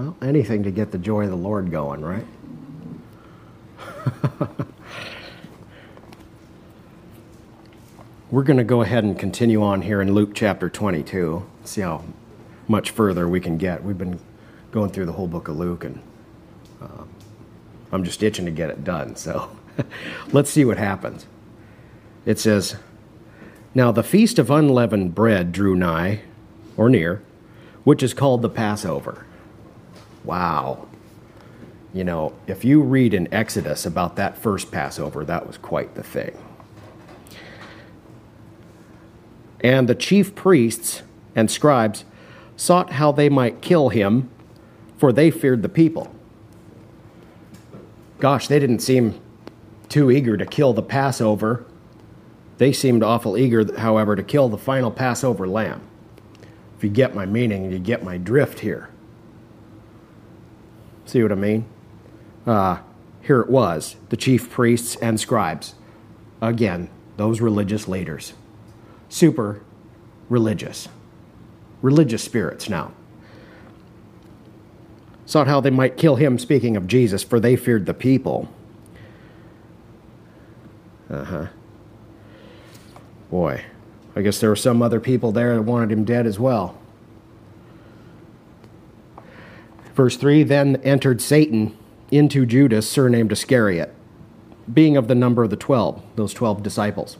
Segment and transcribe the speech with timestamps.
[0.00, 2.24] Well, anything to get the joy of the Lord going, right?
[8.30, 11.44] We're going to go ahead and continue on here in Luke chapter 22.
[11.64, 12.02] See how
[12.66, 13.84] much further we can get.
[13.84, 14.18] We've been
[14.70, 16.00] going through the whole book of Luke, and
[16.80, 17.04] uh,
[17.92, 19.16] I'm just itching to get it done.
[19.16, 19.54] So
[20.32, 21.26] let's see what happens.
[22.24, 22.76] It says,
[23.74, 26.22] Now the feast of unleavened bread drew nigh,
[26.78, 27.22] or near,
[27.84, 29.26] which is called the Passover.
[30.30, 30.86] Wow.
[31.92, 36.04] You know, if you read in Exodus about that first Passover, that was quite the
[36.04, 36.38] thing.
[39.58, 41.02] And the chief priests
[41.34, 42.04] and scribes
[42.56, 44.30] sought how they might kill him,
[44.96, 46.14] for they feared the people.
[48.20, 49.20] Gosh, they didn't seem
[49.88, 51.66] too eager to kill the Passover.
[52.58, 55.82] They seemed awful eager, however, to kill the final Passover lamb.
[56.78, 58.90] If you get my meaning, you get my drift here.
[61.10, 61.64] See what I mean?
[62.46, 62.78] Uh,
[63.20, 65.74] here it was the chief priests and scribes.
[66.40, 68.32] Again, those religious leaders
[69.08, 69.60] super
[70.28, 70.86] religious.
[71.82, 72.92] Religious spirits now.
[75.26, 78.48] Sought how they might kill him, speaking of Jesus, for they feared the people.
[81.10, 81.46] Uh huh.
[83.32, 83.64] Boy,
[84.14, 86.78] I guess there were some other people there that wanted him dead as well.
[90.00, 91.76] Verse 3 Then entered Satan
[92.10, 93.94] into Judas, surnamed Iscariot,
[94.72, 97.18] being of the number of the twelve, those twelve disciples.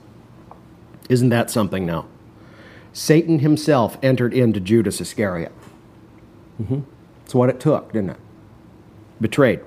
[1.11, 2.07] Isn't that something now?
[2.95, 5.53] Satan himself entered into Judas Iscariot.
[6.59, 6.81] Mm-hmm.
[7.19, 8.21] That's what it took, didn't it?
[9.21, 9.61] Betrayed.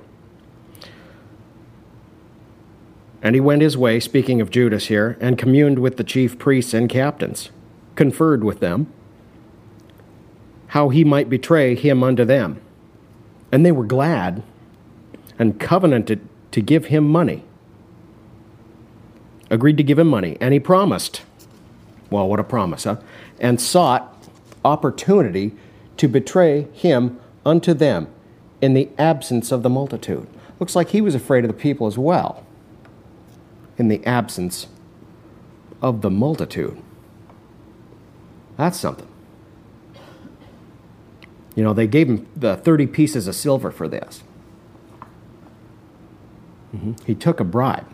[3.22, 6.74] And he went his way, speaking of Judas here, and communed with the chief priests
[6.74, 7.52] and captains,
[7.96, 8.92] conferred with them,
[10.70, 12.60] how he might betray him unto them.
[13.54, 14.44] And they were glad
[15.40, 17.46] and covenanted to give him money.
[19.50, 21.22] Agreed to give him money, and he promised
[22.10, 22.98] well, what a promise, huh?
[23.40, 24.28] And sought
[24.64, 25.54] opportunity
[25.98, 28.08] to betray him unto them
[28.62, 30.28] in the absence of the multitude.
[30.60, 32.46] Looks like he was afraid of the people as well,
[33.78, 34.68] in the absence
[35.82, 36.80] of the multitude.
[38.58, 39.08] That's something.
[41.56, 44.24] You know, they gave him the 30 pieces of silver for this.
[46.76, 46.94] Mm-hmm.
[47.06, 47.88] He took a bribe.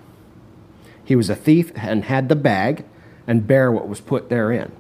[1.04, 2.86] He was a thief and had the bag
[3.28, 4.72] and bear what was put therein.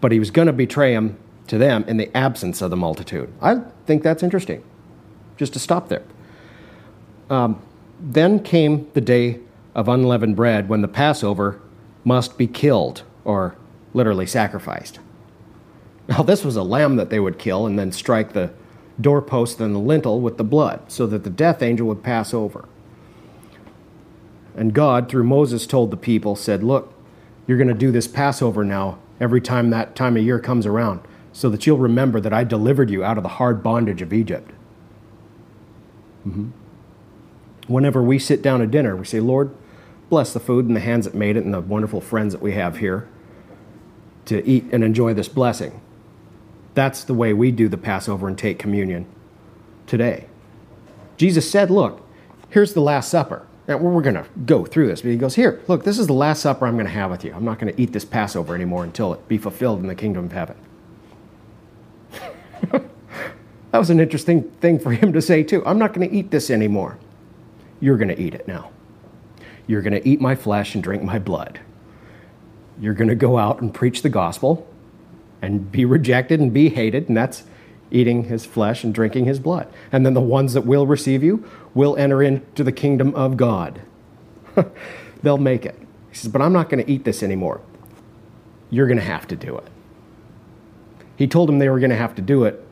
[0.00, 1.18] But he was going to betray him
[1.48, 3.32] to them in the absence of the multitude.
[3.42, 4.62] I think that's interesting,
[5.36, 6.04] just to stop there.
[7.28, 7.60] Um,
[8.00, 9.40] then came the day
[9.74, 11.60] of unleavened bread when the Passover
[12.04, 13.56] must be killed, or
[13.94, 15.00] literally sacrificed.
[16.08, 18.50] Now, this was a lamb that they would kill and then strike the
[19.00, 22.66] doorpost and the lintel with the blood so that the death angel would pass over.
[24.56, 26.92] And God, through Moses, told the people, said, Look,
[27.46, 31.00] you're going to do this Passover now every time that time of year comes around,
[31.32, 34.50] so that you'll remember that I delivered you out of the hard bondage of Egypt.
[36.26, 36.48] Mm-hmm.
[37.68, 39.54] Whenever we sit down to dinner, we say, Lord,
[40.08, 42.52] bless the food and the hands that made it and the wonderful friends that we
[42.52, 43.08] have here
[44.28, 45.80] to eat and enjoy this blessing.
[46.74, 49.06] That's the way we do the Passover and take communion
[49.86, 50.26] today.
[51.16, 52.06] Jesus said, Look,
[52.50, 53.46] here's the Last Supper.
[53.68, 56.14] Now, we're going to go through this, but he goes, Here, look, this is the
[56.14, 57.34] last supper I'm going to have with you.
[57.34, 60.24] I'm not going to eat this Passover anymore until it be fulfilled in the kingdom
[60.24, 60.56] of heaven.
[62.72, 65.62] that was an interesting thing for him to say, too.
[65.66, 66.98] I'm not going to eat this anymore.
[67.78, 68.70] You're going to eat it now.
[69.66, 71.60] You're going to eat my flesh and drink my blood.
[72.80, 74.66] You're going to go out and preach the gospel
[75.42, 77.44] and be rejected and be hated, and that's
[77.90, 79.68] eating his flesh and drinking his blood.
[79.90, 83.80] And then the ones that will receive you will enter into the kingdom of God.
[85.22, 85.78] They'll make it.
[86.10, 87.60] He says, But I'm not going to eat this anymore.
[88.70, 89.64] You're going to have to do it.
[91.16, 92.64] He told them they were going to have to do it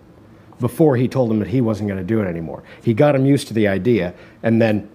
[0.61, 2.62] before he told them that he wasn't going to do it anymore.
[2.82, 4.88] He got them used to the idea and then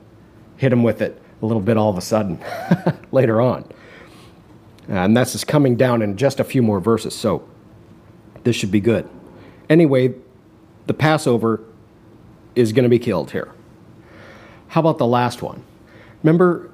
[0.57, 2.39] hit them with it a little bit all of a sudden
[3.11, 3.65] later on.
[4.91, 7.15] Uh, and that's just coming down in just a few more verses.
[7.15, 7.47] So
[8.43, 9.09] this should be good.
[9.69, 10.13] Anyway,
[10.87, 11.63] the Passover
[12.55, 13.53] is going to be killed here.
[14.67, 15.63] How about the last one?
[16.23, 16.69] Remember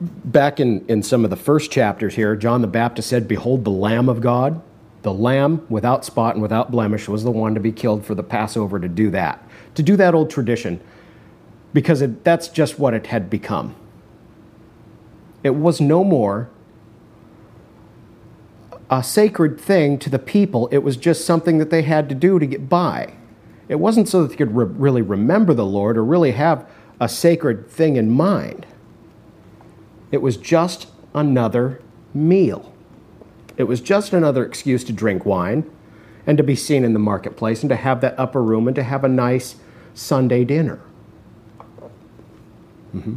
[0.00, 3.70] back in, in some of the first chapters here, John the Baptist said, Behold the
[3.70, 4.62] Lamb of God.
[5.02, 8.24] The Lamb without spot and without blemish was the one to be killed for the
[8.24, 10.80] Passover to do that, to do that old tradition,
[11.72, 13.76] because it, that's just what it had become.
[15.44, 16.50] It was no more
[18.90, 22.38] a sacred thing to the people, it was just something that they had to do
[22.38, 23.14] to get by.
[23.68, 26.68] It wasn't so that they could re- really remember the Lord or really have
[27.00, 28.64] a sacred thing in mind.
[30.12, 31.82] It was just another
[32.14, 32.72] meal.
[33.56, 35.68] It was just another excuse to drink wine
[36.26, 38.82] and to be seen in the marketplace and to have that upper room and to
[38.82, 39.56] have a nice
[39.94, 40.80] Sunday dinner.
[42.94, 43.16] Mm-hmm.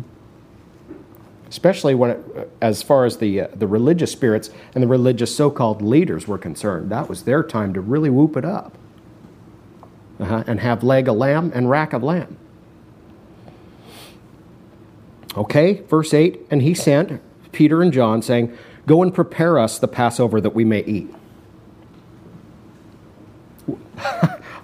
[1.49, 5.81] Especially when, it, as far as the uh, the religious spirits and the religious so-called
[5.81, 8.77] leaders were concerned, that was their time to really whoop it up
[10.19, 12.37] uh-huh, and have leg of lamb and rack of lamb.
[15.37, 18.55] Okay, verse 8, and he sent Peter and John, saying,
[18.85, 21.13] Go and prepare us the Passover that we may eat.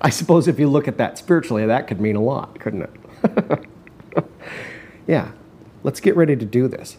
[0.01, 3.65] I suppose if you look at that spiritually, that could mean a lot, couldn't it?
[5.07, 5.31] yeah,
[5.85, 6.97] let's get ready to do this.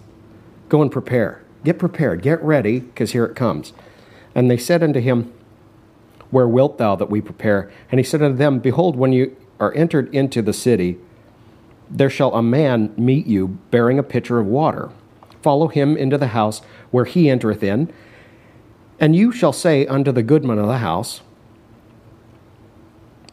[0.68, 1.42] Go and prepare.
[1.64, 2.22] Get prepared.
[2.22, 3.72] Get ready, because here it comes.
[4.32, 5.32] And they said unto him,
[6.30, 7.70] Where wilt thou that we prepare?
[7.90, 10.98] And he said unto them, Behold, when you are entered into the city,
[11.90, 14.90] there shall a man meet you bearing a pitcher of water.
[15.42, 16.60] Follow him into the house
[16.92, 17.92] where he entereth in,
[19.00, 21.22] and you shall say unto the goodman of the house,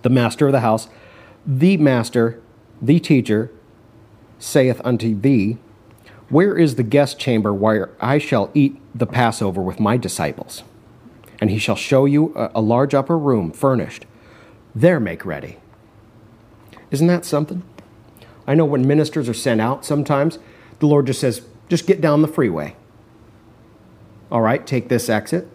[0.02, 0.90] the master of the house,
[1.46, 2.42] the master,
[2.82, 3.52] the teacher,
[4.44, 5.58] saith unto thee,
[6.30, 10.64] Where is the guest chamber where I shall eat the Passover with my disciples?
[11.40, 14.06] And he shall show you a, a large upper room furnished.
[14.76, 15.58] There make ready.
[16.92, 17.64] Isn't that something?
[18.46, 20.40] I know when ministers are sent out sometimes,
[20.80, 22.76] the Lord just says, just get down the freeway.
[24.30, 25.48] All right, take this exit.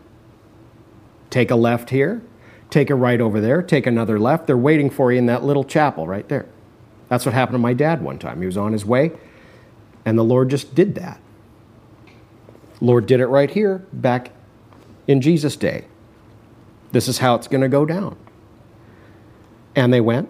[1.30, 2.22] Take a left here.
[2.70, 3.62] Take a right over there.
[3.62, 4.46] Take another left.
[4.46, 6.46] They're waiting for you in that little chapel right there.
[7.08, 8.40] That's what happened to my dad one time.
[8.40, 9.12] He was on his way,
[10.04, 11.20] and the Lord just did that.
[12.80, 14.30] Lord did it right here back
[15.06, 15.86] in Jesus' day.
[16.92, 18.16] This is how it's going to go down.
[19.74, 20.28] And they went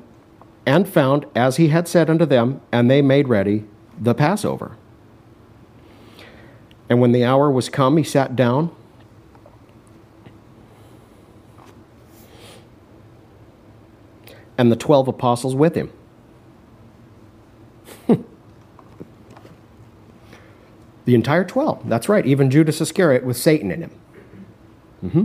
[0.66, 3.64] and found as he had said unto them, and they made ready
[3.98, 4.76] the Passover.
[6.88, 8.74] And when the hour was come, he sat down.
[14.56, 15.92] And the twelve apostles with him.
[21.08, 21.88] The entire twelve.
[21.88, 22.26] That's right.
[22.26, 23.90] Even Judas Iscariot with Satan in him.
[25.02, 25.24] Mm-hmm.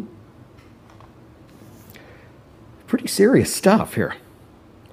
[2.88, 4.15] Pretty serious stuff here.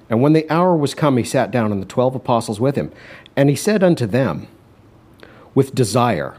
[0.09, 2.91] And when the hour was come, he sat down, and the twelve apostles with him.
[3.37, 4.47] And he said unto them,
[5.55, 6.35] with desire,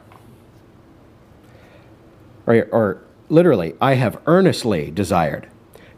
[2.47, 5.49] or, or literally, I have earnestly desired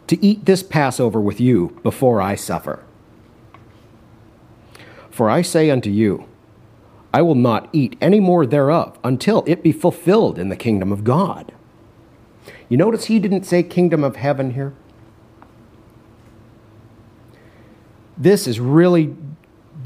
[0.07, 2.85] to eat this Passover with you before I suffer.
[5.11, 6.29] For I say unto you,
[7.14, 11.05] I will not eat any more thereof until it be fulfilled in the kingdom of
[11.05, 11.52] God.
[12.69, 14.75] You notice he didn't say kingdom of heaven here?
[18.19, 19.14] This is really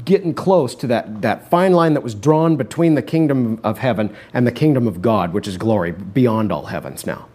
[0.05, 4.15] getting close to that, that fine line that was drawn between the kingdom of heaven
[4.33, 7.27] and the kingdom of God, which is glory beyond all heavens now.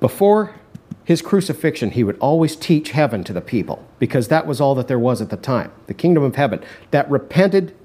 [0.00, 0.56] Before
[1.04, 4.88] his crucifixion, he would always teach heaven to the people because that was all that
[4.88, 6.60] there was at the time the kingdom of heaven,
[6.90, 7.76] that repented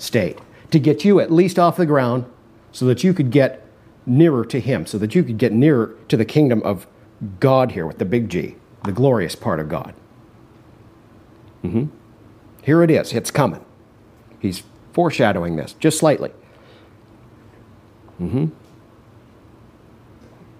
[0.00, 0.38] state,
[0.70, 2.24] to get you at least off the ground
[2.72, 3.64] so that you could get
[4.06, 6.86] nearer to him, so that you could get nearer to the kingdom of
[7.38, 9.94] God here with the big G, the glorious part of God.
[11.62, 11.86] Mm-hmm.
[12.62, 13.12] Here it is.
[13.12, 13.64] It's coming.
[14.38, 16.32] He's foreshadowing this just slightly.
[18.20, 18.46] Mm-hmm.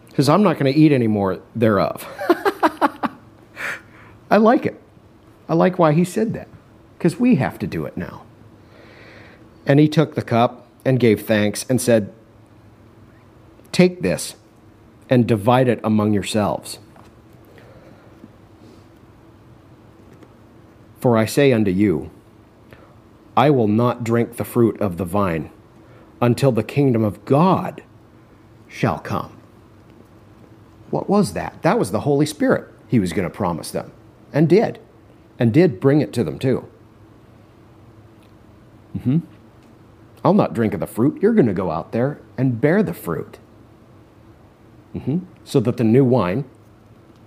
[0.09, 2.07] Because I'm not going to eat any more thereof.
[4.31, 4.81] I like it.
[5.49, 6.49] I like why he said that.
[6.99, 8.23] Because we have to do it now.
[9.67, 12.13] And he took the cup and gave thanks and said,
[13.73, 14.35] Take this
[15.09, 16.79] and divide it among yourselves.
[21.01, 22.11] For I say unto you,
[23.37, 25.51] I will not drink the fruit of the vine
[26.21, 27.83] until the kingdom of God
[28.69, 29.37] shall come.
[30.91, 31.63] What was that?
[31.63, 33.93] That was the Holy Spirit he was going to promise them,
[34.33, 34.79] and did,
[35.39, 36.69] and did bring it to them too.
[38.97, 39.19] Mm-hmm.
[40.25, 41.21] I'll not drink of the fruit.
[41.23, 43.39] You're going to go out there and bear the fruit.
[44.95, 45.21] Mm-hmm.
[45.45, 46.45] So that the new wine,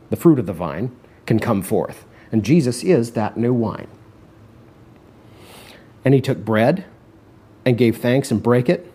[0.10, 0.96] the fruit of the vine,
[1.26, 2.06] can come forth.
[2.32, 3.88] And Jesus is that new wine.
[6.06, 6.86] And he took bread
[7.66, 8.92] and gave thanks and brake it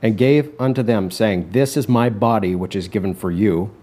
[0.00, 3.74] and gave unto them, saying, This is my body which is given for you.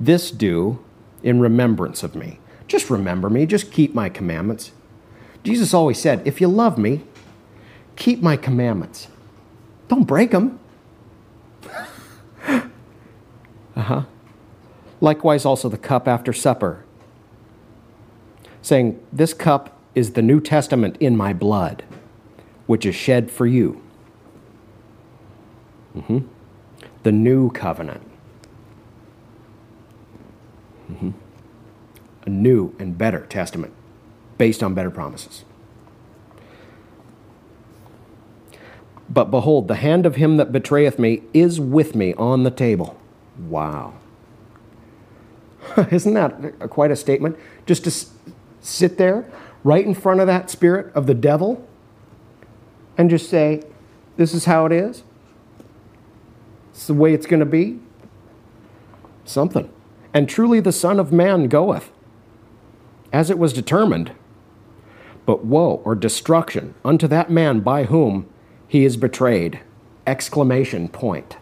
[0.00, 0.82] This do
[1.22, 2.40] in remembrance of me.
[2.66, 4.72] Just remember me, just keep my commandments.
[5.42, 7.02] Jesus always said, If you love me,
[7.96, 9.08] keep my commandments.
[9.88, 10.58] Don't break them.
[12.48, 12.62] uh
[13.76, 14.02] huh.
[15.00, 16.84] Likewise, also the cup after supper,
[18.62, 21.84] saying, This cup is the New Testament in my blood,
[22.66, 23.82] which is shed for you.
[25.96, 26.18] Mm-hmm.
[27.02, 28.02] The new covenant.
[30.90, 31.10] Mm-hmm.
[32.26, 33.72] A new and better testament
[34.38, 35.44] based on better promises.
[39.14, 43.00] But behold, the hand of him that betrayeth me is with me on the table.
[43.38, 43.94] Wow.
[45.90, 47.38] Isn't that quite a statement?
[47.64, 48.06] Just to
[48.60, 49.24] sit there
[49.62, 51.66] right in front of that spirit of the devil
[52.98, 53.62] and just say,
[54.16, 55.04] This is how it is.
[56.70, 57.78] It's the way it's going to be.
[59.24, 59.70] Something.
[60.12, 61.92] And truly the Son of Man goeth,
[63.12, 64.10] as it was determined.
[65.24, 68.28] But woe or destruction unto that man by whom
[68.74, 69.60] he is betrayed!
[70.04, 71.36] Exclamation point.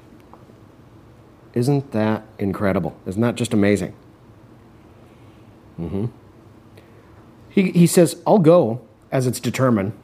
[1.55, 2.95] Isn't that incredible?
[3.07, 3.95] Isn't that just amazing?
[5.81, 6.07] Mm-hmm.
[7.49, 9.95] He, he says, I'll go as it's determined,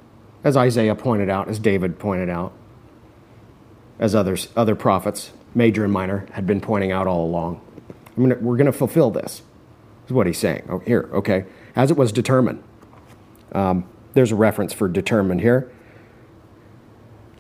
[0.43, 2.55] as Isaiah pointed out, as David pointed out,
[3.99, 7.61] as others, other prophets, major and minor, had been pointing out all along.
[8.17, 9.43] Mean, we're going to fulfill this,
[10.07, 10.67] is what he's saying.
[10.71, 11.45] Oh, here, okay.
[11.77, 12.63] As it was determined.
[13.53, 15.71] Um, there's a reference for determined here.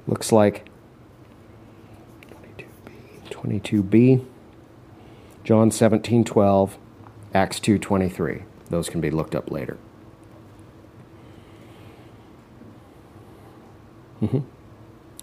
[0.09, 0.69] Looks like
[3.31, 4.25] 22b, 22b
[5.45, 6.79] John 17, 12,
[7.35, 8.43] Acts 2, 23.
[8.71, 9.79] Those can be looked up later.
[14.21, 14.41] Mm-hmm.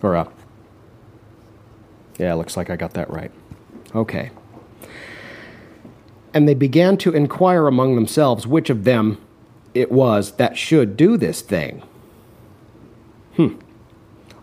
[0.01, 0.33] Or up.
[2.17, 3.31] Yeah, looks like I got that right.
[3.93, 4.31] Okay.
[6.33, 9.19] And they began to inquire among themselves which of them
[9.73, 11.83] it was that should do this thing.
[13.35, 13.55] Hmm.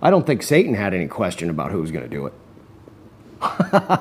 [0.03, 2.35] I don't think Satan had any question about who was going to do it.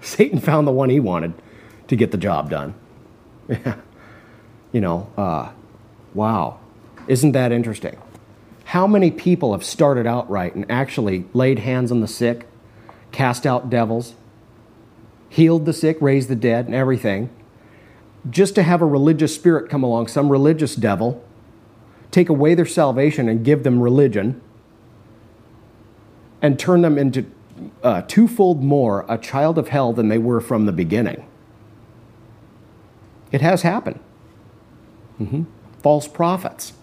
[0.00, 1.34] Satan found the one he wanted
[1.88, 2.74] to get the job done.
[4.72, 5.50] you know, uh,
[6.14, 6.58] wow.
[7.06, 7.98] Isn't that interesting?
[8.64, 12.46] How many people have started out right and actually laid hands on the sick,
[13.10, 14.14] cast out devils,
[15.28, 17.28] healed the sick, raised the dead, and everything,
[18.30, 21.22] just to have a religious spirit come along, some religious devil,
[22.10, 24.40] take away their salvation and give them religion,
[26.42, 27.24] and turn them into
[27.82, 31.26] uh, twofold more a child of hell than they were from the beginning?
[33.30, 34.00] It has happened.
[35.18, 35.44] Mm-hmm.
[35.80, 36.74] False prophets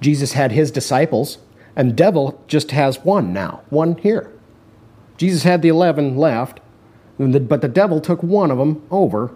[0.00, 1.38] Jesus had his disciples,
[1.74, 4.32] and devil just has one now, one here.
[5.16, 6.60] Jesus had the 11 left,
[7.18, 9.34] but the devil took one of them over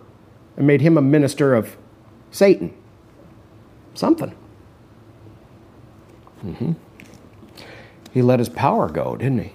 [0.57, 1.77] and made him a minister of
[2.31, 2.73] Satan.
[3.95, 4.35] Something.
[6.45, 6.73] Mm-hmm.
[8.13, 9.53] He let his power go, didn't he?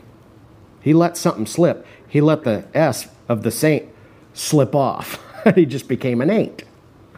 [0.82, 1.86] He let something slip.
[2.08, 3.88] He let the S of the saint
[4.34, 5.22] slip off.
[5.56, 6.64] he just became an ain't.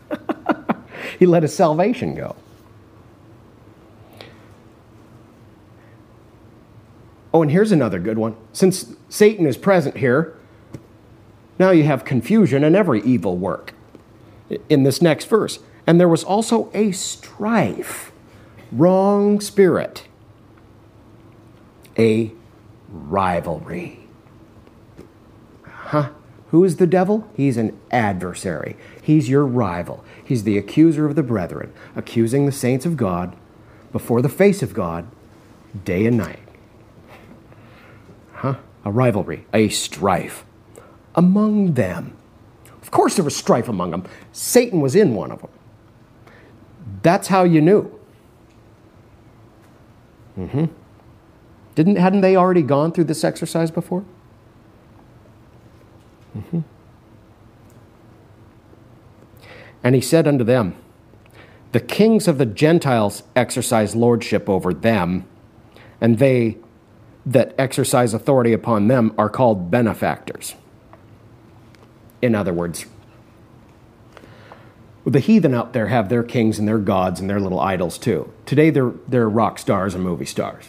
[1.19, 2.35] he let his salvation go.
[7.33, 8.35] Oh, and here's another good one.
[8.53, 10.35] Since Satan is present here,
[11.59, 13.73] now you have confusion in every evil work
[14.67, 15.59] in this next verse.
[15.85, 18.11] And there was also a strife,
[18.71, 20.07] wrong spirit,
[21.99, 22.31] a
[22.89, 23.99] rivalry.
[25.63, 26.09] Huh?
[26.49, 27.29] Who is the devil?
[27.35, 28.75] He's an adversary.
[29.01, 30.03] He's your rival.
[30.23, 33.35] He's the accuser of the brethren, accusing the saints of God
[33.91, 35.07] before the face of God
[35.83, 36.39] day and night
[38.39, 38.55] huh?
[38.85, 40.45] A rivalry, a strife
[41.13, 42.15] among them.
[42.81, 44.05] Of course, there was strife among them.
[44.31, 45.51] Satan was in one of them.
[47.01, 47.99] That's how you knew.
[50.37, 50.65] Mm-hmm.
[51.79, 54.03] Didn't hadn't they already gone through this exercise before?
[56.37, 56.59] Mm-hmm.
[59.81, 60.75] And he said unto them,
[61.71, 65.25] The kings of the Gentiles exercise lordship over them,
[66.01, 66.57] and they
[67.25, 70.55] that exercise authority upon them are called benefactors.
[72.21, 72.87] In other words,
[75.05, 78.33] the heathen out there have their kings and their gods and their little idols too.
[78.45, 80.65] Today they're, they're rock stars and movie stars.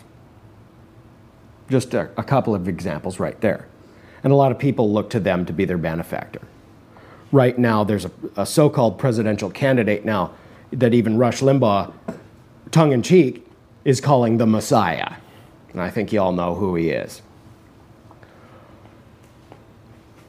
[1.70, 3.66] Just a, a couple of examples right there.
[4.22, 6.42] And a lot of people look to them to be their benefactor.
[7.32, 10.32] Right now, there's a, a so called presidential candidate now
[10.72, 11.92] that even Rush Limbaugh,
[12.70, 13.46] tongue in cheek,
[13.84, 15.14] is calling the Messiah.
[15.72, 17.22] And I think you all know who he is.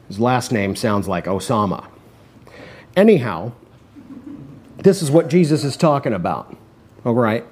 [0.07, 1.87] His last name sounds like Osama.
[2.95, 3.53] Anyhow,
[4.77, 6.55] this is what Jesus is talking about.
[7.03, 7.45] All right?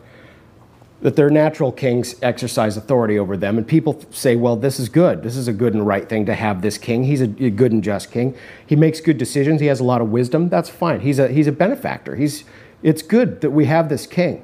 [1.01, 3.57] That their natural kings exercise authority over them.
[3.57, 5.23] And people say, well, this is good.
[5.23, 7.05] This is a good and right thing to have this king.
[7.05, 8.35] He's a good and just king.
[8.67, 9.61] He makes good decisions.
[9.61, 10.49] He has a lot of wisdom.
[10.49, 10.99] That's fine.
[10.99, 12.17] He's a, he's a benefactor.
[12.17, 12.43] He's,
[12.83, 14.43] it's good that we have this king.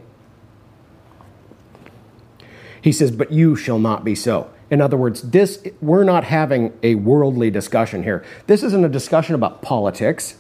[2.82, 4.50] He says, but you shall not be so.
[4.70, 8.24] In other words, this, we're not having a worldly discussion here.
[8.48, 10.38] This isn't a discussion about politics.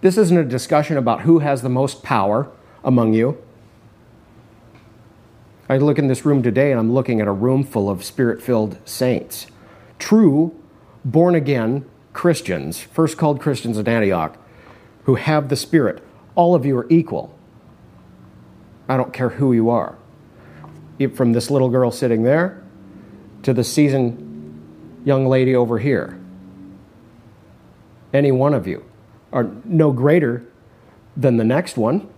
[0.00, 2.50] This isn't a discussion about who has the most power
[2.84, 3.38] among you.
[5.72, 8.42] I look in this room today and I'm looking at a room full of spirit
[8.42, 9.46] filled saints.
[9.98, 10.54] True,
[11.02, 14.36] born again Christians, first called Christians at Antioch,
[15.04, 16.04] who have the Spirit.
[16.34, 17.34] All of you are equal.
[18.86, 19.96] I don't care who you are.
[21.14, 22.62] From this little girl sitting there
[23.42, 26.20] to the seasoned young lady over here.
[28.12, 28.84] Any one of you
[29.32, 30.44] are no greater
[31.16, 32.10] than the next one.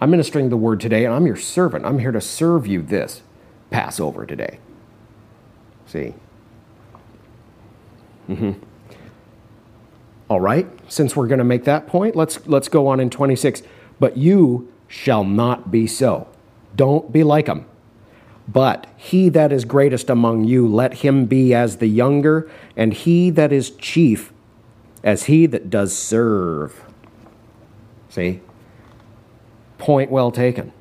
[0.00, 1.84] I'm ministering the word today, and I'm your servant.
[1.84, 3.22] I'm here to serve you this
[3.70, 4.58] Passover today.
[5.86, 6.14] See?
[8.28, 8.52] Mm-hmm.
[10.28, 13.62] All right, since we're going to make that point, let's, let's go on in 26.
[13.98, 16.28] But you shall not be so.
[16.76, 17.66] Don't be like them.
[18.48, 23.30] But he that is greatest among you, let him be as the younger, and he
[23.30, 24.32] that is chief
[25.04, 26.84] as he that does serve.
[28.08, 28.40] See?
[29.80, 30.72] Point well taken.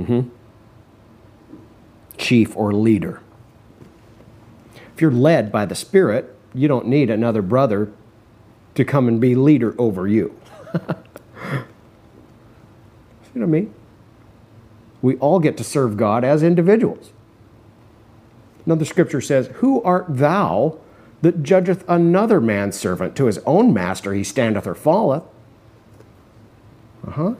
[0.00, 0.28] Mm-hmm.
[2.18, 3.20] Chief or leader.
[4.92, 7.92] If you're led by the Spirit, you don't need another brother
[8.74, 10.36] to come and be leader over you.
[10.74, 10.80] you
[11.52, 11.62] know
[13.34, 13.72] what I mean?
[15.02, 17.12] We all get to serve God as individuals.
[18.66, 20.78] Another scripture says, Who art thou
[21.20, 23.14] that judgeth another man's servant?
[23.16, 25.22] To his own master he standeth or falleth.
[27.06, 27.34] Uh huh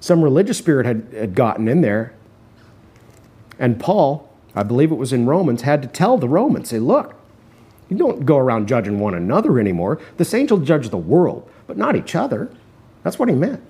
[0.00, 2.14] some religious spirit had, had gotten in there.
[3.58, 7.14] And Paul, I believe it was in Romans, had to tell the Romans, say, look,
[7.88, 10.00] you don't go around judging one another anymore.
[10.16, 12.50] The saints will judge the world, but not each other.
[13.02, 13.62] That's what he meant.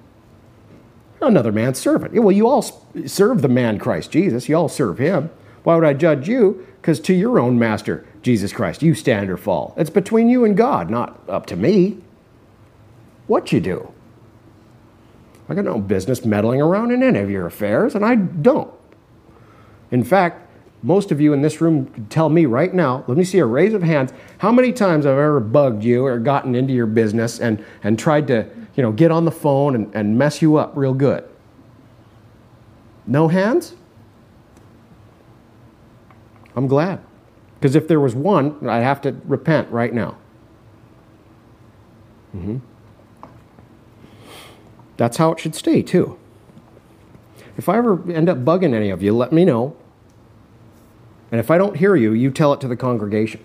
[1.21, 2.14] Another man's servant.
[2.14, 2.62] Well, you all
[3.07, 4.49] serve the man Christ Jesus.
[4.49, 5.31] You all serve him.
[5.64, 6.67] Why would I judge you?
[6.81, 9.75] Because to your own master, Jesus Christ, you stand or fall.
[9.77, 11.99] It's between you and God, not up to me.
[13.27, 13.93] What you do.
[15.49, 18.73] I got no business meddling around in any of your affairs, and I don't.
[19.91, 20.49] In fact,
[20.83, 23.47] most of you in this room could tell me right now, let me see a
[23.47, 26.87] raise of hands, how many times have I've ever bugged you or gotten into your
[26.87, 30.57] business and, and tried to, you know, get on the phone and, and mess you
[30.57, 31.29] up real good.
[33.07, 33.75] No hands?
[36.55, 37.01] I'm glad.
[37.55, 40.17] Because if there was one, I'd have to repent right now.
[42.37, 42.59] Mm-hmm.
[44.99, 46.19] That's how it should stay, too.
[47.57, 49.75] If I ever end up bugging any of you, let me know.
[51.33, 53.43] And if I don't hear you, you tell it to the congregation.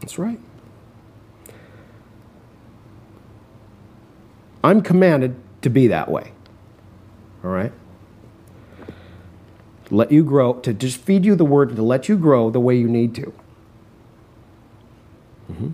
[0.00, 0.40] That's right.
[4.64, 6.32] I'm commanded to be that way.
[7.44, 7.72] All right?
[9.90, 12.76] Let you grow, to just feed you the word, to let you grow the way
[12.76, 13.32] you need to.
[15.50, 15.70] Mm-hmm.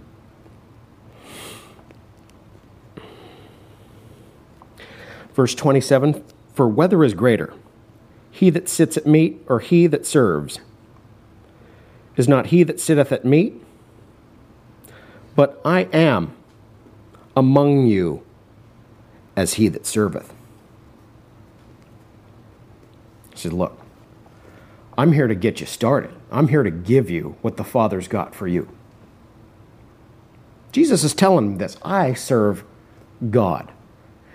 [5.35, 7.53] Verse 27 For whether is greater,
[8.31, 10.61] he that sits at meat or he that serves?
[12.17, 13.61] Is not he that sitteth at meat?
[15.35, 16.35] But I am
[17.37, 18.25] among you
[19.37, 20.33] as he that serveth.
[23.33, 23.81] He said, Look,
[24.97, 26.13] I'm here to get you started.
[26.31, 28.69] I'm here to give you what the Father's got for you.
[30.71, 32.65] Jesus is telling them this I serve
[33.31, 33.73] God.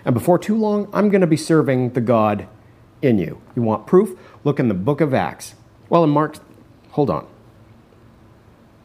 [0.04, 2.46] And before too long, I'm going to be serving the God
[3.02, 3.40] in you.
[3.54, 4.18] You want proof?
[4.44, 5.54] Look in the book of Acts.
[5.88, 6.36] Well, in Mark,
[6.90, 7.26] hold on.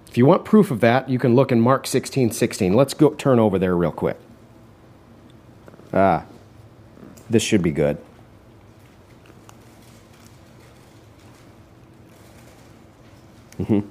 [0.07, 2.73] If you want proof of that, you can look in Mark 16 16.
[2.73, 4.17] Let's go turn over there real quick.
[5.93, 6.25] Ah,
[7.29, 7.97] this should be good.
[13.59, 13.87] Mm-hmm.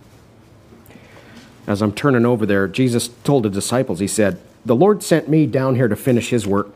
[1.67, 5.47] As I'm turning over there, Jesus told the disciples, He said, The Lord sent me
[5.47, 6.71] down here to finish His work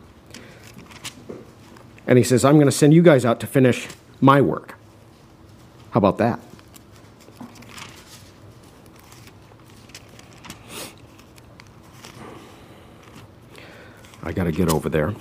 [2.08, 3.86] and he says, I'm going to send you guys out to finish
[4.18, 4.76] my work.
[5.90, 6.40] How about that?
[14.22, 15.14] I got to get over there.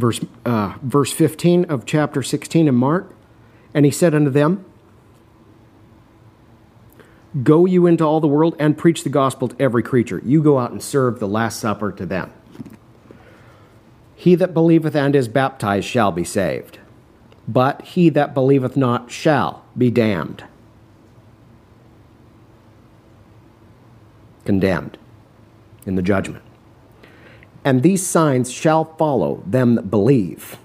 [0.00, 3.14] Verse, uh, verse 15 of chapter 16 in Mark.
[3.74, 4.64] And he said unto them,
[7.42, 10.22] Go you into all the world and preach the gospel to every creature.
[10.24, 12.32] You go out and serve the Last Supper to them.
[14.16, 16.78] He that believeth and is baptized shall be saved,
[17.46, 20.44] but he that believeth not shall be damned.
[24.44, 24.98] Condemned
[25.86, 26.42] in the judgment.
[27.64, 30.56] And these signs shall follow them that believe.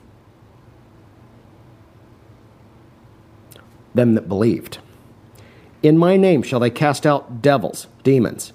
[3.93, 4.77] Them that believed.
[5.83, 8.53] In my name shall they cast out devils, demons.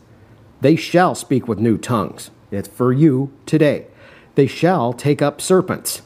[0.60, 2.30] They shall speak with new tongues.
[2.50, 3.86] It's for you today.
[4.34, 6.02] They shall take up serpents.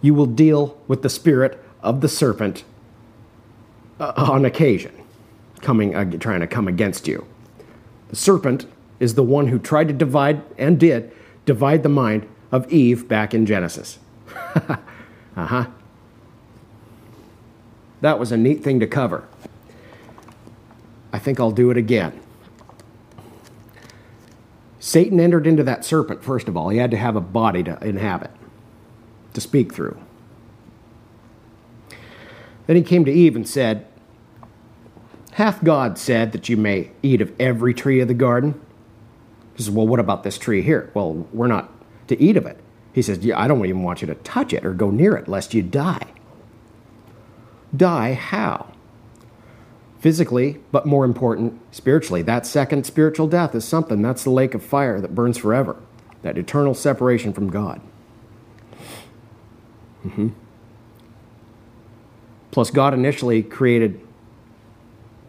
[0.00, 2.64] You will deal with the spirit of the serpent
[3.98, 4.92] uh, on occasion,
[5.60, 7.26] coming trying to come against you.
[8.08, 8.66] The serpent
[9.00, 11.12] is the one who tried to divide and did
[11.44, 13.98] divide the mind of Eve back in Genesis.
[14.54, 14.76] uh
[15.36, 15.66] huh.
[18.00, 19.26] That was a neat thing to cover.
[21.12, 22.20] I think I'll do it again.
[24.80, 26.70] Satan entered into that serpent, first of all.
[26.70, 28.32] He had to have a body to inhabit,
[29.34, 29.96] to speak through.
[32.66, 33.86] Then he came to Eve and said,
[35.32, 38.60] Hath God said that you may eat of every tree of the garden?
[39.56, 40.90] He says, Well, what about this tree here?
[40.94, 41.70] Well, we're not
[42.08, 42.58] to eat of it.
[42.92, 45.26] He says, yeah, I don't even want you to touch it or go near it
[45.26, 46.12] lest you die.
[47.74, 48.72] Die how?
[50.02, 52.22] physically, but more important, spiritually.
[52.22, 54.02] That second spiritual death is something.
[54.02, 55.76] That's the lake of fire that burns forever,
[56.22, 57.80] that eternal separation from God.
[60.04, 60.30] Mm-hmm.
[62.50, 64.00] Plus, God initially created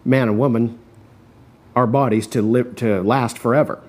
[0.04, 0.80] man and woman,
[1.76, 3.80] our bodies, to, live, to last forever.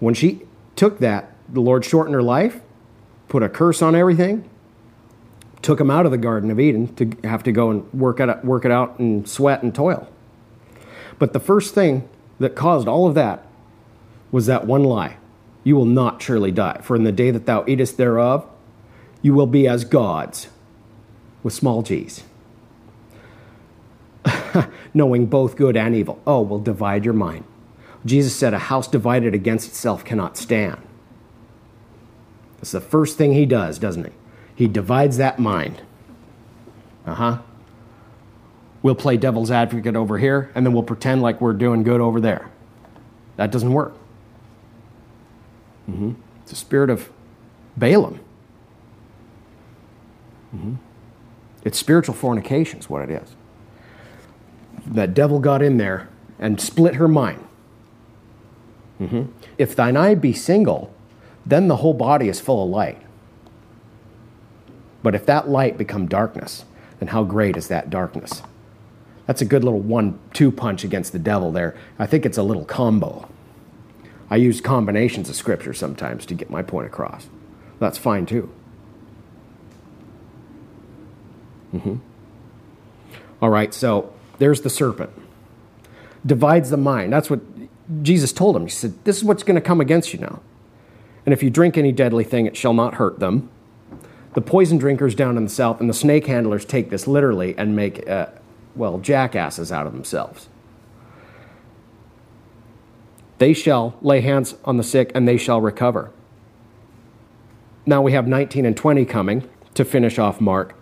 [0.00, 0.42] When she
[0.76, 2.60] took that, the Lord shortened her life,
[3.28, 4.48] put a curse on everything,
[5.62, 8.44] took him out of the Garden of Eden to have to go and work it,
[8.44, 10.08] work it out and sweat and toil.
[11.18, 12.08] But the first thing
[12.38, 13.44] that caused all of that
[14.30, 15.16] was that one lie
[15.64, 18.48] You will not surely die, for in the day that thou eatest thereof,
[19.20, 20.48] you will be as gods
[21.42, 22.22] with small g's.
[24.94, 26.20] Knowing both good and evil.
[26.26, 27.44] Oh, will divide your mind.
[28.04, 30.80] Jesus said, A house divided against itself cannot stand.
[32.56, 34.12] That's the first thing he does, doesn't he?
[34.54, 35.82] He divides that mind.
[37.06, 37.38] Uh huh.
[38.82, 42.20] We'll play devil's advocate over here, and then we'll pretend like we're doing good over
[42.20, 42.50] there.
[43.36, 43.94] That doesn't work.
[45.88, 46.12] Mm-hmm.
[46.42, 47.10] It's a spirit of
[47.76, 48.20] Balaam.
[50.54, 50.74] Mm-hmm.
[51.64, 53.34] It's spiritual fornication, is what it is.
[54.86, 56.08] That devil got in there
[56.38, 57.44] and split her mind.
[59.00, 59.30] Mm-hmm.
[59.58, 60.92] If thine eye be single,
[61.46, 63.00] then the whole body is full of light.
[65.02, 66.64] But if that light become darkness,
[66.98, 68.42] then how great is that darkness?
[69.26, 71.76] That's a good little one two punch against the devil there.
[71.98, 73.28] I think it's a little combo.
[74.30, 77.28] I use combinations of scripture sometimes to get my point across.
[77.78, 78.52] That's fine too.
[81.74, 81.96] Mm-hmm.
[83.40, 85.10] All right, so there's the serpent.
[86.26, 87.12] Divides the mind.
[87.12, 87.40] That's what
[88.02, 88.64] Jesus told him.
[88.64, 90.40] He said, This is what's going to come against you now.
[91.24, 93.50] And if you drink any deadly thing, it shall not hurt them
[94.38, 97.74] the poison drinkers down in the south and the snake handlers take this literally and
[97.74, 98.26] make, uh,
[98.76, 100.48] well, jackasses out of themselves.
[103.38, 106.12] They shall lay hands on the sick and they shall recover.
[107.84, 110.76] Now we have 19 and 20 coming to finish off Mark.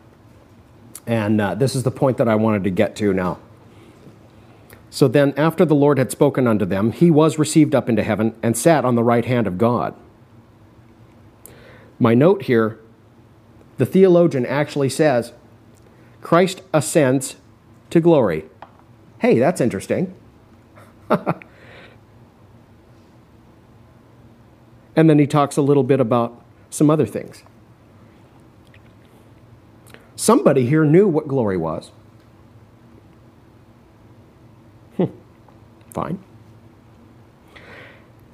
[1.07, 3.38] And uh, this is the point that I wanted to get to now.
[4.97, 8.35] So then, after the Lord had spoken unto them, he was received up into heaven
[8.43, 9.95] and sat on the right hand of God.
[11.99, 12.81] My note here
[13.77, 15.35] the theologian actually says
[16.23, 17.37] Christ ascends
[17.91, 18.47] to glory.
[19.19, 20.15] Hey, that's interesting.
[21.11, 21.21] and
[24.95, 27.43] then he talks a little bit about some other things.
[30.15, 31.91] Somebody here knew what glory was.
[35.97, 36.19] Fine.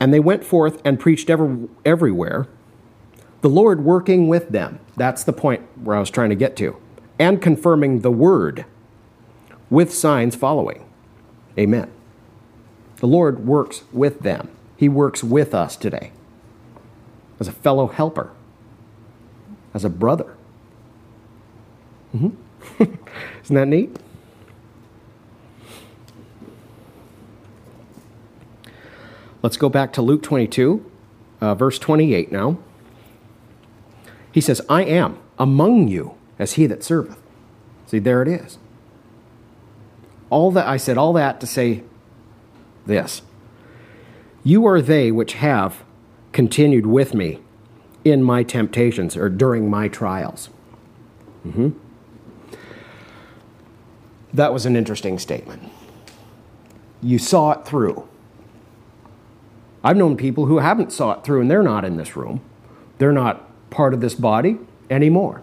[0.01, 2.49] And they went forth and preached every, everywhere
[3.41, 4.81] the Lord working with them.
[4.97, 6.77] That's the point where I was trying to get to.
[7.21, 8.65] And confirming the word
[9.71, 10.85] with signs following.
[11.57, 11.89] Amen.
[12.97, 14.49] The Lord works with them.
[14.77, 16.11] He works with us today
[17.39, 18.33] as a fellow helper,
[19.73, 20.35] as a brother.
[22.13, 22.83] Mm-hmm.
[23.45, 23.97] Isn't that neat?
[29.43, 30.91] Let's go back to Luke 22,
[31.41, 32.59] uh, verse 28 now.
[34.31, 37.19] He says, I am among you as he that serveth.
[37.87, 38.59] See, there it is.
[40.31, 41.83] All that I said, all that to say
[42.87, 43.23] this
[44.43, 45.83] You are they which have
[46.33, 47.41] continued with me
[48.05, 50.49] in my temptations or during my trials.
[51.47, 51.71] Mm-hmm.
[54.33, 55.71] That was an interesting statement.
[57.03, 58.09] You saw it through.
[59.85, 62.41] I've known people who haven't saw it through and they're not in this room.
[62.99, 65.43] They're not part of this body anymore.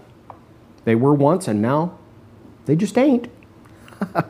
[0.85, 1.97] They were once and now
[2.65, 3.27] they just ain't.
[4.01, 4.23] uh-huh.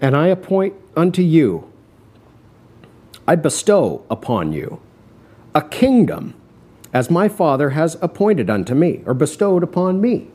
[0.00, 1.70] And I appoint unto you,
[3.26, 4.80] I bestow upon you
[5.54, 6.34] a kingdom
[6.92, 10.28] as my Father has appointed unto me, or bestowed upon me.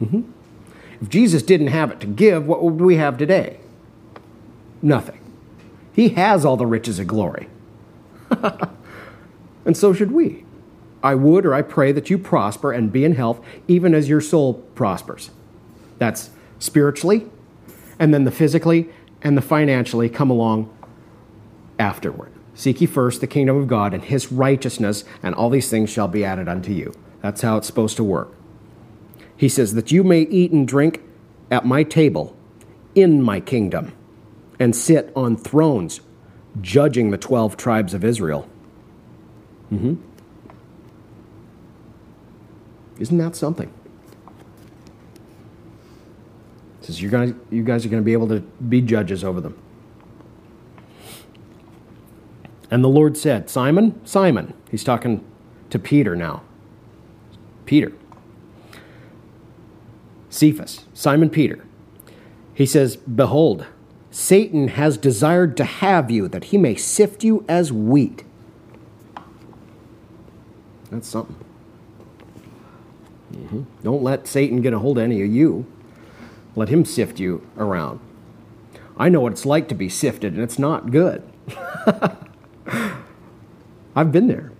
[0.00, 0.22] Mm-hmm.
[1.00, 3.58] If Jesus didn't have it to give, what would we have today?
[4.82, 5.20] Nothing.
[5.92, 7.48] He has all the riches of glory.
[9.64, 10.44] and so should we.
[11.02, 14.20] I would or I pray that you prosper and be in health, even as your
[14.20, 15.30] soul prospers.
[15.98, 17.26] That's spiritually,
[17.98, 18.88] and then the physically
[19.22, 20.74] and the financially come along
[21.78, 22.32] afterward.
[22.54, 26.08] Seek ye first the kingdom of God and his righteousness, and all these things shall
[26.08, 26.94] be added unto you.
[27.22, 28.35] That's how it's supposed to work.
[29.36, 31.02] He says, That you may eat and drink
[31.50, 32.36] at my table
[32.94, 33.92] in my kingdom,
[34.58, 36.00] and sit on thrones,
[36.60, 38.48] judging the 12 tribes of Israel.
[39.70, 39.96] Mm-hmm.
[42.98, 43.72] Isn't that something?
[46.86, 49.60] says you guys, you guys are going to be able to be judges over them.
[52.70, 55.24] And the Lord said, Simon, Simon, he's talking
[55.70, 56.42] to Peter now.
[57.64, 57.92] Peter.
[60.36, 61.64] Cephas, Simon Peter.
[62.54, 63.66] He says, Behold,
[64.10, 68.24] Satan has desired to have you, that he may sift you as wheat.
[70.90, 71.36] That's something.
[73.32, 73.62] Mm-hmm.
[73.82, 75.66] Don't let Satan get a hold of any of you.
[76.54, 78.00] Let him sift you around.
[78.96, 81.22] I know what it's like to be sifted, and it's not good.
[83.94, 84.52] I've been there.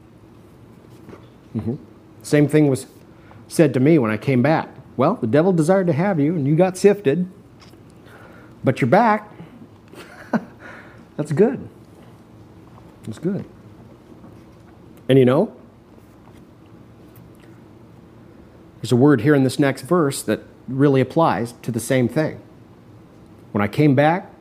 [1.57, 1.77] Mm-hmm.
[2.23, 2.87] Same thing was
[3.49, 4.76] said to me when I came back.
[4.97, 7.29] Well, the devil desired to have you, and you got sifted,
[8.65, 9.31] but you're back.
[11.17, 11.69] That's good.
[13.05, 13.45] That's good.
[15.09, 15.55] And you know,
[18.81, 22.41] there's a word here in this next verse that really applies to the same thing.
[23.53, 24.33] When I came back,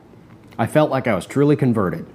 [0.58, 2.06] I felt like I was truly converted.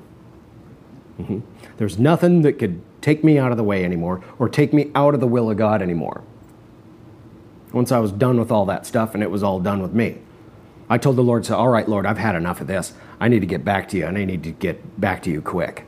[1.19, 1.39] Mm-hmm.
[1.77, 5.13] There's nothing that could take me out of the way anymore or take me out
[5.13, 6.23] of the will of God anymore.
[7.71, 10.17] Once I was done with all that stuff and it was all done with me,
[10.89, 12.93] I told the Lord, so, All right, Lord, I've had enough of this.
[13.19, 15.41] I need to get back to you and I need to get back to you
[15.41, 15.86] quick.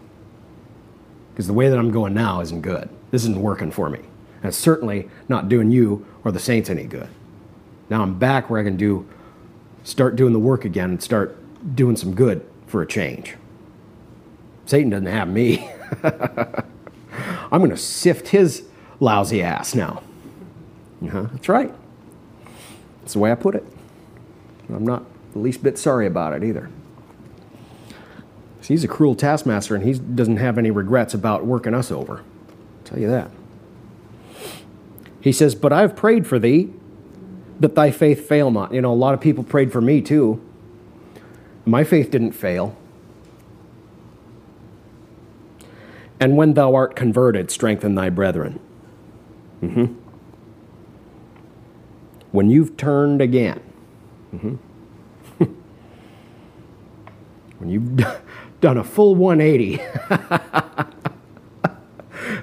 [1.31, 2.89] Because the way that I'm going now isn't good.
[3.11, 3.99] This isn't working for me.
[3.99, 7.09] And it's certainly not doing you or the saints any good.
[7.89, 9.07] Now I'm back where I can do,
[9.83, 11.37] start doing the work again and start
[11.75, 13.35] doing some good for a change.
[14.65, 15.69] Satan doesn't have me.
[16.03, 18.63] I'm going to sift his
[18.99, 20.01] lousy ass now.
[21.03, 21.73] Uh-huh, that's right.
[23.01, 23.65] That's the way I put it.
[24.69, 26.69] I'm not the least bit sorry about it either.
[28.61, 32.19] See, He's a cruel taskmaster and he doesn't have any regrets about working us over.
[32.19, 33.29] I'll tell you that.
[35.19, 36.71] He says, But I've prayed for thee
[37.59, 38.73] that thy faith fail not.
[38.73, 40.41] You know, a lot of people prayed for me too.
[41.65, 42.75] My faith didn't fail.
[46.19, 48.59] And when thou art converted, strengthen thy brethren.
[49.61, 50.02] Mm-hmm.
[52.33, 53.61] When you've turned again,
[54.33, 54.55] mm-hmm.
[57.59, 57.95] when you've
[58.59, 59.79] done a full 180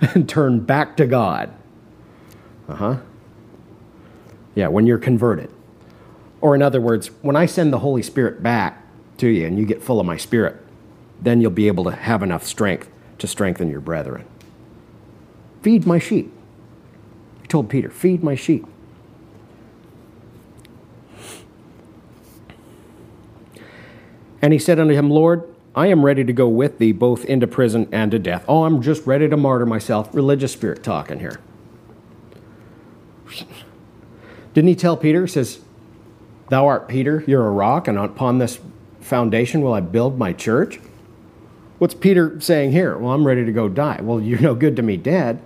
[0.14, 1.53] and turned back to God.
[2.68, 2.96] Uh huh.
[4.55, 5.50] Yeah, when you're converted.
[6.40, 8.85] Or, in other words, when I send the Holy Spirit back
[9.18, 10.57] to you and you get full of my Spirit,
[11.20, 14.24] then you'll be able to have enough strength to strengthen your brethren.
[15.62, 16.33] Feed my sheep.
[17.42, 18.66] He told Peter, Feed my sheep.
[24.42, 27.46] And he said unto him, Lord, I am ready to go with thee both into
[27.46, 28.44] prison and to death.
[28.48, 30.12] Oh, I'm just ready to martyr myself.
[30.14, 31.40] Religious spirit talking here.
[34.55, 35.61] Didn't he tell Peter, says,
[36.48, 38.59] Thou art Peter, you're a rock, and upon this
[39.00, 40.81] foundation will I build my church?
[41.79, 42.98] What's Peter saying here?
[42.98, 44.00] Well, I'm ready to go die.
[44.03, 45.40] Well, you're no good to me dead.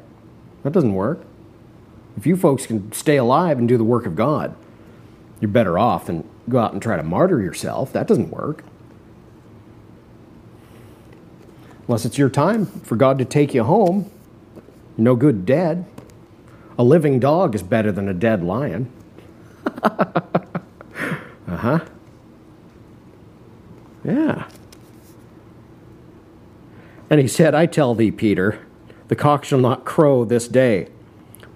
[0.62, 1.24] That doesn't work.
[2.16, 4.56] If you folks can stay alive and do the work of God,
[5.40, 7.92] you're better off than go out and try to martyr yourself.
[7.92, 8.64] That doesn't work.
[11.86, 14.10] Unless it's your time for God to take you home.
[14.96, 15.84] You're no good dead.
[16.78, 18.90] A living dog is better than a dead lion.
[19.82, 19.96] uh
[21.46, 21.80] huh.
[24.02, 24.48] Yeah.
[27.10, 28.66] And he said, I tell thee, Peter,
[29.08, 30.88] the cock shall not crow this day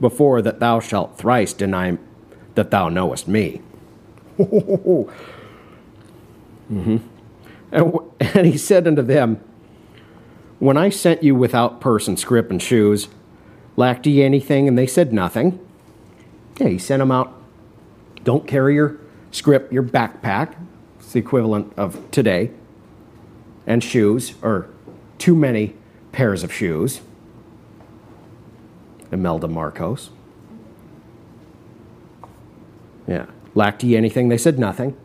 [0.01, 1.99] before that thou shalt thrice deny
[2.55, 3.61] that thou knowest me.
[4.39, 5.09] mm-hmm.
[7.73, 9.43] and, and he said unto them,
[10.59, 13.09] When I sent you without purse and scrip and shoes,
[13.77, 14.67] lacked ye anything?
[14.67, 15.65] And they said, Nothing.
[16.59, 17.41] Yeah, he sent them out.
[18.25, 18.99] Don't carry your
[19.31, 20.55] scrip, your backpack.
[20.99, 22.51] It's the equivalent of today.
[23.67, 24.69] And shoes, or
[25.19, 25.75] too many
[26.11, 27.01] pairs of shoes.
[29.13, 30.11] Imelda Marcos.
[33.07, 33.27] Yeah.
[33.55, 34.29] Lacked ye anything?
[34.29, 34.97] They said nothing.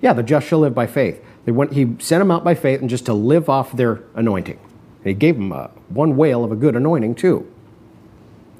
[0.00, 1.22] Yeah, the just shall live by faith.
[1.44, 4.58] They went, he sent them out by faith and just to live off their anointing.
[5.04, 7.50] He gave them a, uh, one whale of a good anointing, too,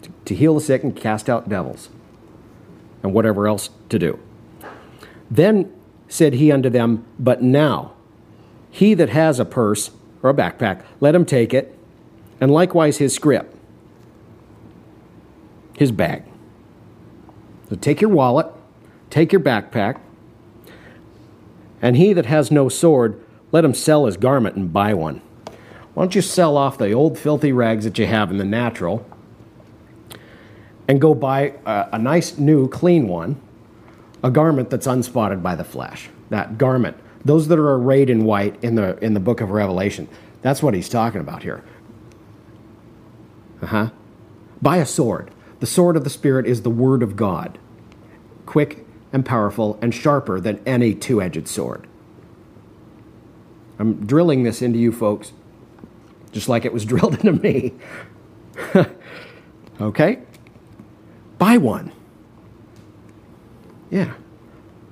[0.03, 1.89] to, to heal the sick and cast out devils,
[3.03, 4.19] and whatever else to do.
[5.31, 5.73] Then
[6.09, 7.93] said he unto them, But now,
[8.71, 9.91] he that has a purse
[10.23, 11.77] or a backpack, let him take it,
[12.41, 13.55] and likewise his scrip,
[15.77, 16.25] his bag.
[17.69, 18.47] So take your wallet,
[19.11, 20.01] take your backpack,
[21.81, 25.23] and he that has no sword, let him sell his garment and buy one.
[25.95, 29.07] Why don't you sell off the old filthy rags that you have in the natural
[30.89, 33.41] and go buy a, a nice new clean one,
[34.23, 36.09] a garment that's unspotted by the flesh.
[36.31, 40.09] That garment those that are arrayed in white in the in the book of Revelation.
[40.43, 41.63] That's what he's talking about here.
[43.63, 43.91] Uh-huh.
[44.61, 45.31] Buy a sword.
[45.61, 47.59] The sword of the Spirit is the word of God.
[48.45, 51.87] Quick and powerful and sharper than any two-edged sword.
[53.79, 55.33] I'm drilling this into you folks,
[56.33, 57.73] just like it was drilled into me.
[59.81, 60.21] okay?
[61.39, 61.93] Buy one.
[63.91, 64.15] Yeah.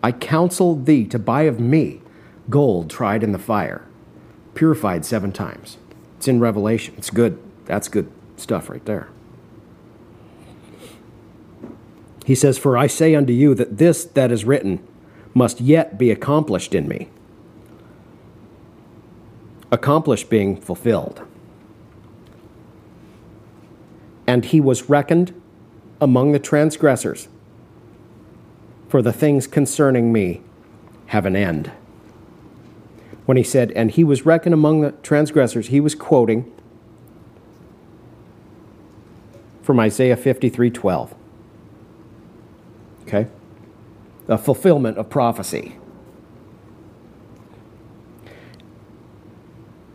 [0.02, 2.00] I counsel thee to buy of me
[2.48, 3.86] gold tried in the fire,
[4.54, 5.78] purified seven times.
[6.16, 6.94] It's in Revelation.
[6.98, 7.38] It's good.
[7.64, 9.08] That's good stuff right there.
[12.26, 14.86] He says, For I say unto you that this that is written
[15.34, 17.08] must yet be accomplished in me.
[19.70, 21.22] Accomplished being fulfilled.
[24.30, 25.34] And he was reckoned
[26.00, 27.26] among the transgressors,
[28.88, 30.40] for the things concerning me
[31.06, 31.72] have an end
[33.30, 36.52] when he said, And he was reckoned among the transgressors, he was quoting
[39.62, 41.14] from Isaiah 53 12.
[43.02, 43.28] Okay?
[44.26, 45.76] The fulfillment of prophecy.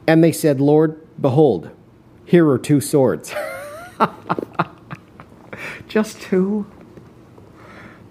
[0.07, 1.71] And they said, Lord, behold,
[2.23, 3.33] here are two swords.
[5.87, 6.65] just two?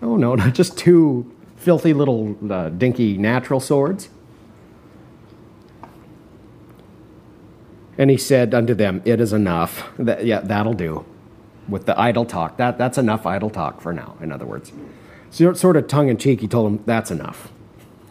[0.03, 4.11] Oh, no, not just two filthy little uh, dinky natural swords.
[7.97, 9.89] And he said unto them, It is enough.
[9.99, 11.05] That, yeah, that'll do.
[11.69, 12.57] With the idle talk.
[12.59, 14.73] That, that's enough idle talk for now, in other words.
[15.31, 17.51] So, sort of tongue in cheek, he told him, That's enough.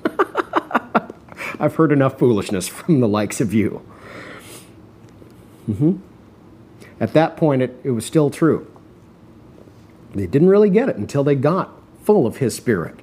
[1.59, 3.81] I've heard enough foolishness from the likes of you.
[5.69, 5.97] Mm-hmm.
[6.99, 8.69] At that point, it, it was still true.
[10.13, 11.71] They didn't really get it until they got
[12.03, 12.99] full of his spirit.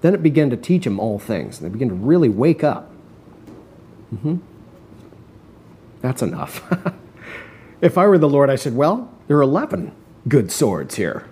[0.00, 1.60] Then it began to teach them all things.
[1.60, 2.90] and They began to really wake up.
[4.14, 4.36] Mm-hmm.
[6.00, 6.62] That's enough.
[7.80, 9.92] if I were the Lord, I said, Well, there are 11
[10.28, 11.28] good swords here.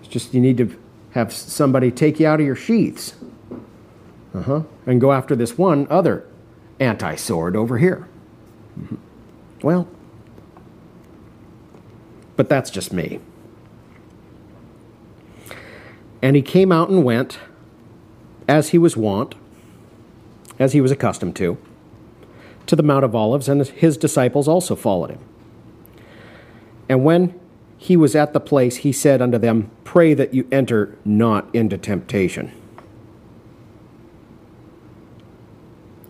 [0.00, 0.76] It's just you need to
[1.12, 3.14] have somebody take you out of your sheaths
[4.34, 6.26] uh-huh, and go after this one other
[6.78, 8.08] anti sword over here.
[8.78, 8.96] Mm-hmm.
[9.62, 9.88] Well,
[12.36, 13.20] but that's just me.
[16.22, 17.38] And he came out and went
[18.48, 19.34] as he was wont,
[20.58, 21.58] as he was accustomed to
[22.70, 25.18] to the Mount of Olives, and his disciples also followed him.
[26.88, 27.38] And when
[27.76, 31.76] he was at the place, he said unto them, Pray that you enter not into
[31.76, 32.52] temptation.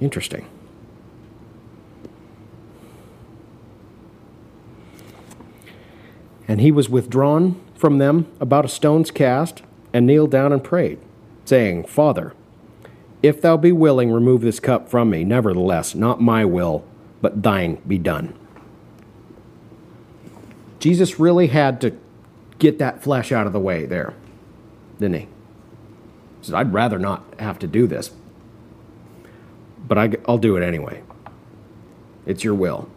[0.02, 0.46] Interesting.
[6.50, 10.98] And he was withdrawn from them about a stone's cast, and kneeled down and prayed,
[11.44, 12.34] saying, Father,
[13.22, 15.22] if thou be willing, remove this cup from me.
[15.22, 16.84] Nevertheless, not my will,
[17.22, 18.36] but thine be done.
[20.80, 21.96] Jesus really had to
[22.58, 24.14] get that flesh out of the way there,
[24.98, 25.20] didn't he?
[25.20, 25.28] He
[26.42, 28.10] said, I'd rather not have to do this,
[29.86, 31.04] but I, will do it anyway.
[32.26, 32.90] It's your will.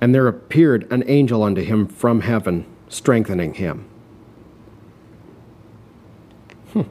[0.00, 3.84] And there appeared an angel unto him from heaven, strengthening him.
[6.72, 6.82] Hmm.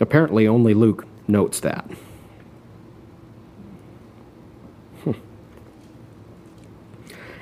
[0.00, 1.90] Apparently, only Luke notes that.
[5.02, 5.12] Hmm.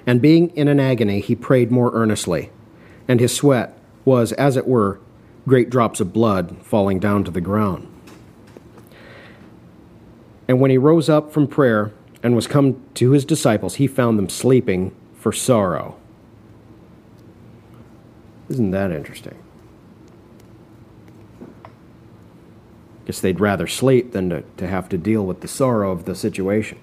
[0.06, 2.50] And being in an agony, he prayed more earnestly,
[3.06, 4.98] and his sweat was, as it were,
[5.46, 7.88] great drops of blood falling down to the ground.
[10.48, 11.92] And when he rose up from prayer
[12.22, 15.96] and was come to his disciples, he found them sleeping for sorrow.
[18.48, 19.36] Isn't that interesting?
[23.06, 26.14] Guess they'd rather sleep than to, to have to deal with the sorrow of the
[26.14, 26.78] situation.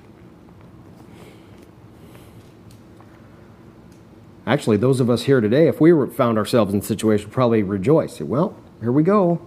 [4.45, 7.63] Actually, those of us here today, if we were, found ourselves in a situation, probably
[7.63, 8.19] rejoice.
[8.19, 9.41] Well, here we go.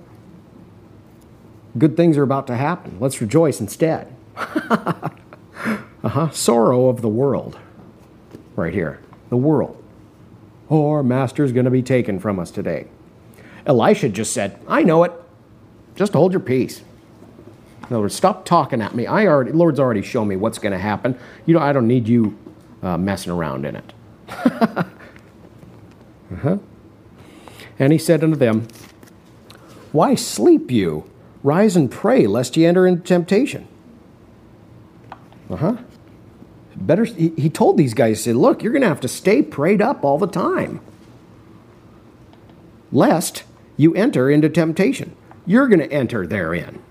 [1.79, 2.99] Good things are about to happen.
[3.01, 4.15] Let's rejoice instead.
[4.37, 5.11] uh
[6.03, 6.31] huh.
[6.31, 7.59] Sorrow of the world.
[8.55, 9.01] Right here.
[9.29, 9.83] The world.
[10.71, 12.87] Oh, our master's going to be taken from us today.
[13.67, 15.13] Elisha just said, I know it.
[15.95, 16.81] Just hold your peace.
[17.81, 19.07] In other words, stop talking at me.
[19.07, 21.19] I already, Lord's already shown me what's going to happen.
[21.47, 22.37] You know, I don't need you
[22.83, 23.93] uh, messing around in it.
[24.29, 26.59] uh-huh.
[27.79, 28.67] And he said unto them,
[29.93, 31.09] Why sleep you?
[31.47, 33.69] Rise and pray, lest ye enter into temptation.
[35.49, 35.77] Uh huh.
[36.75, 37.05] Better.
[37.05, 40.05] He, told these guys, he said, Look, you're going to have to stay prayed up
[40.05, 40.81] all the time,
[42.91, 43.45] lest
[43.77, 45.15] you enter into temptation.
[45.47, 46.83] You're going to enter therein.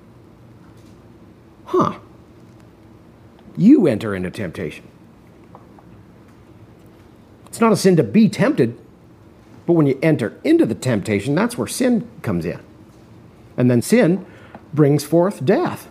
[1.66, 2.00] Huh.
[3.58, 4.88] You enter into temptation.
[7.48, 8.80] It's not a sin to be tempted,
[9.66, 12.62] but when you enter into the temptation, that's where sin comes in.
[13.58, 14.26] And then sin
[14.76, 15.90] brings forth death.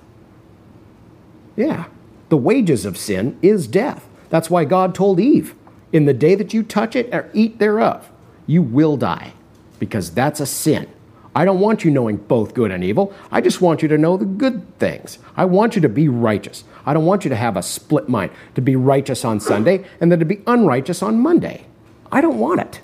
[1.56, 1.86] Yeah.
[2.28, 4.08] The wages of sin is death.
[4.30, 5.54] That's why God told Eve,
[5.92, 8.10] In the day that you touch it or eat thereof,
[8.46, 9.32] you will die,
[9.78, 10.88] because that's a sin.
[11.36, 13.12] I don't want you knowing both good and evil.
[13.30, 15.18] I just want you to know the good things.
[15.36, 16.62] I want you to be righteous.
[16.86, 20.12] I don't want you to have a split mind, to be righteous on Sunday and
[20.12, 21.66] then to be unrighteous on Monday.
[22.12, 22.80] I don't want it.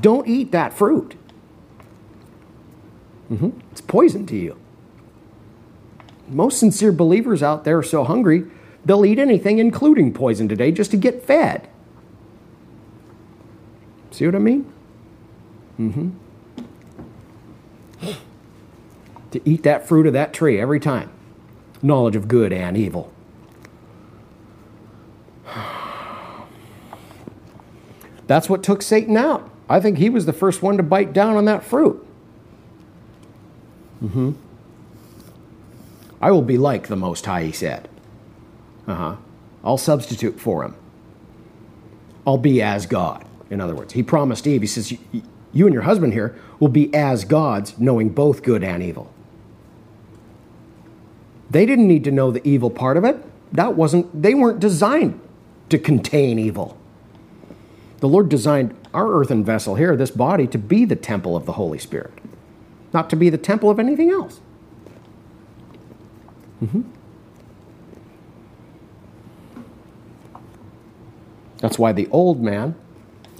[0.00, 1.14] Don't eat that fruit.
[3.30, 3.50] Mm-hmm.
[3.72, 4.58] It's poison to you.
[6.28, 8.44] Most sincere believers out there are so hungry,
[8.84, 11.68] they'll eat anything, including poison today, just to get fed.
[14.10, 14.72] See what I mean?
[15.78, 16.10] Mm-hmm.
[19.32, 21.10] to eat that fruit of that tree every time.
[21.82, 23.12] Knowledge of good and evil.
[28.26, 29.50] That's what took Satan out.
[29.68, 32.05] I think he was the first one to bite down on that fruit.
[34.02, 34.32] Mm-hmm.
[36.20, 37.88] I will be like the Most High, he said.
[38.86, 39.16] Uh huh.
[39.64, 40.76] I'll substitute for him.
[42.26, 43.24] I'll be as God.
[43.50, 44.92] In other words, he promised Eve, he says,
[45.52, 49.12] You and your husband here will be as gods, knowing both good and evil.
[51.50, 53.16] They didn't need to know the evil part of it.
[53.52, 55.20] That wasn't, they weren't designed
[55.68, 56.76] to contain evil.
[57.98, 61.52] The Lord designed our earthen vessel here, this body, to be the temple of the
[61.52, 62.12] Holy Spirit,
[62.96, 64.40] not to be the temple of anything else.
[66.64, 66.80] Mm-hmm.
[71.58, 72.74] That's why the old man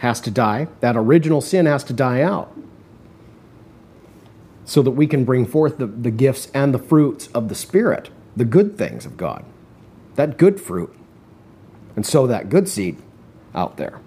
[0.01, 0.69] has to die.
[0.81, 2.55] That original sin has to die out.
[4.67, 8.11] So that we can bring forth the, the gifts and the fruits of the Spirit,
[8.37, 9.43] the good things of God,
[10.17, 10.95] that good fruit,
[11.95, 12.99] and sow that good seed
[13.55, 14.01] out there.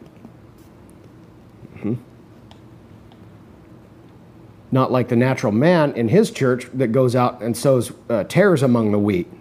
[1.77, 1.95] Mm-hmm.
[4.71, 8.61] Not like the natural man in his church that goes out and sows uh, tares
[8.61, 9.31] among the wheat,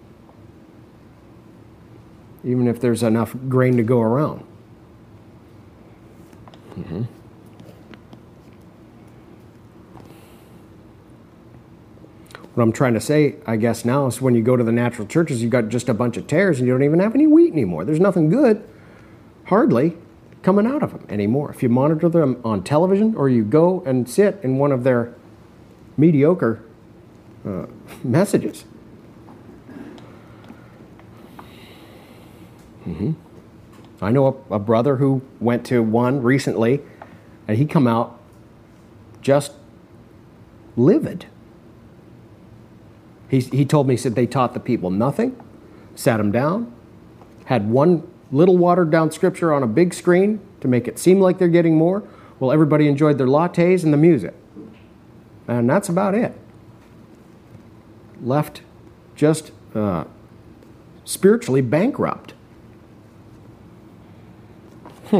[2.43, 4.43] even if there's enough grain to go around.
[6.75, 7.03] Mm-hmm.
[12.55, 15.07] What I'm trying to say, I guess, now is when you go to the natural
[15.07, 17.53] churches, you've got just a bunch of tares and you don't even have any wheat
[17.53, 17.85] anymore.
[17.85, 18.67] There's nothing good,
[19.45, 19.95] hardly,
[20.41, 21.51] coming out of them anymore.
[21.51, 25.13] If you monitor them on television or you go and sit in one of their
[25.97, 26.63] mediocre
[27.45, 27.65] uh,
[28.03, 28.65] messages.
[32.85, 33.11] Mm-hmm.
[34.01, 36.81] I know a, a brother who went to one recently,
[37.47, 38.19] and he come out
[39.21, 39.53] just
[40.75, 41.25] livid.
[43.29, 45.39] He, he told me, he said they taught the people nothing,
[45.95, 46.73] sat them down,
[47.45, 51.37] had one little watered down scripture on a big screen to make it seem like
[51.37, 52.03] they're getting more.
[52.39, 54.33] Well, everybody enjoyed their lattes and the music.
[55.47, 56.33] And that's about it.
[58.21, 58.61] left
[59.15, 60.05] just uh,
[61.05, 62.33] spiritually bankrupt.
[65.07, 65.19] Hmm.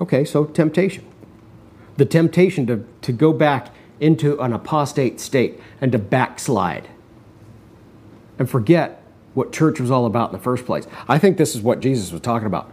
[0.00, 1.04] Okay, so temptation.
[1.96, 6.88] The temptation to, to go back into an apostate state and to backslide
[8.38, 9.02] and forget
[9.34, 10.86] what church was all about in the first place.
[11.08, 12.72] I think this is what Jesus was talking about.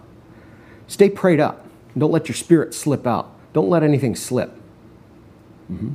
[0.88, 1.66] Stay prayed up.
[1.98, 3.32] Don't let your spirit slip out.
[3.54, 4.52] Don't let anything slip.
[5.72, 5.94] Mm-hmm.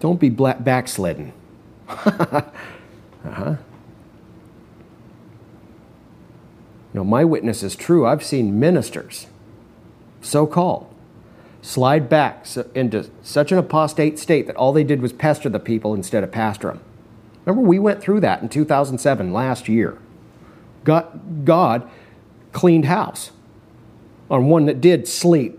[0.00, 1.32] Don't be black backsliding.
[1.88, 3.56] uh-huh.
[6.92, 8.06] You know, my witness is true.
[8.06, 9.26] I've seen ministers,
[10.20, 10.94] so called,
[11.60, 15.92] slide back into such an apostate state that all they did was pester the people
[15.92, 16.80] instead of pastor them.
[17.44, 19.98] Remember, we went through that in 2007, last year.
[20.84, 21.88] God, God
[22.52, 23.30] cleaned house
[24.30, 25.58] on one that did sleep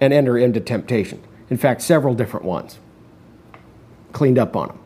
[0.00, 1.22] and enter into temptation.
[1.50, 2.78] In fact, several different ones.
[4.12, 4.78] Cleaned up on them.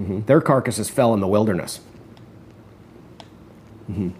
[0.00, 0.20] Mm-hmm.
[0.26, 1.80] Their carcasses fell in the wilderness.
[3.90, 4.10] Mm-hmm.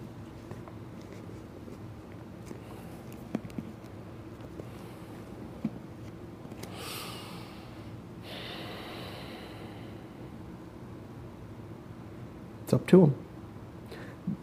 [12.63, 13.15] It's up to them.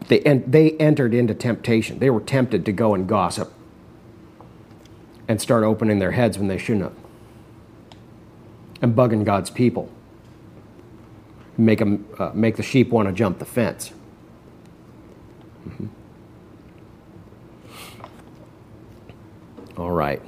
[0.09, 1.99] They, and they entered into temptation.
[1.99, 3.53] They were tempted to go and gossip
[5.27, 6.95] and start opening their heads when they shouldn't have.
[8.83, 9.91] And bugging God's people.
[11.57, 13.93] Make, them, uh, make the sheep want to jump the fence.
[15.69, 15.87] Mm-hmm.
[19.81, 20.21] All right.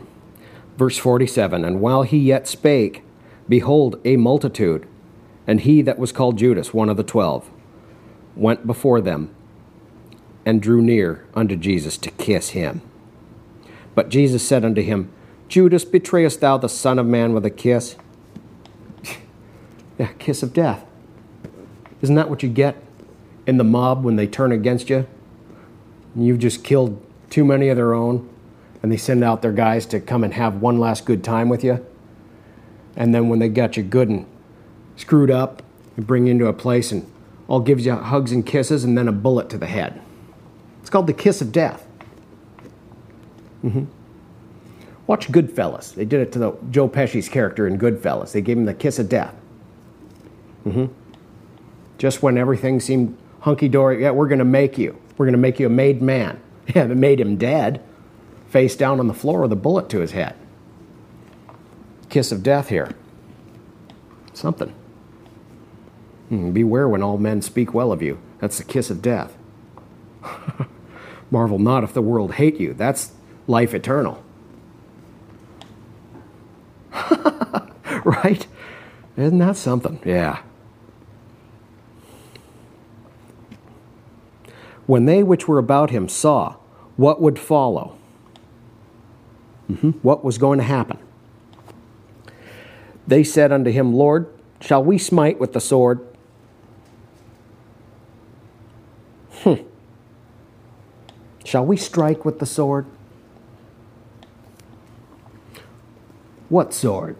[0.76, 3.02] Verse 47 And while he yet spake,
[3.48, 4.86] behold, a multitude,
[5.46, 7.50] and he that was called Judas, one of the twelve,
[8.36, 9.34] went before them
[10.44, 12.82] and drew near unto Jesus to kiss him.
[13.94, 15.12] But Jesus said unto him,
[15.48, 17.96] Judas, betrayest thou the Son of Man with a kiss?
[19.98, 20.84] yeah, kiss of death.
[22.00, 22.82] Isn't that what you get
[23.46, 25.06] in the mob when they turn against you?
[26.16, 28.28] You've just killed too many of their own,
[28.82, 31.62] and they send out their guys to come and have one last good time with
[31.62, 31.84] you.
[32.96, 34.26] And then when they got you good and
[34.96, 35.62] screwed up,
[35.96, 37.10] they bring you into a place and
[37.52, 40.00] all gives you hugs and kisses and then a bullet to the head.
[40.80, 41.86] It's called the kiss of death.
[43.62, 43.84] Mm-hmm.
[45.06, 45.94] Watch Goodfellas.
[45.94, 48.32] They did it to the Joe Pesci's character in Goodfellas.
[48.32, 49.34] They gave him the kiss of death.
[50.64, 50.94] Mm-hmm.
[51.98, 54.98] Just when everything seemed hunky dory, yeah, we're going to make you.
[55.18, 56.40] We're going to make you a made man.
[56.74, 57.82] Yeah, they made him dead,
[58.48, 60.36] face down on the floor with a bullet to his head.
[62.08, 62.94] Kiss of death here.
[64.32, 64.72] Something.
[66.32, 68.18] Hmm, beware when all men speak well of you.
[68.38, 69.36] That's the kiss of death.
[71.30, 72.72] Marvel not if the world hate you.
[72.72, 73.12] That's
[73.46, 74.24] life eternal.
[78.02, 78.46] right?
[79.14, 80.00] Isn't that something?
[80.06, 80.40] Yeah.
[84.86, 86.56] When they which were about him saw
[86.96, 87.98] what would follow,
[89.70, 90.96] mm-hmm, what was going to happen,
[93.06, 96.08] they said unto him, Lord, shall we smite with the sword?
[101.44, 102.86] Shall we strike with the sword?
[106.48, 107.16] What sword?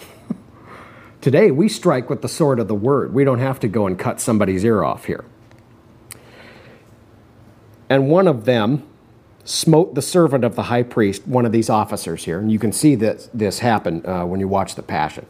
[1.20, 3.12] Today we strike with the sword of the word.
[3.12, 5.24] We don't have to go and cut somebody's ear off here.
[7.88, 8.86] And one of them
[9.44, 12.72] smote the servant of the high priest, one of these officers here, and you can
[12.72, 15.24] see this, this happen uh, when you watch the Passion.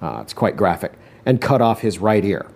[0.00, 0.92] Uh, it's quite graphic,
[1.26, 2.50] and cut off his right ear.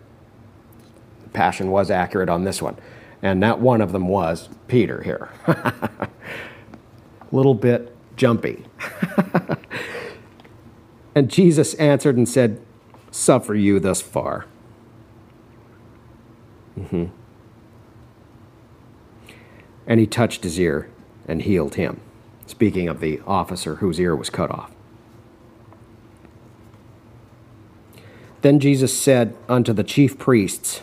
[1.25, 2.77] The Passion was accurate on this one.
[3.25, 5.31] And that one of them was Peter here.
[5.47, 6.09] A
[7.33, 8.67] little bit jumpy.
[11.15, 12.61] and Jesus answered and said,
[13.11, 14.45] Suffer you thus far.
[16.79, 17.07] Mm-hmm.
[19.87, 20.91] And he touched his ear
[21.27, 22.03] and healed him.
[22.45, 24.71] Speaking of the officer whose ear was cut off.
[28.43, 30.83] Then Jesus said unto the chief priests,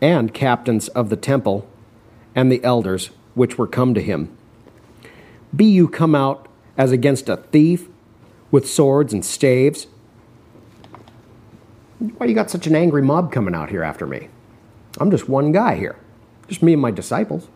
[0.00, 1.68] and captains of the temple
[2.34, 4.36] and the elders which were come to him.
[5.54, 7.88] Be you come out as against a thief
[8.50, 9.86] with swords and staves?
[11.98, 14.28] Why you got such an angry mob coming out here after me?
[14.98, 15.96] I'm just one guy here,
[16.48, 17.48] just me and my disciples.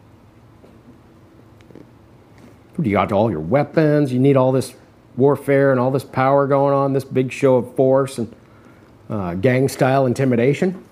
[2.82, 4.74] You got all your weapons, you need all this
[5.16, 8.34] warfare and all this power going on, this big show of force and
[9.10, 10.82] uh, gang style intimidation.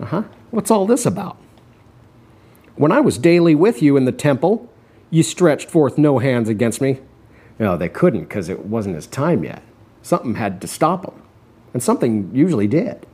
[0.00, 0.22] Uh huh.
[0.50, 1.36] What's all this about?
[2.76, 4.70] When I was daily with you in the temple,
[5.10, 7.00] you stretched forth no hands against me.
[7.58, 9.62] No, they couldn't because it wasn't his time yet.
[10.02, 11.22] Something had to stop them,
[11.72, 13.06] and something usually did.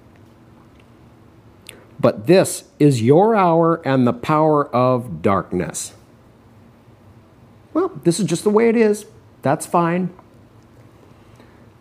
[2.01, 5.93] But this is your hour and the power of darkness.
[7.75, 9.05] Well, this is just the way it is.
[9.43, 10.11] That's fine.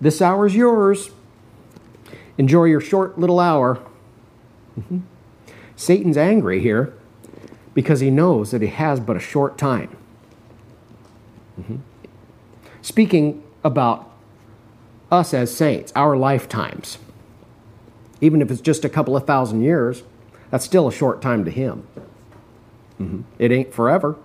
[0.02, 1.12] This hour is yours.
[2.38, 3.80] Enjoy your short little hour.
[4.80, 5.00] Mm-hmm.
[5.76, 6.94] Satan's angry here
[7.74, 9.96] because he knows that he has but a short time.
[11.60, 11.78] Mm-hmm.
[12.82, 14.10] Speaking about
[15.12, 16.98] us as saints, our lifetimes,
[18.22, 20.04] even if it's just a couple of thousand years,
[20.50, 21.88] that's still a short time to him.
[23.00, 23.22] Mm-hmm.
[23.38, 24.16] It ain't forever.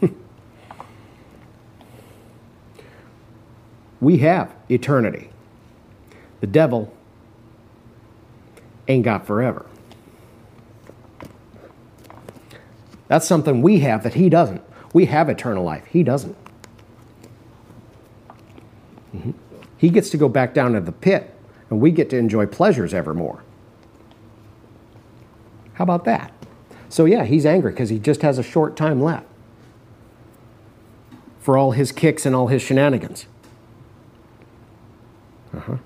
[4.00, 5.30] we have eternity.
[6.40, 6.92] The devil
[8.88, 9.66] ain't got forever.
[13.06, 14.62] That's something we have that he doesn't.
[14.92, 15.84] We have eternal life.
[15.86, 16.36] He doesn't.
[19.14, 19.30] Mm-hmm.
[19.76, 21.34] He gets to go back down to the pit,
[21.70, 23.42] and we get to enjoy pleasures evermore.
[25.74, 26.32] How about that?
[26.88, 29.26] So, yeah, he's angry because he just has a short time left
[31.38, 33.26] for all his kicks and all his shenanigans.
[35.56, 35.76] Uh-huh.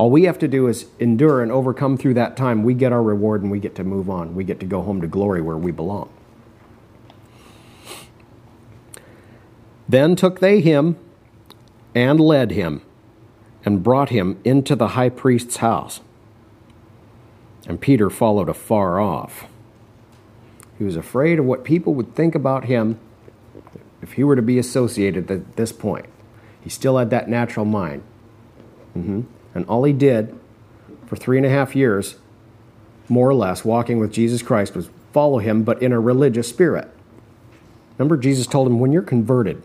[0.00, 2.62] All we have to do is endure and overcome through that time.
[2.62, 4.34] We get our reward and we get to move on.
[4.34, 6.08] We get to go home to glory where we belong.
[9.86, 10.96] Then took they him
[11.94, 12.80] and led him
[13.62, 16.00] and brought him into the high priest's house.
[17.66, 19.48] And Peter followed afar off.
[20.78, 22.98] He was afraid of what people would think about him
[24.00, 26.06] if he were to be associated at this point.
[26.62, 28.02] He still had that natural mind.
[28.96, 29.24] Mm-hmm.
[29.54, 30.38] And all he did
[31.06, 32.16] for three and a half years,
[33.08, 36.88] more or less, walking with Jesus Christ, was follow him, but in a religious spirit.
[37.98, 39.62] Remember, Jesus told him, when you're converted,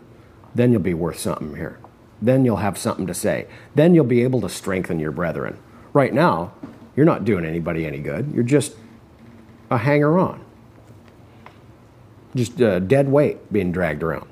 [0.54, 1.78] then you'll be worth something here.
[2.20, 3.46] Then you'll have something to say.
[3.74, 5.58] Then you'll be able to strengthen your brethren.
[5.92, 6.52] Right now,
[6.96, 8.32] you're not doing anybody any good.
[8.32, 8.74] You're just
[9.70, 10.44] a hanger on,
[12.34, 14.28] just a dead weight being dragged around.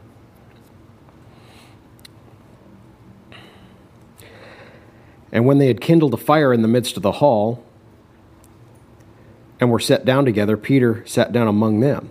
[5.35, 7.62] And when they had kindled a fire in the midst of the hall
[9.59, 12.11] and were set down together, Peter sat down among them.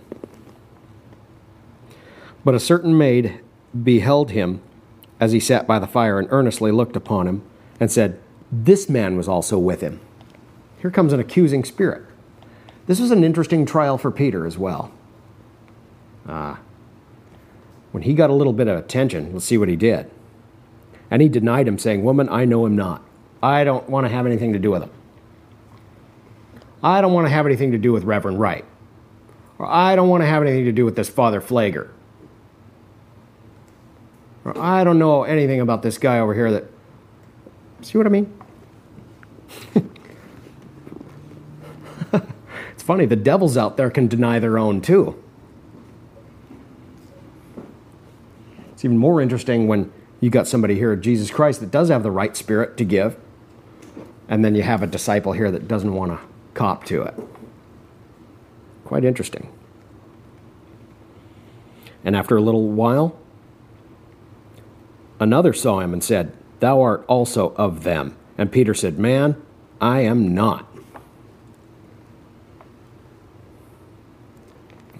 [2.44, 3.40] But a certain maid
[3.82, 4.60] beheld him
[5.18, 7.42] as he sat by the fire and earnestly looked upon him
[7.80, 8.20] and said,
[8.52, 10.00] This man was also with him.
[10.82, 12.04] Here comes an accusing spirit.
[12.86, 14.92] This was an interesting trial for Peter as well.
[16.28, 16.56] Uh,
[17.92, 20.10] when he got a little bit of attention, let's see what he did.
[21.10, 23.03] And he denied him, saying, Woman, I know him not.
[23.44, 24.90] I don't want to have anything to do with him.
[26.82, 28.64] I don't want to have anything to do with Reverend Wright.
[29.58, 31.90] Or I don't want to have anything to do with this Father Pfleger.
[34.46, 36.64] Or I don't know anything about this guy over here that.
[37.82, 38.32] See what I mean?
[42.72, 45.22] it's funny, the devils out there can deny their own too.
[48.72, 52.10] It's even more interesting when you got somebody here, Jesus Christ, that does have the
[52.10, 53.18] right spirit to give,
[54.34, 56.18] and then you have a disciple here that doesn't want to
[56.54, 57.14] cop to it.
[58.84, 59.48] Quite interesting.
[62.02, 63.16] And after a little while,
[65.20, 68.16] another saw him and said, Thou art also of them.
[68.36, 69.40] And Peter said, Man,
[69.80, 70.66] I am not.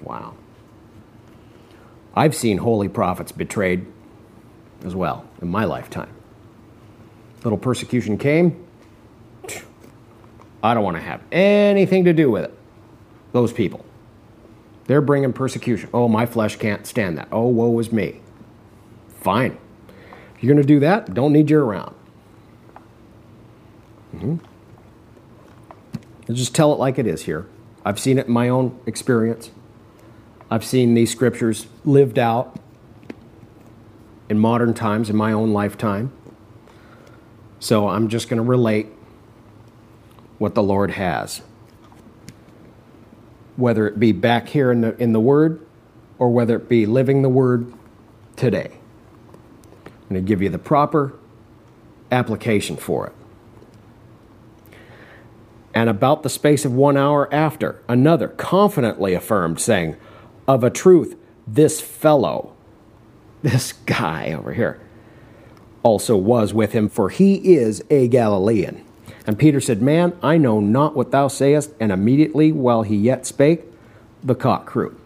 [0.00, 0.36] Wow.
[2.14, 3.84] I've seen holy prophets betrayed
[4.84, 6.14] as well in my lifetime.
[7.42, 8.63] Little persecution came,
[10.64, 12.58] I don't want to have anything to do with it.
[13.32, 13.84] Those people.
[14.86, 15.90] They're bringing persecution.
[15.92, 17.28] Oh, my flesh can't stand that.
[17.30, 18.22] Oh, woe is me.
[19.20, 19.58] Fine.
[20.34, 21.94] If you're going to do that, don't need you around.
[24.14, 24.36] Mm-hmm.
[26.32, 27.46] just tell it like it is here.
[27.84, 29.50] I've seen it in my own experience.
[30.50, 32.58] I've seen these scriptures lived out
[34.30, 36.10] in modern times, in my own lifetime.
[37.58, 38.86] So I'm just going to relate
[40.38, 41.42] what the Lord has.
[43.56, 45.64] Whether it be back here in the, in the Word
[46.18, 47.72] or whether it be living the Word
[48.36, 48.78] today.
[49.84, 51.14] I'm going to give you the proper
[52.10, 53.12] application for it.
[55.74, 59.96] And about the space of one hour after, another confidently affirmed, saying,
[60.46, 61.16] Of a truth,
[61.46, 62.54] this fellow,
[63.42, 64.80] this guy over here,
[65.82, 68.83] also was with him, for he is a Galilean.
[69.26, 71.72] And Peter said, Man, I know not what thou sayest.
[71.80, 73.64] And immediately, while he yet spake,
[74.22, 74.98] the cock crew.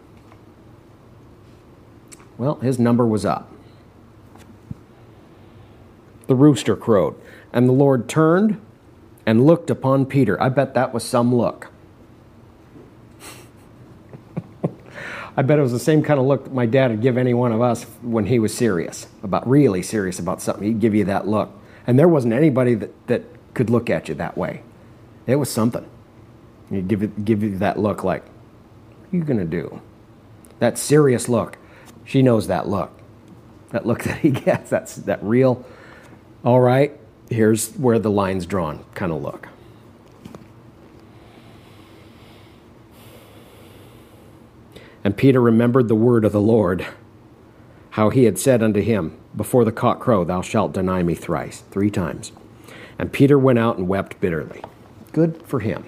[2.37, 3.51] Well, his number was up.
[6.27, 7.15] The rooster crowed,
[7.51, 8.61] and the Lord turned
[9.25, 10.41] and looked upon Peter.
[10.41, 11.71] I bet that was some look.
[15.37, 17.33] I bet it was the same kind of look that my dad would give any
[17.33, 20.63] one of us when he was serious, about really serious about something.
[20.63, 21.51] He'd give you that look.
[21.85, 23.23] And there wasn't anybody that, that
[23.53, 24.61] could look at you that way.
[25.27, 25.85] It was something.
[26.69, 29.81] He'd give, it, give you that look like, what are you to do?
[30.59, 31.57] That serious look.
[32.05, 32.91] She knows that look.
[33.71, 35.65] That look that he gets, that's that real,
[36.43, 36.97] all right,
[37.29, 39.49] here's where the line's drawn kind of look.
[45.03, 46.85] And Peter remembered the word of the Lord,
[47.91, 51.63] how he had said unto him, Before the cock crow, thou shalt deny me thrice,
[51.71, 52.31] three times.
[52.99, 54.61] And Peter went out and wept bitterly.
[55.13, 55.85] Good for him.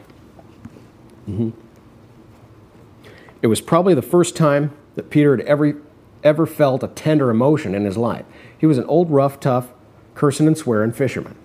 [1.29, 1.49] Mm-hmm.
[3.41, 5.75] It was probably the first time that Peter had ever,
[6.23, 8.25] ever felt a tender emotion in his life.
[8.57, 9.69] He was an old, rough, tough,
[10.15, 11.35] cursing and swearing fisherman.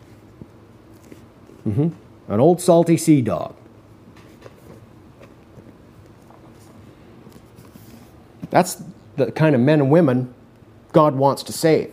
[1.67, 1.89] Mm-hmm.
[2.33, 3.57] An old, salty sea dog.
[8.51, 8.83] That's
[9.17, 10.33] the kind of men and women
[10.93, 11.93] God wants to save.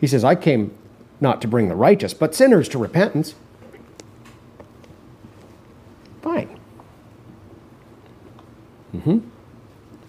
[0.00, 0.75] He says, I came
[1.20, 3.34] not to bring the righteous, but sinners to repentance.
[6.22, 6.58] Fine.
[8.94, 9.18] Mm-hmm.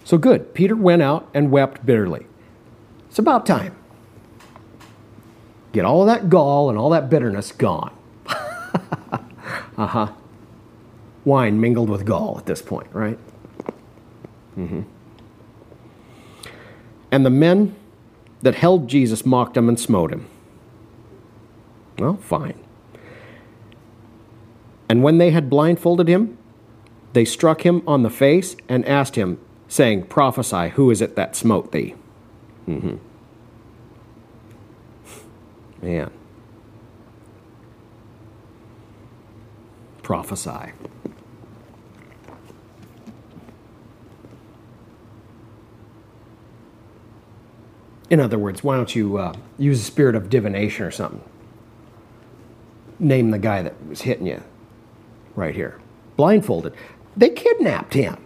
[0.04, 0.54] So good.
[0.54, 2.26] Peter went out and wept bitterly.
[3.08, 3.76] It's about time.
[5.72, 7.94] Get all that gall and all that bitterness gone.
[8.26, 9.18] uh
[9.76, 10.12] huh.
[11.24, 13.18] Wine mingled with gall at this point, right?
[14.56, 14.82] Mm-hmm.
[17.10, 17.76] And the men
[18.42, 20.26] that held Jesus mocked him and smote him.
[21.98, 22.58] Well, fine.
[24.88, 26.38] And when they had blindfolded him,
[27.12, 29.38] they struck him on the face and asked him,
[29.68, 31.94] saying, Prophesy, who is it that smote thee?
[32.66, 32.96] Mm-hmm.
[35.82, 36.10] Man.
[40.02, 40.72] Prophesy.
[48.10, 51.22] In other words, why don't you uh, use the spirit of divination or something?
[52.98, 54.42] Name the guy that was hitting you
[55.34, 55.80] right here.
[56.16, 56.74] Blindfolded.
[57.16, 58.16] They kidnapped him.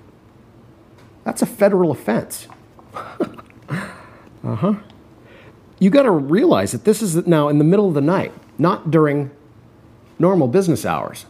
[1.24, 2.48] That's a federal offense.
[2.94, 3.86] uh
[4.42, 4.74] huh.
[5.78, 8.90] You got to realize that this is now in the middle of the night, not
[8.90, 9.30] during
[10.18, 11.26] normal business hours.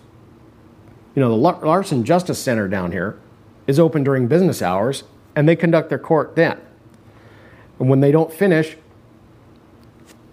[1.14, 3.18] You know, the Larson Justice Center down here
[3.66, 6.61] is open during business hours, and they conduct their court then.
[7.78, 8.76] And when they don't finish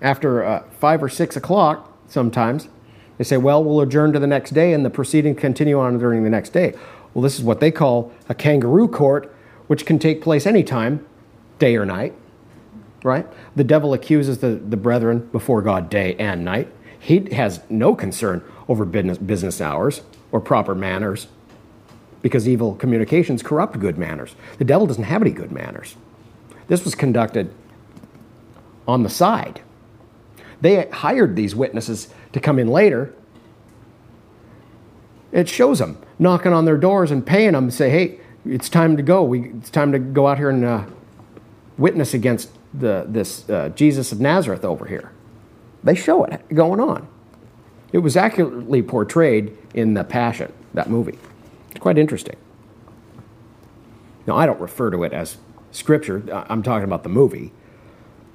[0.01, 2.69] after uh, five or six o'clock, sometimes
[3.19, 6.23] they say, "Well, we'll adjourn to the next day, and the proceedings continue on during
[6.23, 6.73] the next day."
[7.13, 9.31] Well, this is what they call a kangaroo court,
[9.67, 11.05] which can take place anytime,
[11.59, 12.15] day or night.
[13.03, 13.27] Right?
[13.55, 16.69] The devil accuses the, the brethren before God day and night.
[16.99, 20.01] He has no concern over business, business hours
[20.31, 21.27] or proper manners
[22.21, 24.35] because evil communications corrupt good manners.
[24.57, 25.95] The devil doesn't have any good manners.
[26.67, 27.53] This was conducted
[28.87, 29.61] on the side.
[30.61, 33.13] They hired these witnesses to come in later.
[35.31, 38.97] It shows them knocking on their doors and paying them, to say, hey, it's time
[38.97, 39.23] to go.
[39.23, 40.85] We, it's time to go out here and uh,
[41.77, 45.11] witness against the, this uh, Jesus of Nazareth over here.
[45.83, 47.07] They show it going on.
[47.91, 51.17] It was accurately portrayed in The Passion, that movie.
[51.71, 52.35] It's quite interesting.
[54.27, 55.37] Now, I don't refer to it as
[55.71, 57.51] scripture, I'm talking about the movie,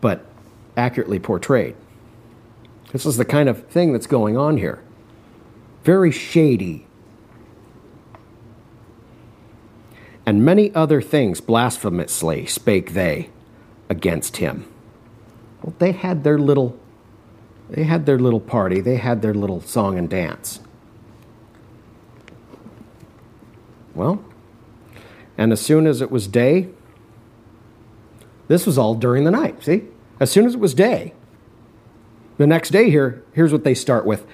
[0.01, 0.25] but
[0.77, 1.77] accurately portrayed.
[2.95, 4.81] This is the kind of thing that's going on here.
[5.83, 6.87] Very shady.
[10.25, 13.31] And many other things blasphemously spake they
[13.89, 14.73] against him.
[15.61, 16.79] Well, they had their little
[17.69, 20.61] they had their little party, they had their little song and dance.
[23.93, 24.25] Well,
[25.37, 26.69] and as soon as it was day,
[28.47, 29.83] this was all during the night, see?
[30.21, 31.13] As soon as it was day.
[32.37, 34.27] The next day here, here's what they start with.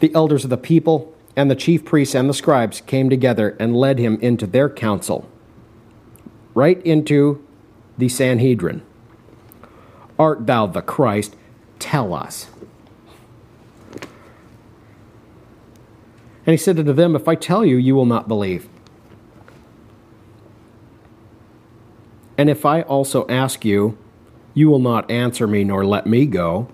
[0.00, 3.76] The elders of the people and the chief priests and the scribes came together and
[3.76, 5.28] led him into their council,
[6.54, 7.44] right into
[7.96, 8.82] the Sanhedrin.
[10.18, 11.36] Art thou the Christ?
[11.78, 12.48] Tell us.
[16.44, 18.68] And he said unto them, If I tell you, you will not believe.
[22.36, 23.98] And if I also ask you,
[24.54, 26.68] you will not answer me nor let me go.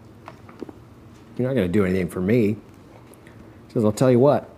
[1.37, 2.57] You're not going to do anything for me.
[3.67, 4.49] He says, I'll tell you what.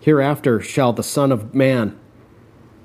[0.00, 1.98] Hereafter shall the Son of Man,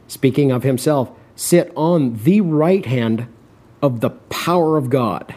[0.07, 3.27] speaking of himself, sit on the right hand
[3.81, 5.33] of the power of God.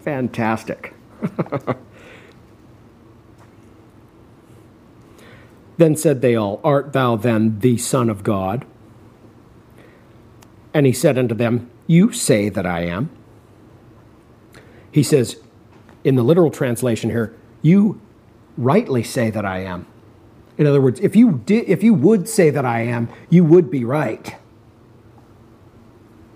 [0.00, 0.94] Fantastic.
[5.76, 8.66] then said they all, Art thou then the Son of God?
[10.74, 13.10] And he said unto them, You say that I am.
[14.90, 15.41] He says,
[16.04, 18.00] in the literal translation here, You
[18.56, 19.86] rightly say that I am.
[20.58, 23.70] In other words, if you, did, if you would say that I am, you would
[23.70, 24.36] be right.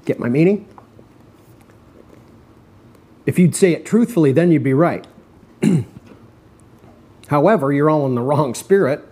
[0.04, 0.68] Get my meaning?
[3.26, 5.06] If you'd say it truthfully, then you'd be right.
[7.28, 9.06] However, you're all in the wrong spirit.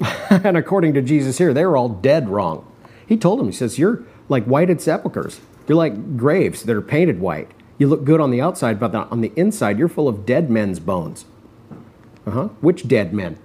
[0.30, 2.64] and according to Jesus here, they were all dead wrong.
[3.06, 5.40] He told them, He says, You're like whited sepulchres.
[5.66, 7.50] You're like graves that are painted white.
[7.80, 10.78] You look good on the outside, but on the inside, you're full of dead men's
[10.78, 11.24] bones.
[12.26, 12.48] Uh huh.
[12.60, 13.38] Which dead men?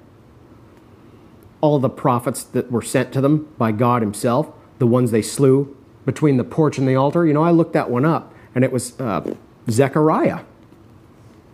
[1.61, 5.75] All the prophets that were sent to them by God Himself, the ones they slew
[6.05, 7.25] between the porch and the altar.
[7.25, 9.33] You know, I looked that one up, and it was uh,
[9.69, 10.41] Zechariah.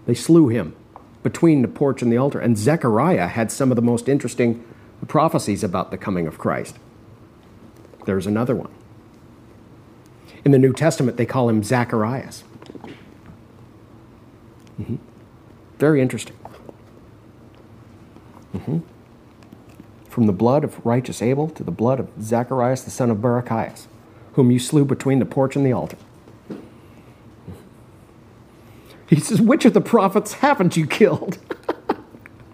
[0.08, 0.76] They slew him
[1.22, 2.40] between the porch and the altar.
[2.40, 4.66] And Zechariah had some of the most interesting
[5.08, 6.80] prophecies about the coming of Christ.
[8.08, 8.72] There's another one.
[10.44, 12.44] In the New Testament, they call him Zacharias.
[14.80, 14.96] Mm-hmm.
[15.78, 16.36] Very interesting.
[18.54, 18.80] Mm-hmm.
[20.10, 23.88] From the blood of righteous Abel to the blood of Zacharias, the son of Barachias,
[24.34, 25.98] whom you slew between the porch and the altar.
[29.08, 31.38] He says, Which of the prophets haven't you killed?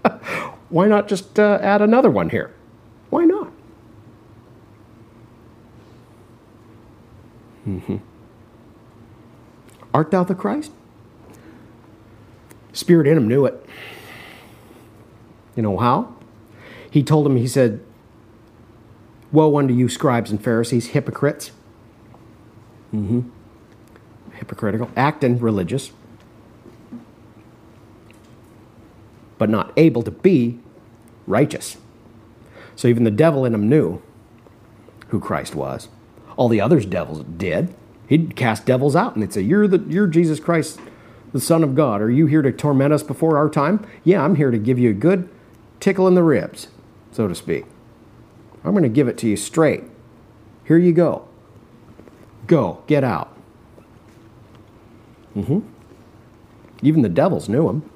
[0.69, 2.53] Why not just uh, add another one here?
[3.09, 3.51] Why not?
[7.67, 7.97] Mm-hmm.
[9.93, 10.71] Art thou the Christ?
[12.77, 13.65] Spirit in him knew it.
[15.55, 16.15] You know how?
[16.91, 17.83] He told him, he said,
[19.31, 21.51] Woe unto you, scribes and Pharisees, hypocrites.
[22.93, 23.21] Mm-hmm.
[24.33, 25.91] Hypocritical, acting religious,
[29.39, 30.59] but not able to be
[31.25, 31.77] righteous.
[32.75, 34.03] So even the devil in him knew
[35.07, 35.87] who Christ was.
[36.35, 37.73] All the others devils did.
[38.07, 40.79] He'd cast devils out and they'd say, You're the you're Jesus Christ,
[41.37, 42.01] the Son of God.
[42.01, 43.85] Are you here to torment us before our time?
[44.03, 45.29] Yeah, I'm here to give you a good
[45.79, 46.69] tickle in the ribs,
[47.11, 47.65] so to speak.
[48.63, 49.83] I'm going to give it to you straight.
[50.65, 51.27] Here you go.
[52.47, 53.37] Go, get out.
[55.35, 55.59] Mm-hmm.
[56.81, 57.87] Even the devils knew him.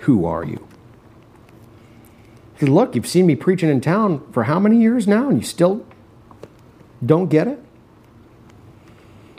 [0.00, 0.66] Who are you?
[2.58, 5.46] Said, Look, you've seen me preaching in town for how many years now, and you
[5.46, 5.86] still
[7.04, 7.60] don't get it?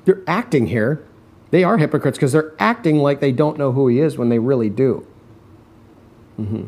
[0.06, 1.06] They're acting here.
[1.52, 4.40] They are hypocrites because they're acting like they don't know who he is when they
[4.40, 5.06] really do.
[6.40, 6.66] Mm-hmm.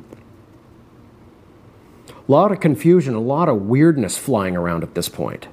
[2.09, 5.47] A lot of confusion, a lot of weirdness flying around at this point.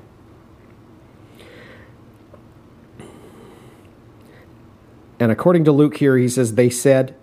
[5.21, 7.15] And according to Luke here, he says, They said,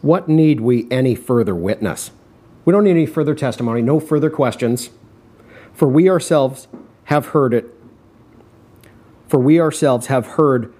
[0.00, 2.10] What need we any further witness?
[2.64, 4.90] We don't need any further testimony, no further questions,
[5.72, 6.68] for we ourselves
[7.04, 7.74] have heard it.
[9.28, 10.72] For we ourselves have heard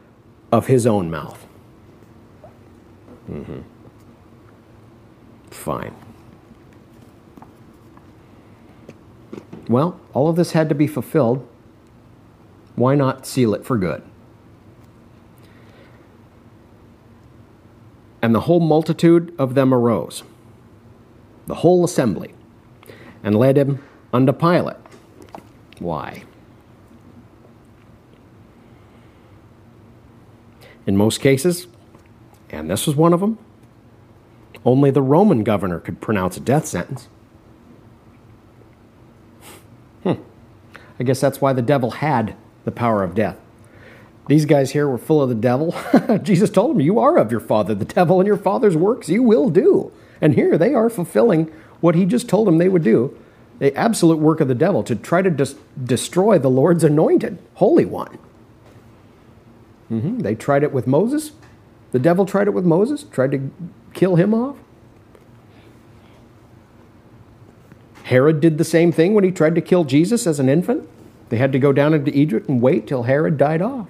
[0.50, 1.46] of his own mouth.
[3.30, 3.60] Mm-hmm.
[5.50, 5.94] Fine.
[9.68, 11.46] Well, all of this had to be fulfilled.
[12.74, 14.02] Why not seal it for good?
[18.22, 20.22] And the whole multitude of them arose
[21.48, 22.34] the whole assembly,
[23.22, 23.82] and led him
[24.12, 24.76] unto Pilate.
[25.78, 26.22] Why?
[30.88, 31.66] In most cases,
[32.48, 33.36] and this was one of them,
[34.64, 37.08] only the Roman governor could pronounce a death sentence.
[40.02, 40.14] Hmm.
[40.98, 42.34] I guess that's why the devil had
[42.64, 43.38] the power of death.
[44.28, 45.74] These guys here were full of the devil.
[46.22, 49.22] Jesus told them, You are of your father, the devil, and your father's works you
[49.22, 49.92] will do.
[50.22, 53.14] And here they are fulfilling what he just told them they would do
[53.58, 57.84] the absolute work of the devil to try to des- destroy the Lord's anointed, Holy
[57.84, 58.18] One.
[59.90, 60.18] Mm-hmm.
[60.18, 61.32] They tried it with Moses.
[61.92, 63.50] The devil tried it with Moses, tried to
[63.94, 64.56] kill him off.
[68.04, 70.88] Herod did the same thing when he tried to kill Jesus as an infant.
[71.28, 73.88] They had to go down into Egypt and wait till Herod died off.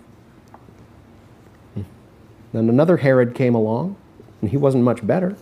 [2.53, 3.97] Then another Herod came along,
[4.41, 5.37] and he wasn't much better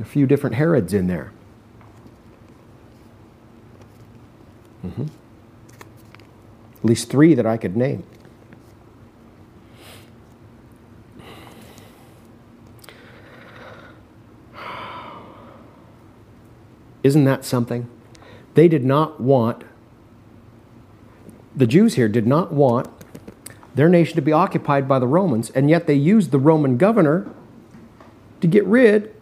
[0.00, 1.32] a few different Herods in there.
[4.84, 5.06] Mm-hmm
[6.80, 8.04] at least three that I could name.
[17.02, 17.88] Isn't that something?
[18.54, 19.64] They did not want,
[21.54, 22.88] the Jews here did not want
[23.74, 27.30] their nation to be occupied by the Romans, and yet they used the Roman governor
[28.40, 29.14] to get rid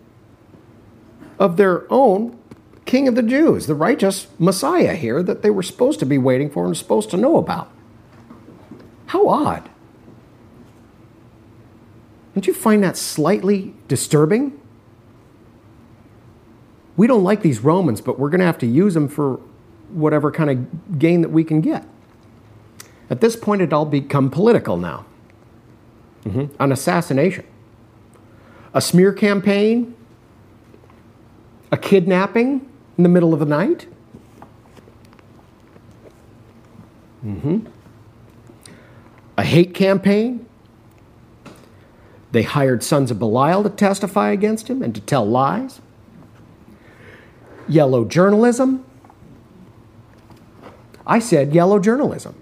[1.39, 2.38] of their own
[2.89, 6.49] king of the Jews, the righteous Messiah here that they were supposed to be waiting
[6.49, 7.71] for and supposed to know about.
[9.07, 9.69] How odd.
[12.35, 14.59] Don't you find that slightly disturbing?
[16.97, 19.39] We don't like these Romans, but we're going to have to use them for
[19.91, 21.87] whatever kind of gain that we can get.
[23.11, 25.05] At this point, it all become political now.
[26.25, 26.61] Mm-hmm.
[26.61, 27.47] An assassination,
[28.73, 29.95] a smear campaign,
[31.71, 32.68] a kidnapping
[32.99, 33.87] in the middle of the night.
[37.25, 37.67] Mm-hmm.
[39.39, 40.45] A hate campaign.
[42.33, 45.81] They hired sons of Belial to testify against him and to tell lies.
[47.67, 48.85] Yellow journalism.
[51.07, 52.35] I said yellow journalism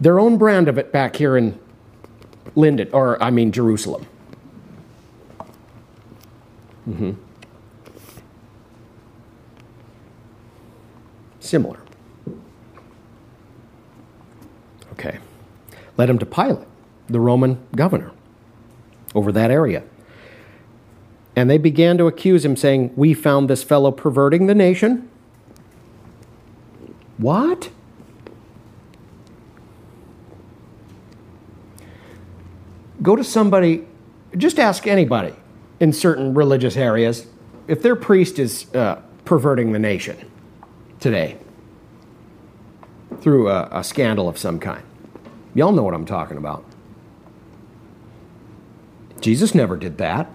[0.00, 1.58] their own brand of it back here in
[2.54, 4.06] Linden, or I mean Jerusalem.
[6.88, 7.12] Mm-hmm.
[11.48, 11.78] Similar.
[14.92, 15.18] Okay.
[15.96, 16.68] Led him to Pilate,
[17.06, 18.12] the Roman governor,
[19.14, 19.82] over that area.
[21.34, 25.08] And they began to accuse him, saying, We found this fellow perverting the nation.
[27.16, 27.70] What?
[33.00, 33.86] go to somebody,
[34.36, 35.32] just ask anybody
[35.80, 37.26] in certain religious areas
[37.68, 40.27] if their priest is uh, perverting the nation
[41.00, 41.38] today
[43.20, 44.84] through a, a scandal of some kind.
[45.54, 46.64] Y'all know what I'm talking about.
[49.20, 50.30] Jesus never did that.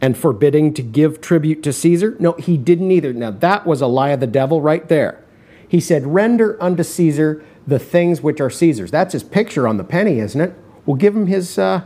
[0.00, 2.16] And forbidding to give tribute to Caesar?
[2.18, 3.12] No, he didn't either.
[3.12, 5.22] Now, that was a lie of the devil right there.
[5.68, 8.90] He said, Render unto Caesar the things which are Caesar's.
[8.90, 10.54] That's his picture on the penny, isn't it?
[10.86, 11.84] Well, give him his uh,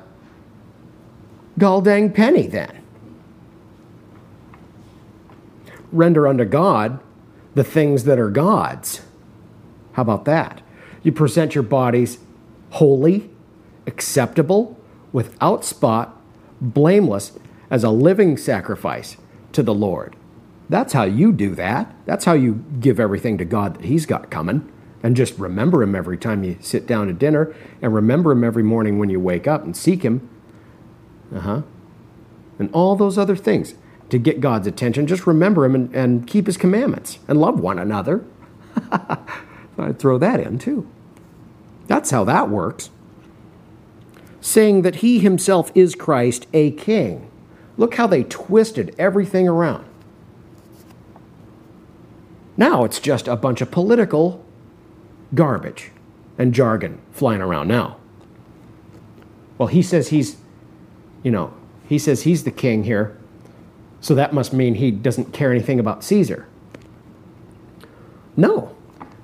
[1.59, 2.84] gall dang penny then.
[5.95, 7.01] Render unto God
[7.55, 9.01] the things that are God's.
[9.93, 10.61] How about that?
[11.03, 12.19] You present your bodies
[12.71, 13.31] holy,
[13.87, 14.79] acceptable,
[15.13, 16.21] without spot,
[16.61, 17.39] blameless,
[17.71, 19.17] as a living sacrifice
[19.53, 20.17] to the Lord.
[20.69, 21.95] That's how you do that.
[22.05, 24.71] That's how you give everything to God that He's got coming
[25.05, 28.63] and just remember him every time you sit down to dinner and remember him every
[28.63, 30.27] morning when you wake up and seek him.
[31.33, 31.63] Uh huh.
[32.59, 33.75] And all those other things
[34.11, 35.07] to get God's attention.
[35.07, 38.25] Just remember him and, and keep his commandments and love one another.
[39.79, 40.89] I'd throw that in too.
[41.87, 42.91] That's how that works.
[44.41, 47.31] Saying that he himself is Christ, a king.
[47.77, 49.85] Look how they twisted everything around.
[52.57, 54.45] Now it's just a bunch of political
[55.35, 55.91] garbage
[56.39, 57.97] and jargon flying around now.
[59.59, 60.37] Well, he says he's,
[61.23, 61.53] you know,
[61.89, 63.19] he says he's the king here,
[64.05, 66.47] so that must mean he doesn't care anything about Caesar.
[68.37, 68.77] No.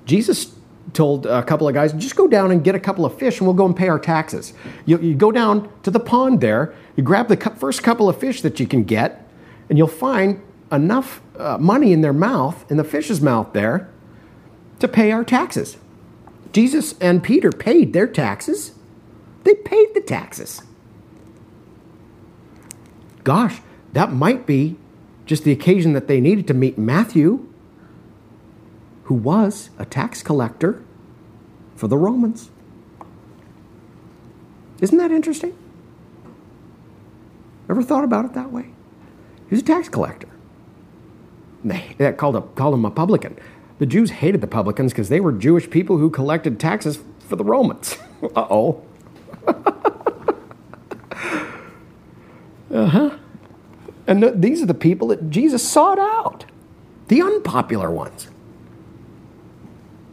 [0.05, 0.55] Jesus
[0.93, 3.45] told a couple of guys, just go down and get a couple of fish and
[3.45, 4.53] we'll go and pay our taxes.
[4.87, 8.41] You, you go down to the pond there, you grab the first couple of fish
[8.41, 9.29] that you can get,
[9.69, 13.87] and you'll find enough uh, money in their mouth, in the fish's mouth there,
[14.79, 15.77] to pay our taxes.
[16.53, 18.71] Jesus and Peter paid their taxes.
[19.43, 20.63] They paid the taxes.
[23.23, 23.61] Gosh,
[23.93, 24.77] that might be
[25.25, 27.47] just the occasion that they needed to meet Matthew,
[29.03, 30.83] who was a tax collector
[31.75, 32.49] for the Romans.
[34.81, 35.55] Isn't that interesting?
[37.69, 38.71] Ever thought about it that way?
[39.47, 40.27] He was a tax collector.
[41.63, 43.37] They, they called, a, called him a publican.
[43.79, 47.43] The Jews hated the publicans because they were Jewish people who collected taxes for the
[47.43, 47.97] Romans.
[48.35, 48.83] uh oh.
[52.71, 53.17] uh huh.
[54.11, 56.43] And th- these are the people that Jesus sought out,
[57.07, 58.27] the unpopular ones.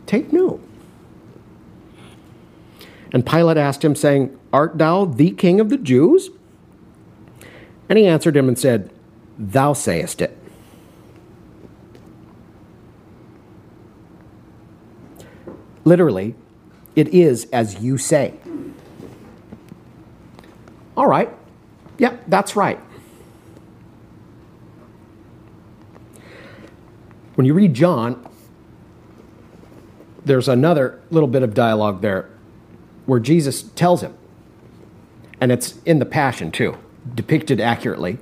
[0.07, 0.63] Take note.
[3.13, 6.31] And Pilate asked him, saying, Art thou the king of the Jews?
[7.89, 8.93] And he answered him and said,
[9.37, 10.39] Thou sayest it.
[15.85, 16.37] Literally,
[16.95, 18.35] it is as you say.
[20.97, 21.35] All right.
[21.99, 22.79] Yep, that's right.
[27.39, 28.29] When you read John,
[30.25, 32.29] there's another little bit of dialogue there
[33.07, 34.13] where Jesus tells him,
[35.41, 36.77] and it's in the Passion too,
[37.15, 38.19] depicted accurately.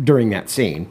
[0.00, 0.88] during that scene,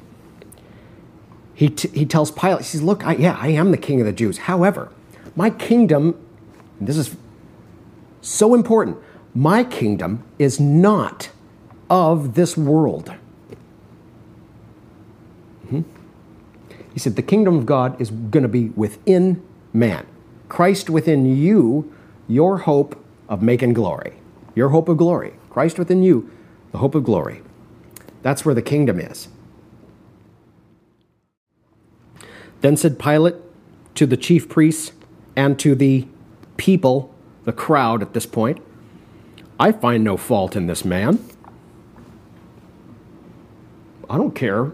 [1.53, 4.05] he, t- he tells Pilate, he says, Look, I, yeah, I am the king of
[4.05, 4.39] the Jews.
[4.39, 4.91] However,
[5.33, 6.19] my kingdom,
[6.81, 7.15] this is
[8.19, 8.97] so important,
[9.33, 11.29] my kingdom is not
[11.89, 13.13] of this world.
[15.65, 15.81] Mm-hmm.
[16.95, 19.43] He said, The kingdom of God is going to be within
[19.73, 20.07] man.
[20.47, 21.93] Christ within you,
[22.29, 24.13] your hope of making glory.
[24.55, 25.33] Your hope of glory.
[25.49, 26.31] Christ within you,
[26.71, 27.41] the hope of glory.
[28.21, 29.27] That's where the kingdom is.
[32.61, 33.35] Then said Pilate
[33.95, 34.93] to the chief priests
[35.35, 36.07] and to the
[36.55, 38.61] people, the crowd at this point,
[39.59, 41.19] I find no fault in this man.
[44.09, 44.71] I don't care.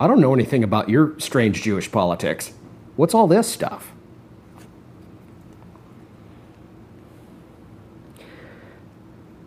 [0.00, 2.54] I don't know anything about your strange Jewish politics.
[2.96, 3.92] What's all this stuff?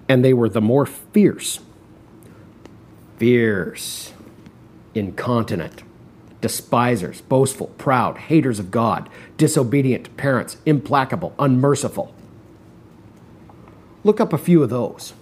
[0.07, 1.59] And they were the more fierce,
[3.17, 4.13] fierce,
[4.93, 5.81] incontinent,
[6.39, 12.13] despisers, boastful, proud, haters of God, disobedient to parents, implacable, unmerciful.
[14.03, 15.13] Look up a few of those,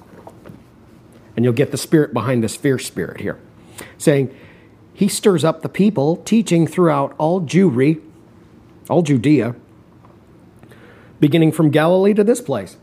[1.37, 3.39] and you'll get the spirit behind this fierce spirit here,
[3.97, 4.35] saying,
[5.01, 7.99] He stirs up the people, teaching throughout all Jewry,
[8.87, 9.55] all Judea,
[11.19, 12.77] beginning from Galilee to this place.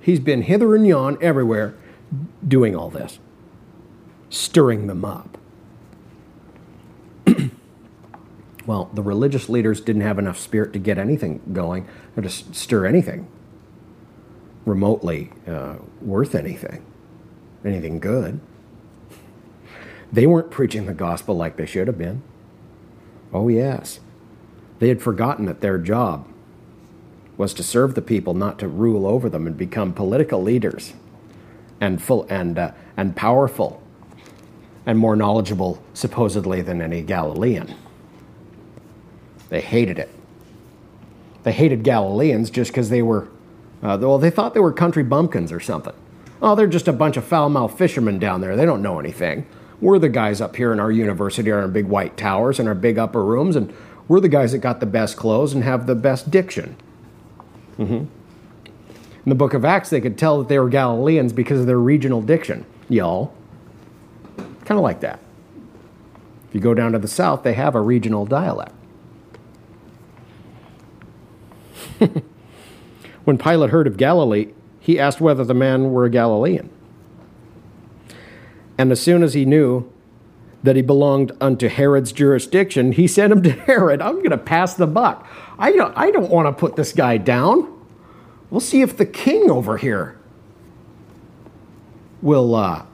[0.00, 1.74] He's been hither and yon everywhere
[2.46, 3.18] doing all this,
[4.30, 5.36] stirring them up.
[8.64, 12.86] well, the religious leaders didn't have enough spirit to get anything going or to stir
[12.86, 13.28] anything
[14.64, 16.82] remotely uh, worth anything,
[17.62, 18.40] anything good.
[20.12, 22.22] They weren't preaching the gospel like they should have been.
[23.32, 24.00] Oh, yes.
[24.78, 26.26] They had forgotten that their job
[27.36, 30.94] was to serve the people, not to rule over them and become political leaders
[31.80, 33.82] and, full, and, uh, and powerful
[34.86, 37.74] and more knowledgeable, supposedly, than any Galilean.
[39.50, 40.08] They hated it.
[41.42, 43.28] They hated Galileans just because they were
[43.82, 45.94] uh, well, they thought they were country bumpkins or something.
[46.42, 48.56] Oh, they're just a bunch of foul mouthed fishermen down there.
[48.56, 49.46] They don't know anything.
[49.80, 52.98] We're the guys up here in our university, our big white towers and our big
[52.98, 53.72] upper rooms, and
[54.08, 56.76] we're the guys that got the best clothes and have the best diction.
[57.78, 57.94] Mm-hmm.
[57.94, 58.08] In
[59.26, 62.22] the book of Acts, they could tell that they were Galileans because of their regional
[62.22, 63.34] diction, y'all.
[64.64, 65.20] Kind of like that.
[66.48, 68.72] If you go down to the south, they have a regional dialect.
[73.28, 76.70] When Pilate heard of Galilee, he asked whether the man were a Galilean.
[78.78, 79.90] And as soon as he knew
[80.62, 84.00] that he belonged unto Herod's jurisdiction, he sent him to Herod.
[84.00, 85.28] I'm going to pass the buck.
[85.58, 87.74] I don't, I don't want to put this guy down.
[88.50, 90.18] We'll see if the king over here
[92.22, 92.84] will uh,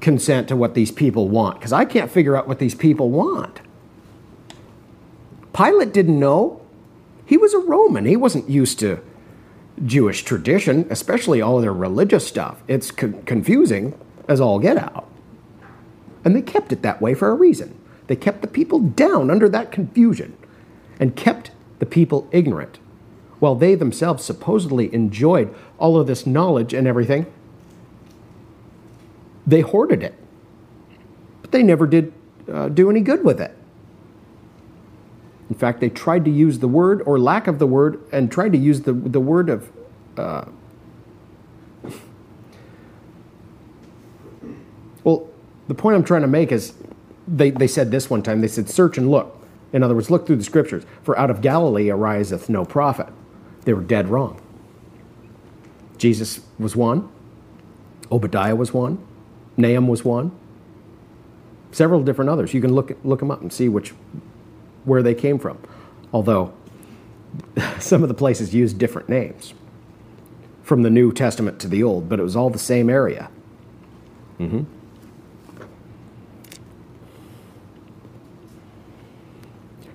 [0.00, 3.60] consent to what these people want, because I can't figure out what these people want.
[5.52, 6.62] Pilate didn't know.
[7.26, 9.00] He was a Roman, he wasn't used to
[9.84, 12.62] Jewish tradition, especially all their religious stuff.
[12.66, 15.07] It's co- confusing as all get out.
[16.28, 17.74] And they kept it that way for a reason.
[18.06, 20.36] They kept the people down under that confusion
[21.00, 22.78] and kept the people ignorant.
[23.38, 27.24] While they themselves supposedly enjoyed all of this knowledge and everything,
[29.46, 30.16] they hoarded it.
[31.40, 32.12] But they never did
[32.52, 33.56] uh, do any good with it.
[35.48, 38.52] In fact, they tried to use the word or lack of the word and tried
[38.52, 39.72] to use the, the word of.
[40.14, 40.44] Uh,
[45.04, 45.26] well,
[45.68, 46.72] the point I'm trying to make is
[47.26, 48.40] they, they said this one time.
[48.40, 49.34] They said, Search and look.
[49.72, 50.84] In other words, look through the scriptures.
[51.02, 53.08] For out of Galilee ariseth no prophet.
[53.64, 54.40] They were dead wrong.
[55.98, 57.08] Jesus was one,
[58.10, 59.04] Obadiah was one,
[59.56, 60.30] Nahum was one,
[61.72, 62.54] several different others.
[62.54, 63.92] You can look, look them up and see which
[64.84, 65.58] where they came from,
[66.12, 66.54] although
[67.78, 69.52] some of the places used different names
[70.62, 73.28] from the New Testament to the Old, but it was all the same area.
[74.38, 74.62] Mm-hmm.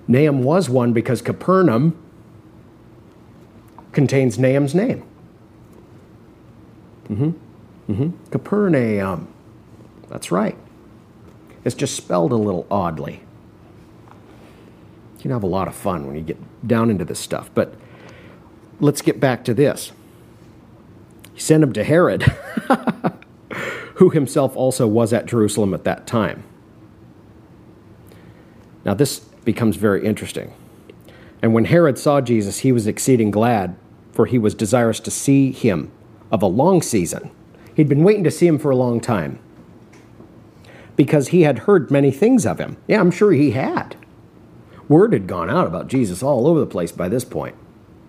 [0.06, 1.96] Nahum was one because Capernaum
[3.92, 5.04] contains Nahum's name.
[7.08, 7.92] Mm-hmm.
[7.92, 8.30] Mm-hmm.
[8.30, 9.28] Capernaum.
[10.08, 10.56] That's right.
[11.64, 13.22] It's just spelled a little oddly
[15.16, 17.50] You can have a lot of fun when you get down into this stuff.
[17.54, 17.74] But
[18.80, 19.92] let's get back to this.
[21.32, 22.22] He sent him to Herod,
[23.94, 26.44] who himself also was at Jerusalem at that time.
[28.84, 30.52] Now, this becomes very interesting.
[31.42, 33.76] And when Herod saw Jesus, he was exceeding glad,
[34.12, 35.90] for he was desirous to see him
[36.32, 37.30] of a long season.
[37.76, 39.38] He'd been waiting to see him for a long time.
[40.96, 42.76] because he had heard many things of him.
[42.86, 43.96] Yeah, I'm sure he had.
[44.88, 47.56] Word had gone out about Jesus all over the place by this point.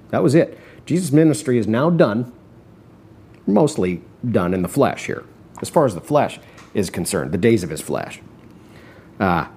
[0.09, 0.59] That was it.
[0.85, 2.31] Jesus' ministry is now done,
[3.47, 5.23] mostly done in the flesh here,
[5.61, 6.39] as far as the flesh
[6.73, 8.21] is concerned, the days of his flesh.
[9.19, 9.47] Uh,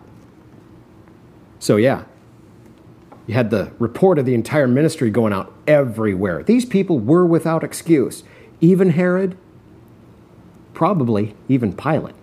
[1.59, 2.05] so, yeah,
[3.26, 6.43] you had the report of the entire ministry going out everywhere.
[6.43, 8.24] These people were without excuse.
[8.60, 9.36] Even Herod,
[10.72, 12.14] probably even Pilate.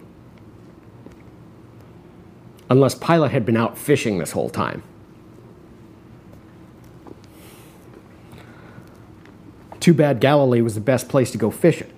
[2.69, 4.81] Unless Pilate had been out fishing this whole time.
[9.79, 11.91] Too bad Galilee was the best place to go fishing.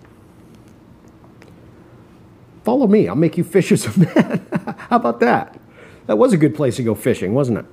[2.66, 4.46] Follow me, I'll make you fishers of men.
[4.90, 5.58] How about that?
[6.08, 7.66] That was a good place to go fishing, wasn't it?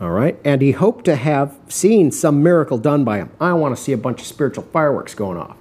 [0.00, 0.38] All right.
[0.44, 3.30] And he hoped to have seen some miracle done by him.
[3.40, 5.56] I want to see a bunch of spiritual fireworks going off.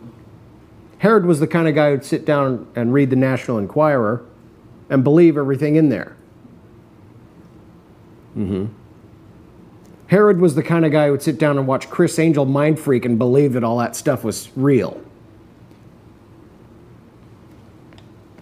[0.99, 4.23] Herod was the kind of guy who'd sit down and read the National Enquirer
[4.89, 6.15] and believe everything in there.
[8.37, 8.65] Mm-hmm.
[10.07, 13.05] Herod was the kind of guy who would sit down and watch Criss Angel Mindfreak
[13.05, 15.01] and believe that all that stuff was real.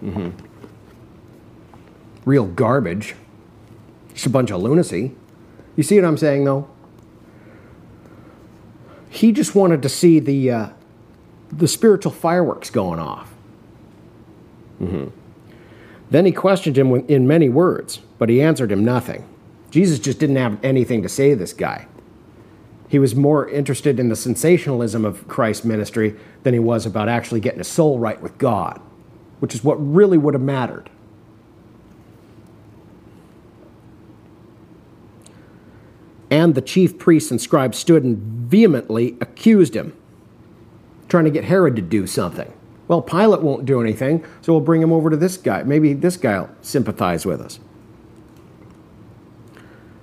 [0.02, 0.51] Mm-hmm.
[2.24, 3.14] Real garbage.
[4.14, 5.14] Just a bunch of lunacy.
[5.76, 6.68] You see what I'm saying, though?
[9.08, 10.68] He just wanted to see the, uh,
[11.50, 13.32] the spiritual fireworks going off.
[14.80, 15.08] Mm-hmm.
[16.10, 19.26] Then he questioned him in many words, but he answered him nothing.
[19.70, 21.86] Jesus just didn't have anything to say to this guy.
[22.88, 27.40] He was more interested in the sensationalism of Christ's ministry than he was about actually
[27.40, 28.78] getting his soul right with God,
[29.40, 30.90] which is what really would have mattered.
[36.32, 39.94] And the chief priests and scribes stood and vehemently accused him,
[41.10, 42.50] trying to get Herod to do something.
[42.88, 45.62] Well, Pilate won't do anything, so we'll bring him over to this guy.
[45.62, 47.60] Maybe this guy will sympathize with us.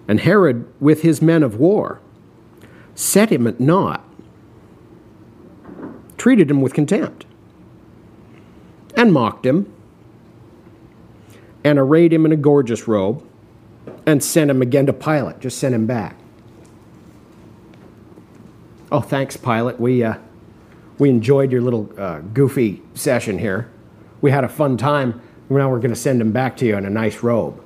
[0.07, 1.99] And Herod, with his men of war,
[2.93, 4.07] set him at naught,
[6.19, 7.25] treated him with contempt,
[8.95, 9.73] and mocked him,
[11.63, 13.25] and arrayed him in a gorgeous robe,
[14.05, 15.39] and sent him again to Pilate.
[15.39, 16.17] Just sent him back.
[18.91, 19.79] Oh, thanks, Pilate.
[19.79, 20.15] We, uh,
[20.97, 23.69] we enjoyed your little uh, goofy session here.
[24.21, 25.21] We had a fun time.
[25.49, 27.63] Now we're going to send him back to you in a nice robe.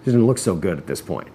[0.00, 1.28] He doesn't look so good at this point.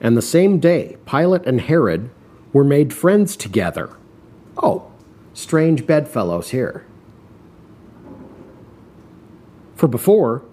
[0.00, 2.10] And the same day, Pilate and Herod
[2.52, 3.96] were made friends together.
[4.56, 4.90] Oh,
[5.34, 6.84] strange bedfellows here.
[9.74, 10.44] For before,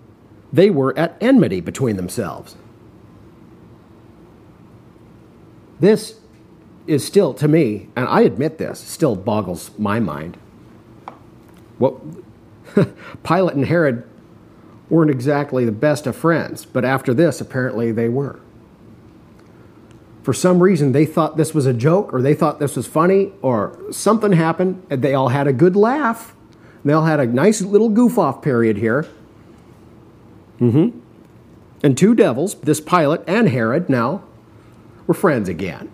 [0.55, 2.55] they were at enmity between themselves.
[5.81, 6.19] This
[6.87, 10.37] is still, to me, and I admit this, still boggles my mind.
[11.77, 11.95] What
[13.23, 14.07] Pilate and Herod
[14.89, 18.39] weren't exactly the best of friends, but after this, apparently they were.
[20.23, 23.33] For some reason, they thought this was a joke, or they thought this was funny,
[23.41, 26.33] or something happened, and they all had a good laugh.
[26.85, 29.05] They all had a nice little goof off period here.
[30.59, 30.99] Mm-hmm.
[31.83, 34.23] And two devils, this Pilate and Herod, now
[35.07, 35.91] were friends again.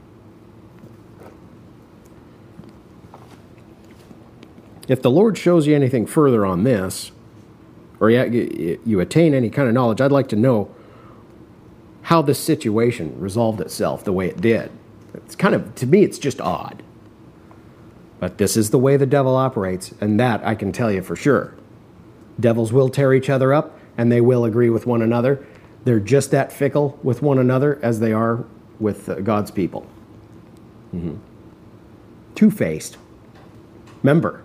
[4.87, 7.11] If the Lord shows you anything further on this,
[7.99, 10.73] or you attain any kind of knowledge, I'd like to know
[12.03, 14.71] how this situation resolved itself the way it did.
[15.13, 16.83] It's kind of, to me, it's just odd.
[18.19, 21.15] But this is the way the devil operates, and that I can tell you for
[21.15, 21.53] sure.
[22.39, 25.45] Devils will tear each other up, and they will agree with one another.
[25.83, 28.45] They're just that fickle with one another as they are
[28.79, 29.85] with uh, God's people.
[30.93, 31.15] Mm-hmm.
[32.35, 32.97] Two faced.
[34.03, 34.43] Remember,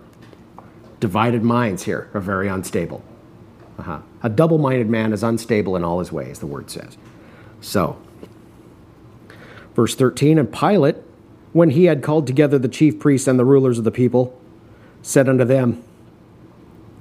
[0.99, 3.03] divided minds here are very unstable.
[3.79, 3.99] Uh-huh.
[4.23, 6.97] A double minded man is unstable in all his ways, the word says.
[7.61, 8.01] So,
[9.75, 10.95] verse 13 And Pilate,
[11.53, 14.39] when he had called together the chief priests and the rulers of the people,
[15.01, 15.83] said unto them,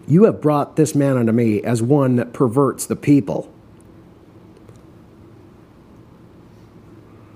[0.06, 3.52] you have brought this man unto me as one that perverts the people.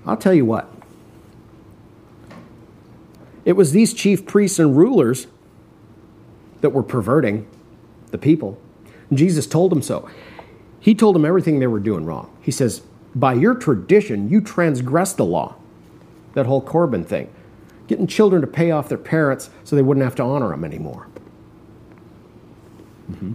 [0.05, 0.71] I'll tell you what.
[3.43, 5.27] It was these chief priests and rulers
[6.61, 7.47] that were perverting
[8.11, 8.59] the people.
[9.09, 10.09] And Jesus told them so.
[10.79, 12.35] He told them everything they were doing wrong.
[12.41, 12.81] He says,
[13.13, 15.55] By your tradition, you transgress the law.
[16.33, 17.29] That whole Corban thing.
[17.87, 21.07] Getting children to pay off their parents so they wouldn't have to honor them anymore.
[23.11, 23.33] Mm-hmm.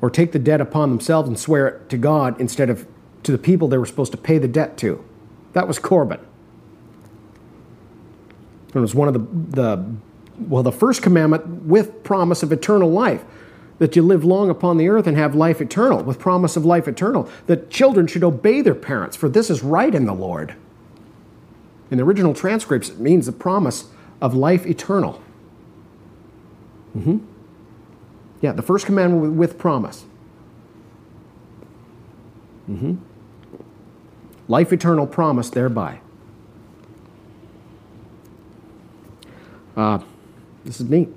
[0.00, 2.86] Or take the debt upon themselves and swear it to God instead of
[3.22, 5.04] to the people they were supposed to pay the debt to.
[5.52, 6.20] That was Corban.
[8.74, 9.20] It was one of the,
[9.56, 9.84] the
[10.38, 13.24] well, the first commandment with promise of eternal life
[13.78, 16.88] that you live long upon the earth and have life eternal, with promise of life
[16.88, 20.54] eternal, that children should obey their parents, for this is right in the Lord.
[21.90, 23.88] In the original transcripts, it means the promise
[24.20, 25.22] of life eternal.
[26.96, 27.18] Mm-hmm.
[28.40, 30.04] Yeah, the first commandment with promise.
[32.70, 32.96] Mm-hmm.
[34.48, 36.00] Life eternal promise thereby.
[39.76, 40.00] Uh,
[40.64, 41.08] this is neat.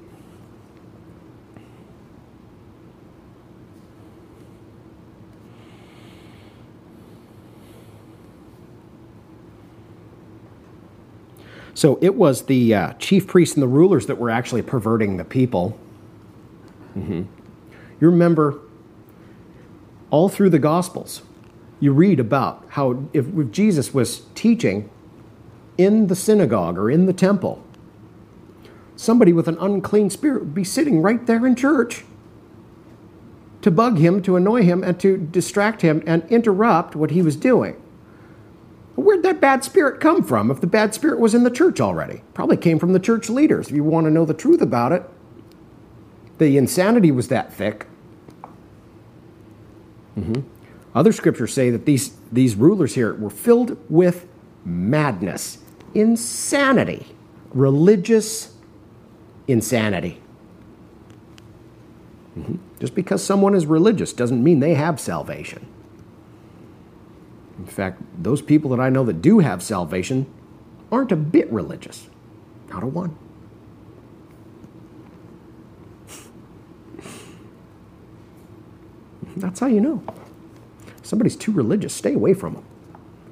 [11.73, 15.23] So it was the uh, chief priests and the rulers that were actually perverting the
[15.23, 15.79] people.
[16.97, 17.23] Mm-hmm.
[17.99, 18.59] You remember
[20.09, 21.21] all through the Gospels,
[21.79, 24.89] you read about how if, if Jesus was teaching
[25.77, 27.63] in the synagogue or in the temple,
[28.95, 32.03] somebody with an unclean spirit would be sitting right there in church
[33.61, 37.35] to bug him, to annoy him, and to distract him and interrupt what he was
[37.35, 37.81] doing.
[38.95, 42.21] Where'd that bad spirit come from if the bad spirit was in the church already?
[42.33, 45.03] Probably came from the church leaders, if you want to know the truth about it.
[46.39, 47.85] The insanity was that thick.
[50.17, 50.41] Mm-hmm.
[50.95, 54.27] Other scriptures say that these, these rulers here were filled with
[54.65, 55.59] madness,
[55.93, 57.05] insanity,
[57.53, 58.55] religious
[59.47, 60.21] insanity.
[62.37, 62.55] Mm-hmm.
[62.79, 65.67] Just because someone is religious doesn't mean they have salvation.
[67.57, 70.25] In fact, those people that I know that do have salvation
[70.91, 72.07] aren't a bit religious.
[72.69, 73.17] Not a one.
[79.37, 80.03] That's how you know.
[81.01, 82.65] somebody's too religious, stay away from them.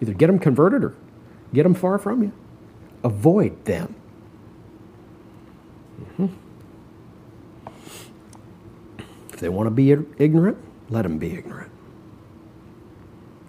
[0.01, 0.95] Either get them converted or
[1.53, 2.31] get them far from you.
[3.03, 3.95] Avoid them.
[6.01, 6.27] Mm-hmm.
[9.33, 10.57] If they want to be ignorant,
[10.89, 11.71] let them be ignorant.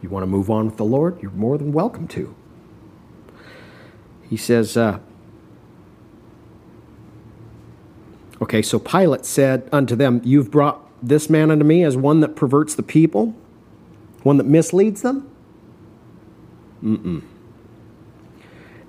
[0.02, 1.20] You want to move on with the Lord?
[1.22, 2.34] You're more than welcome to.
[4.28, 5.00] He says, uh,
[8.40, 12.36] Okay, so Pilate said unto them, You've brought this man unto me as one that
[12.36, 13.34] perverts the people,
[14.22, 15.30] one that misleads them?
[16.82, 17.22] Mm-mm.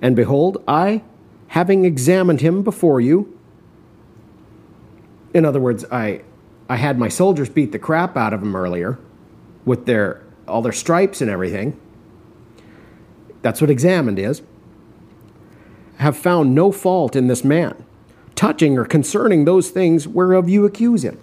[0.02, 1.02] And behold, I,
[1.48, 3.38] having examined him before you,
[5.34, 6.22] in other words, I,
[6.68, 8.98] I had my soldiers beat the crap out of him earlier
[9.64, 11.80] with their all their stripes and everything.
[13.42, 14.42] That's what examined is.
[15.98, 17.84] Have found no fault in this man,
[18.34, 21.20] touching or concerning those things whereof you accuse him.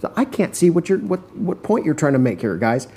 [0.00, 2.88] So I can't see what, you're, what, what point you're trying to make here, guys.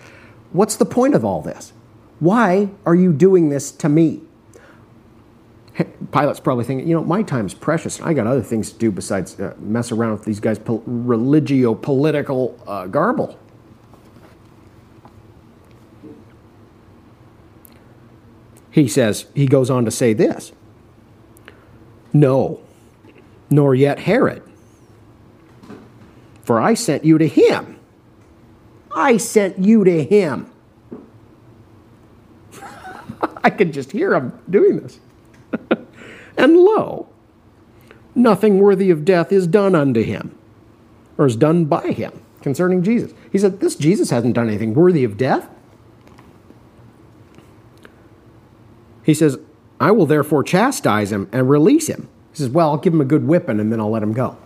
[0.51, 1.73] What's the point of all this?
[2.19, 4.21] Why are you doing this to me?
[6.11, 7.99] Pilate's probably thinking, you know, my time's precious.
[7.99, 11.73] I got other things to do besides uh, mess around with these guys' po- religio
[11.73, 13.37] political uh, garble.
[18.69, 20.51] He says, he goes on to say this
[22.13, 22.61] No,
[23.49, 24.43] nor yet Herod,
[26.43, 27.79] for I sent you to him.
[28.95, 30.51] I sent you to him.
[33.43, 34.99] I could just hear him doing this.
[36.37, 37.07] and lo,
[38.13, 40.37] nothing worthy of death is done unto him,
[41.17, 43.13] or is done by him concerning Jesus.
[43.31, 45.49] He said, This Jesus hasn't done anything worthy of death.
[49.03, 49.37] He says,
[49.79, 52.07] I will therefore chastise him and release him.
[52.31, 54.37] He says, Well, I'll give him a good whipping and then I'll let him go.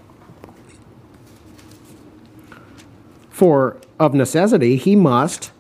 [3.38, 5.52] For of necessity he must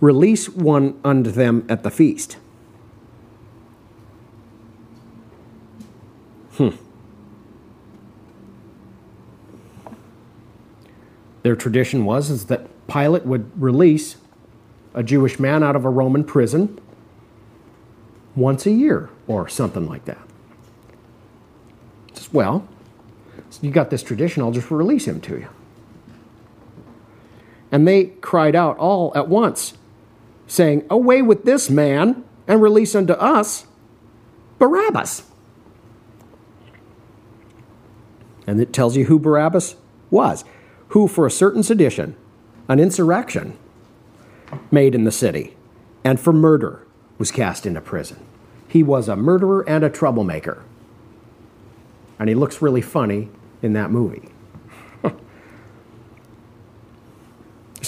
[0.00, 2.38] release one unto them at the feast.
[6.54, 6.70] Hmm.
[11.44, 14.16] Their tradition was is that Pilate would release
[14.92, 16.80] a Jewish man out of a Roman prison
[18.34, 20.26] once a year or something like that.
[22.14, 22.66] Says, well,
[23.50, 25.48] so you got this tradition, I'll just release him to you.
[27.70, 29.74] And they cried out all at once,
[30.46, 33.66] saying, Away with this man, and release unto us
[34.58, 35.24] Barabbas.
[38.46, 39.76] And it tells you who Barabbas
[40.10, 40.44] was,
[40.88, 42.16] who for a certain sedition,
[42.66, 43.58] an insurrection
[44.70, 45.54] made in the city,
[46.02, 46.86] and for murder
[47.18, 48.24] was cast into prison.
[48.66, 50.62] He was a murderer and a troublemaker.
[52.18, 53.28] And he looks really funny
[53.62, 54.30] in that movie.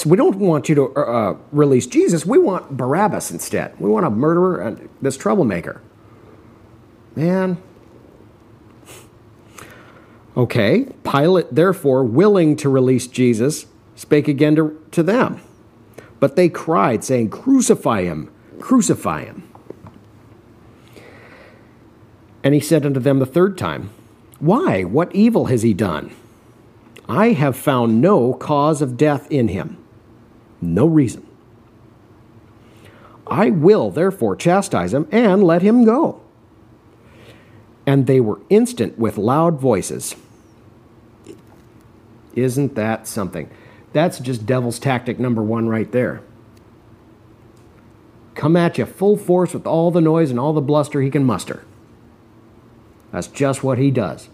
[0.01, 2.27] So we don't want you to uh, uh, release Jesus.
[2.27, 3.78] We want Barabbas instead.
[3.78, 5.81] We want a murderer and this troublemaker.
[7.16, 7.59] Man,
[10.36, 13.66] Okay, Pilate, therefore, willing to release Jesus,
[13.97, 15.40] spake again to, to them.
[16.20, 19.48] But they cried, saying, Crucify him, crucify him.
[22.44, 23.90] And he said unto them the third time,
[24.39, 24.85] Why?
[24.85, 26.14] What evil has he done?
[27.09, 29.77] I have found no cause of death in him,
[30.61, 31.27] no reason.
[33.27, 36.20] I will therefore chastise him and let him go.
[37.87, 40.16] And they were instant with loud voices.
[42.35, 43.49] Isn't that something?
[43.93, 46.23] That's just devil's tactic number one right there.
[48.35, 51.24] Come at you full force with all the noise and all the bluster he can
[51.24, 51.65] muster.
[53.12, 54.28] That's just what he does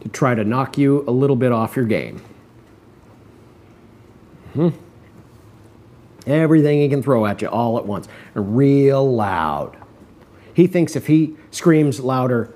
[0.00, 2.22] to try to knock you a little bit off your game.
[4.54, 4.70] Hmm.
[6.28, 9.76] Everything he can throw at you all at once, real loud.
[10.52, 12.54] He thinks if he screams louder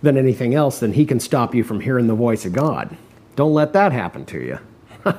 [0.00, 2.96] than anything else, then he can stop you from hearing the voice of God.
[3.34, 4.58] Don't let that happen to you.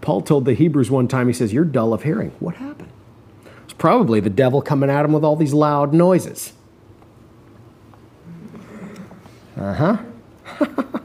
[0.00, 2.32] Paul told the Hebrews one time, he says, You're dull of hearing.
[2.40, 2.90] What happened?
[3.64, 6.54] It's probably the devil coming at him with all these loud noises.
[9.56, 9.98] Uh huh.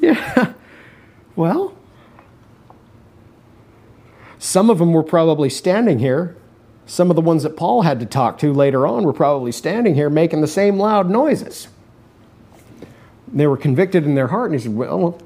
[0.00, 0.54] yeah.
[1.36, 1.74] Well,
[4.38, 6.36] some of them were probably standing here.
[6.84, 9.94] Some of the ones that Paul had to talk to later on were probably standing
[9.94, 11.68] here making the same loud noises.
[13.32, 15.18] They were convicted in their heart, and he said, Well,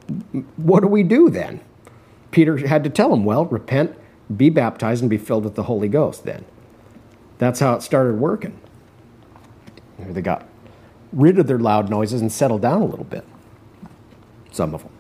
[0.56, 1.60] what do we do then?
[2.30, 3.96] Peter had to tell them, Well, repent,
[4.36, 6.44] be baptized, and be filled with the Holy Ghost then.
[7.38, 8.60] That's how it started working.
[9.98, 10.46] They got
[11.12, 13.24] rid of their loud noises and settled down a little bit.
[14.54, 14.92] Some of them.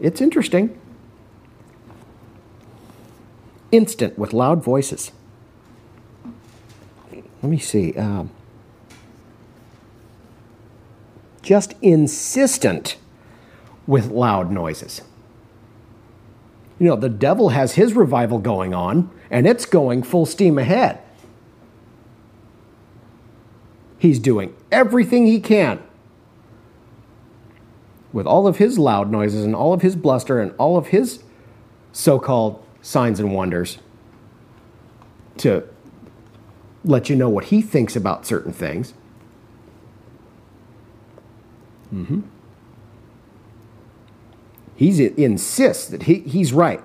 [0.00, 0.80] It's interesting.
[3.70, 5.12] Instant with loud voices.
[7.12, 7.92] Let me see.
[7.92, 8.30] Um,
[11.42, 12.96] just insistent
[13.86, 15.02] with loud noises.
[16.78, 20.98] You know, the devil has his revival going on, and it's going full steam ahead.
[23.98, 25.85] He's doing everything he can
[28.16, 31.22] with all of his loud noises and all of his bluster and all of his
[31.92, 33.76] so called signs and wonders
[35.36, 35.62] to
[36.82, 38.94] let you know what he thinks about certain things.
[41.92, 42.22] Mm-hmm.
[44.76, 46.82] He insists that he, he's right,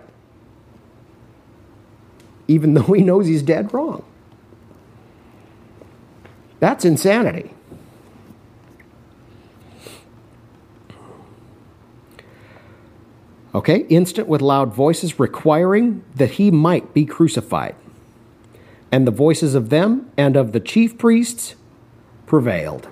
[2.49, 4.03] even though he knows he's dead wrong.
[6.59, 7.53] That's insanity.
[13.53, 17.75] Okay, instant with loud voices requiring that he might be crucified.
[18.91, 21.55] And the voices of them and of the chief priests
[22.25, 22.87] prevailed.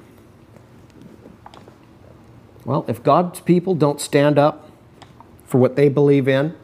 [2.66, 4.70] Well, if God's people don't stand up
[5.46, 6.56] for what they believe in,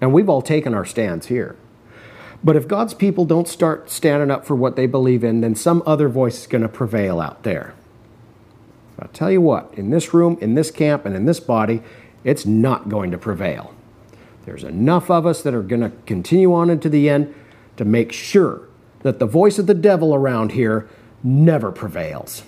[0.00, 1.56] and we've all taken our stands here,
[2.42, 5.82] but if God's people don't start standing up for what they believe in, then some
[5.86, 7.74] other voice is going to prevail out there.
[9.02, 11.82] I'll tell you what, in this room, in this camp, and in this body,
[12.22, 13.74] it's not going to prevail.
[14.44, 17.34] There's enough of us that are going to continue on into the end
[17.78, 18.68] to make sure
[19.00, 20.88] that the voice of the devil around here
[21.24, 22.44] never prevails.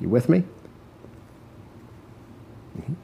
[0.00, 0.42] You with me?
[2.76, 2.94] Mm-hmm.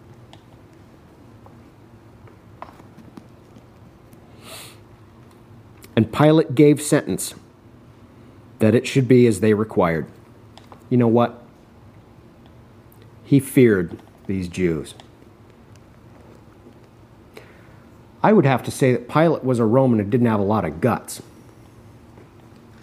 [5.95, 7.37] And Pilate gave sentence
[8.59, 10.09] that it should be as they required.
[10.91, 11.43] You know what?
[13.25, 14.95] He feared these Jews.
[18.23, 20.65] I would have to say that Pilate was a Roman who didn't have a lot
[20.65, 21.23] of guts,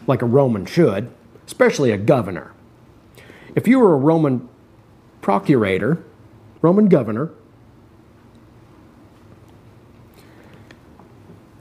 [0.08, 1.12] like a Roman should,
[1.46, 2.54] especially a governor.
[3.56, 4.48] If you were a Roman
[5.22, 6.04] procurator,
[6.62, 7.32] Roman governor,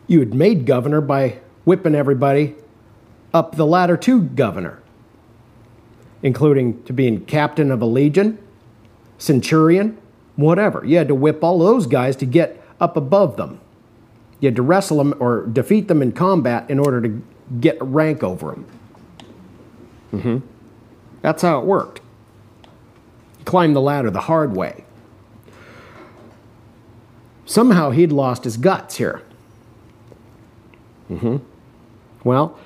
[0.06, 2.54] you had made governor by whipping everybody
[3.32, 4.82] up the ladder to governor,
[6.24, 8.38] including to being captain of a legion,
[9.18, 9.96] centurion,
[10.34, 10.84] whatever.
[10.84, 13.60] You had to whip all those guys to get up above them.
[14.40, 17.22] You had to wrestle them or defeat them in combat in order to
[17.60, 18.66] get rank over them.
[20.12, 20.38] Mm-hmm.
[21.20, 22.00] That's how it worked.
[23.38, 24.84] You climbed the ladder the hard way.
[27.44, 29.20] Somehow he'd lost his guts here.
[31.10, 31.36] Mm-hmm.
[32.24, 32.58] Well,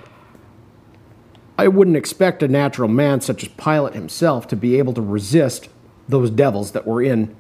[1.59, 5.69] I wouldn't expect a natural man such as Pilate himself to be able to resist
[6.09, 7.35] those devils that were in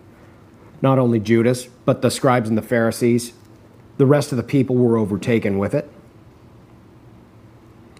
[0.82, 3.32] not only Judas, but the scribes and the Pharisees.
[3.96, 5.88] The rest of the people were overtaken with it.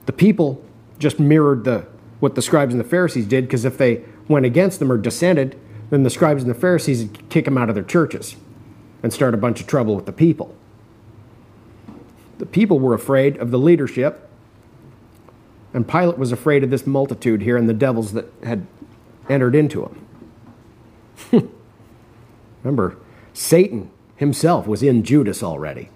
[0.07, 0.65] The people
[0.99, 1.87] just mirrored the,
[2.19, 5.59] what the scribes and the Pharisees did because if they went against them or dissented,
[5.91, 8.37] then the scribes and the Pharisees would kick them out of their churches
[9.03, 10.55] and start a bunch of trouble with the people.
[12.39, 14.28] The people were afraid of the leadership,
[15.79, 18.67] and Pilate was afraid of this multitude here and the devils that had
[19.29, 19.85] entered into
[21.31, 21.53] him.
[22.65, 22.97] Remember,
[23.33, 25.91] Satan himself was in Judas already,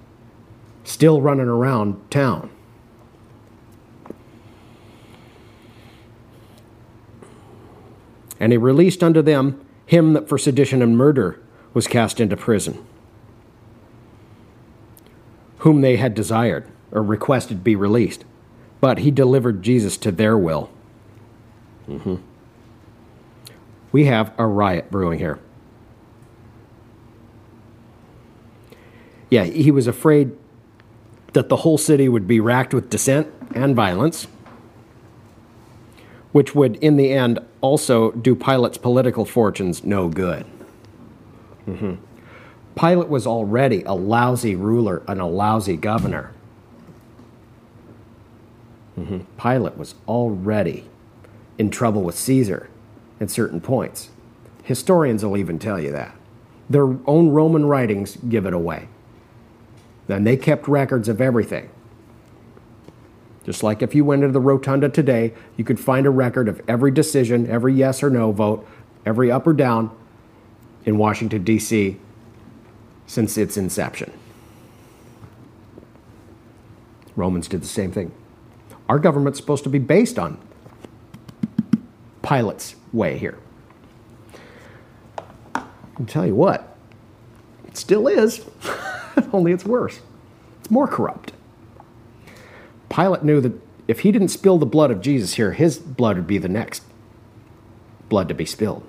[0.85, 2.49] still running around town.
[8.39, 11.43] And he released unto them him that for sedition and murder
[11.75, 12.87] was cast into prison,
[15.59, 18.25] whom they had desired or requested be released.
[18.83, 20.69] But he delivered Jesus to their will.
[21.89, 22.17] Mm-hmm.
[23.93, 25.39] We have a riot brewing here.
[29.31, 30.33] Yeah, he was afraid
[31.33, 34.27] that the whole city would be racked with dissent and violence,
[36.33, 40.45] which would, in the end, also do Pilate's political fortunes no good.
[41.69, 41.95] Mm-hmm.
[42.75, 46.33] Pilate was already a lousy ruler and a lousy governor.
[48.99, 49.21] Mm-hmm.
[49.41, 50.85] Pilate was already
[51.59, 52.69] in trouble with Caesar
[53.21, 54.11] at certain points.
[54.65, 56.15] Historians will even tell you that.
[56.69, 58.89] Their own Roman writings give it away.
[60.09, 61.71] And they kept records of everything.
[63.45, 66.61] Just like if you went into the rotunda today, you could find a record of
[66.69, 68.67] every decision, every yes or no vote,
[69.05, 69.91] every up or down
[70.85, 71.97] in Washington, D.C.
[73.07, 74.13] since its inception.
[77.17, 78.13] Romans did the same thing.
[78.89, 80.39] Our government's supposed to be based on
[82.23, 83.39] Pilate's way here.
[85.55, 86.77] I'll tell you what,
[87.67, 88.45] it still is,
[89.33, 90.01] only it's worse.
[90.61, 91.33] It's more corrupt.
[92.89, 93.53] Pilate knew that
[93.89, 96.83] if he didn't spill the blood of Jesus here, his blood would be the next
[98.09, 98.85] blood to be spilled.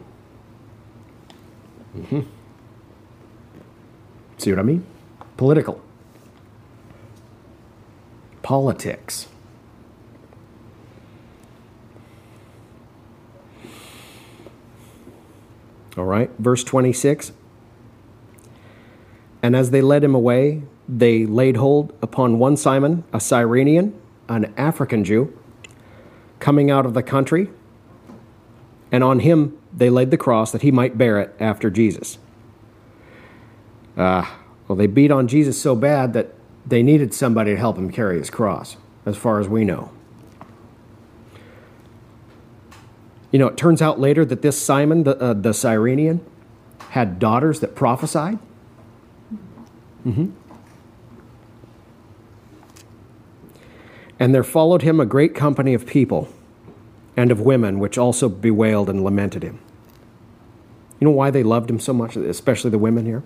[1.95, 2.21] Mm-hmm.
[4.37, 4.85] See what I mean?
[5.37, 5.81] Political.
[8.41, 9.27] Politics.
[15.97, 17.31] All right, verse 26.
[19.43, 24.53] And as they led him away, they laid hold upon one Simon, a Cyrenian, an
[24.57, 25.37] African Jew,
[26.39, 27.49] coming out of the country,
[28.91, 32.17] and on him they laid the cross that he might bear it after Jesus.
[33.95, 34.25] Uh,
[34.67, 36.33] well, they beat on Jesus so bad that
[36.65, 39.91] they needed somebody to help him carry his cross, as far as we know.
[43.33, 46.23] You know, it turns out later that this Simon, the, uh, the Cyrenian,
[46.91, 48.37] had daughters that prophesied.
[50.05, 50.29] Mm-hmm.
[54.19, 56.29] And there followed him a great company of people
[57.17, 59.59] and of women, which also bewailed and lamented him.
[60.99, 63.23] You know why they loved him so much, especially the women here?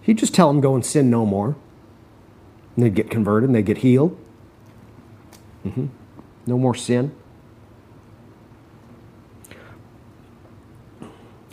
[0.00, 1.54] He'd just tell them, go and sin no more.
[2.74, 4.18] And they'd get converted and they'd get healed.
[5.66, 5.88] Mm-hmm.
[6.46, 7.14] No more sin.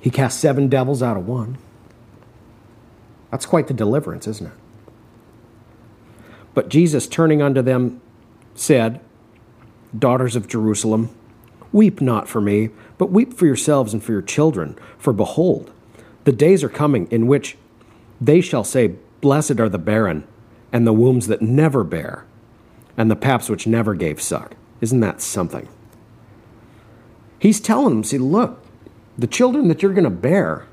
[0.06, 1.58] He cast seven devils out of one.
[3.32, 4.54] That's quite the deliverance, isn't it?
[6.54, 8.00] But Jesus, turning unto them,
[8.54, 9.02] said,
[9.98, 11.10] Daughters of Jerusalem,
[11.72, 12.70] weep not for me,
[13.00, 14.78] but weep for yourselves and for your children.
[15.00, 15.72] For behold,
[16.24, 17.58] the days are coming in which
[18.22, 20.24] they shall say, Blessed are the barren,
[20.72, 22.26] and the wombs that never bear,
[22.96, 24.56] and the paps which never gave suck.
[24.82, 25.68] Isn't that something?
[27.40, 28.62] He's telling them, see, look,
[29.18, 30.66] the children that you're going to bear,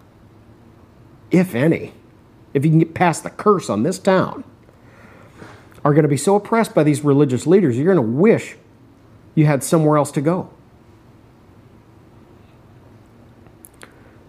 [1.31, 1.93] if any,
[2.55, 4.45] if you can get past the curse on this town,
[5.85, 8.57] are going to be so oppressed by these religious leaders, you're going to wish
[9.35, 10.51] you had somewhere else to go.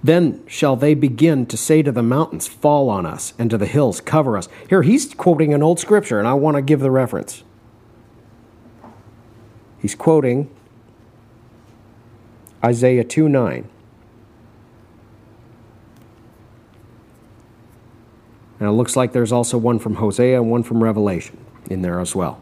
[0.03, 3.65] Then shall they begin to say to the mountains, Fall on us, and to the
[3.65, 4.49] hills, Cover us.
[4.67, 7.43] Here, he's quoting an old scripture, and I want to give the reference.
[9.79, 10.49] He's quoting
[12.63, 13.69] Isaiah 2 9.
[18.63, 21.37] And it looks like there's also one from Hosea and one from Revelation
[21.69, 22.39] in there as well.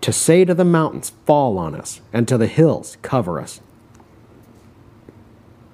[0.00, 3.60] To say to the mountains, Fall on us, and to the hills, Cover us.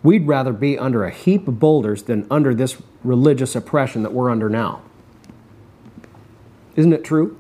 [0.03, 4.29] We'd rather be under a heap of boulders than under this religious oppression that we're
[4.29, 4.83] under now.
[6.77, 7.39] Isn't it true?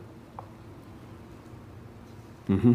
[2.48, 2.72] Mm-hmm.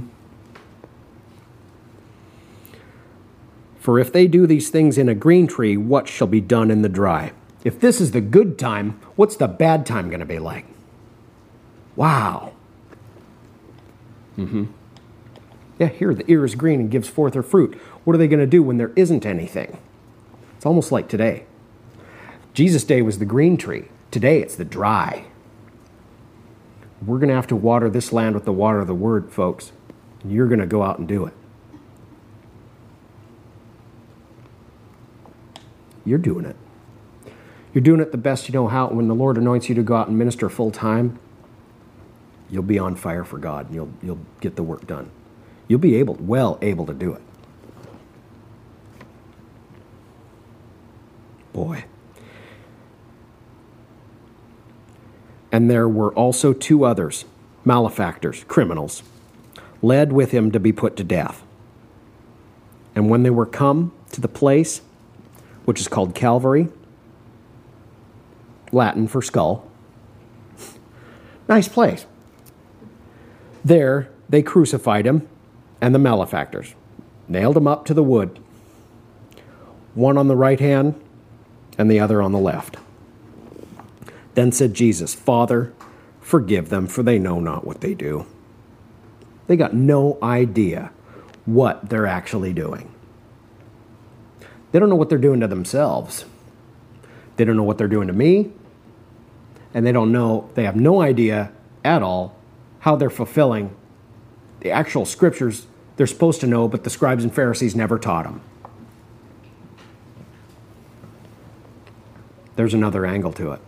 [3.84, 6.84] For if they do these things in a green tree, what shall be done in
[6.84, 7.34] the dry?
[7.66, 10.66] If this is the good time, what's the bad time going to be like?
[11.98, 12.54] Wow.
[14.38, 14.68] Mm-hmm.
[15.80, 17.76] Yeah, here the ear is green and gives forth her fruit.
[18.06, 19.78] What are they going to do when there isn't anything?
[20.56, 21.44] It's almost like today.
[22.54, 23.90] Jesus' day was the green tree.
[24.12, 25.26] Today it's the dry.
[27.06, 29.74] We're going to have to water this land with the water of the word, folks.
[30.24, 31.34] You're going to go out and do it.
[36.06, 36.56] You're doing it.
[37.74, 38.88] You're doing it the best you know how.
[38.90, 41.20] When the Lord anoints you to go out and minister full time,
[42.50, 45.10] you'll be on fire for God and you'll, you'll get the work done.
[45.68, 47.22] You'll be able, well able to do it.
[51.52, 51.86] Boy.
[55.52, 57.26] And there were also two others,
[57.66, 59.04] malefactors, criminals,
[59.82, 61.44] led with him to be put to death.
[62.96, 64.82] And when they were come to the place,
[65.66, 66.68] which is called Calvary,
[68.72, 69.70] Latin for skull,
[71.48, 72.06] nice place.
[73.64, 75.28] There they crucified him
[75.80, 76.74] and the malefactors,
[77.28, 78.40] nailed him up to the wood,
[79.94, 81.00] one on the right hand
[81.78, 82.78] and the other on the left.
[84.36, 85.74] Then said Jesus, Father,
[86.22, 88.26] forgive them, for they know not what they do.
[89.48, 90.92] They got no idea
[91.46, 92.93] what they're actually doing.
[94.74, 96.26] They don't know what they're doing to themselves.
[97.38, 98.52] They don't know what they're doing to me.
[99.74, 101.52] And they don't know, they have no idea
[101.86, 102.36] at all
[102.80, 103.76] how they're fulfilling
[104.62, 108.42] the actual scriptures they're supposed to know, but the scribes and Pharisees never taught them.
[112.56, 113.62] There's another angle to it.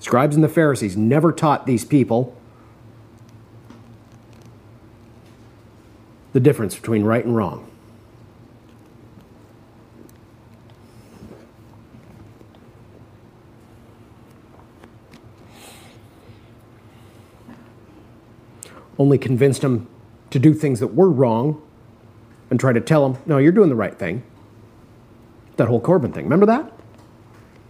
[0.00, 2.36] Scribes and the Pharisees never taught these people
[6.34, 7.70] the difference between right and wrong.
[18.98, 19.88] Only convinced them
[20.30, 21.62] to do things that were wrong
[22.50, 24.22] and try to tell them, no, you're doing the right thing.
[25.56, 26.24] That whole Corban thing.
[26.24, 26.72] Remember that?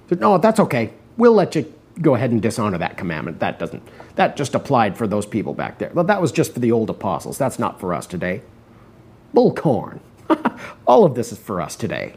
[0.08, 0.92] Said, no, that's okay.
[1.16, 3.40] We'll let you go ahead and dishonor that commandment.
[3.40, 3.82] That doesn't,
[4.16, 5.90] that just applied for those people back there.
[5.94, 7.38] Well, that was just for the old apostles.
[7.38, 8.42] That's not for us today.
[9.34, 10.00] Bullcorn.
[10.86, 12.14] All of this is for us today.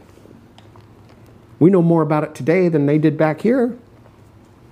[1.58, 3.76] We know more about it today than they did back here.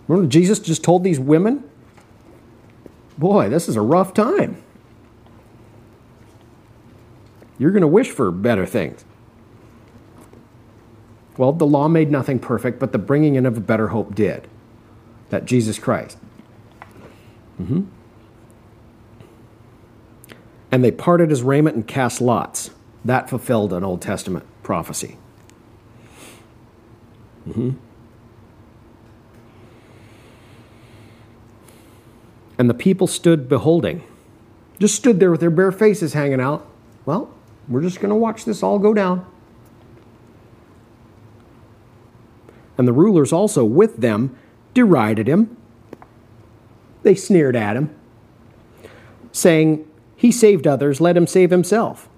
[0.06, 1.67] Remember, Jesus just told these women,
[3.18, 4.62] boy, this is a rough time.
[7.58, 9.04] You're going to wish for better things.
[11.36, 14.48] Well, the law made nothing perfect, but the bringing in of a better hope did.
[15.30, 16.18] That Jesus Christ.
[17.60, 17.82] Mm-hmm.
[20.70, 22.70] And they parted his raiment and cast lots.
[23.04, 25.16] That fulfilled an Old Testament prophecy.
[27.48, 27.70] Mm-hmm.
[32.58, 34.02] And the people stood beholding,
[34.80, 36.66] just stood there with their bare faces hanging out.
[37.06, 37.32] Well,
[37.68, 39.24] we're just going to watch this all go down.
[42.76, 44.36] And the rulers also with them
[44.74, 45.56] derided him.
[47.02, 47.94] They sneered at him,
[49.32, 52.08] saying, He saved others, let him save himself,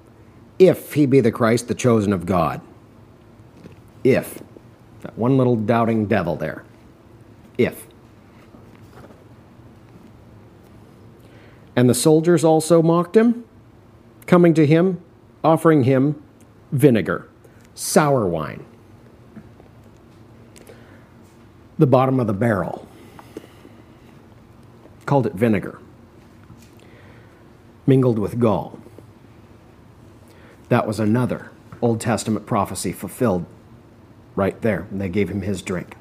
[0.58, 2.60] if he be the Christ, the chosen of God.
[4.04, 4.42] If.
[5.02, 6.64] That one little doubting devil there.
[7.56, 7.86] If.
[11.76, 13.44] And the soldiers also mocked him,
[14.26, 15.00] coming to him,
[15.42, 16.22] offering him
[16.72, 17.28] vinegar,
[17.74, 18.64] sour wine
[21.80, 22.86] the bottom of the barrel.
[25.06, 25.80] Called it vinegar,
[27.86, 28.78] mingled with gall.
[30.68, 33.46] That was another Old Testament prophecy fulfilled
[34.36, 34.86] right there.
[34.90, 35.96] And they gave him his drink.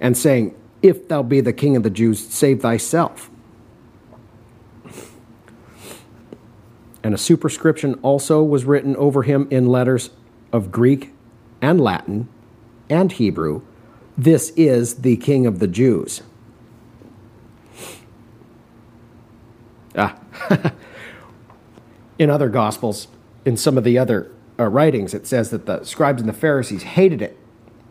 [0.00, 0.54] And saying,
[0.84, 3.30] If thou be the king of the Jews, save thyself.
[7.02, 10.10] And a superscription also was written over him in letters
[10.52, 11.14] of Greek
[11.62, 12.28] and Latin
[12.90, 13.62] and Hebrew,
[14.18, 16.20] this is the King of the Jews.
[19.96, 20.18] Ah.
[22.18, 23.08] in other Gospels,
[23.46, 26.82] in some of the other uh, writings, it says that the scribes and the Pharisees
[26.82, 27.38] hated it,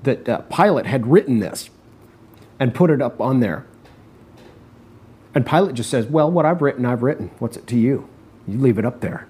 [0.04, 1.72] that uh, Pilate had written this
[2.60, 3.66] and put it up on there.
[5.36, 7.32] And Pilate just says, Well, what I've written, I've written.
[7.40, 8.08] What's it to you?
[8.48, 9.28] You leave it up there.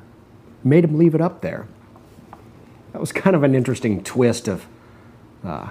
[0.63, 1.67] Made him leave it up there.
[2.91, 4.65] That was kind of an interesting twist of
[5.43, 5.69] uh,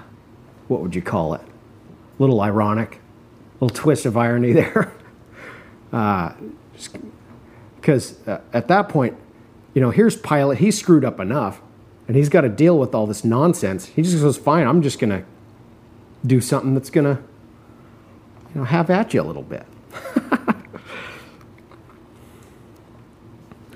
[0.69, 1.41] what would you call it?
[1.41, 3.01] A little ironic,
[3.61, 4.93] a little twist of irony there.
[7.77, 9.17] Because uh, uh, at that point,
[9.75, 11.61] you know, here's Pilate, he's screwed up enough,
[12.07, 13.87] and he's got to deal with all this nonsense.
[13.87, 15.25] He just goes, fine, I'm just going to
[16.27, 17.23] do something that's going to,
[18.55, 19.67] you know, have at you a little bit.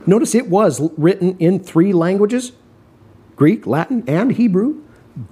[0.06, 2.52] Notice it was written in three languages
[3.34, 4.82] Greek, Latin, and Hebrew.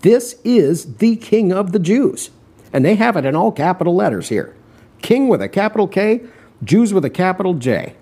[0.01, 2.31] This is the King of the Jews.
[2.73, 4.55] And they have it in all capital letters here
[5.03, 6.23] King with a capital K,
[6.63, 7.95] Jews with a capital J.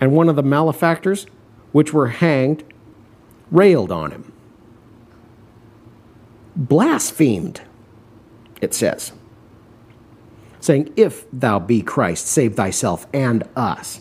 [0.00, 1.26] And one of the malefactors,
[1.72, 2.64] which were hanged,
[3.50, 4.32] railed on him.
[6.56, 7.60] Blasphemed,
[8.60, 9.12] it says,
[10.60, 14.00] saying, If thou be Christ, save thyself and us.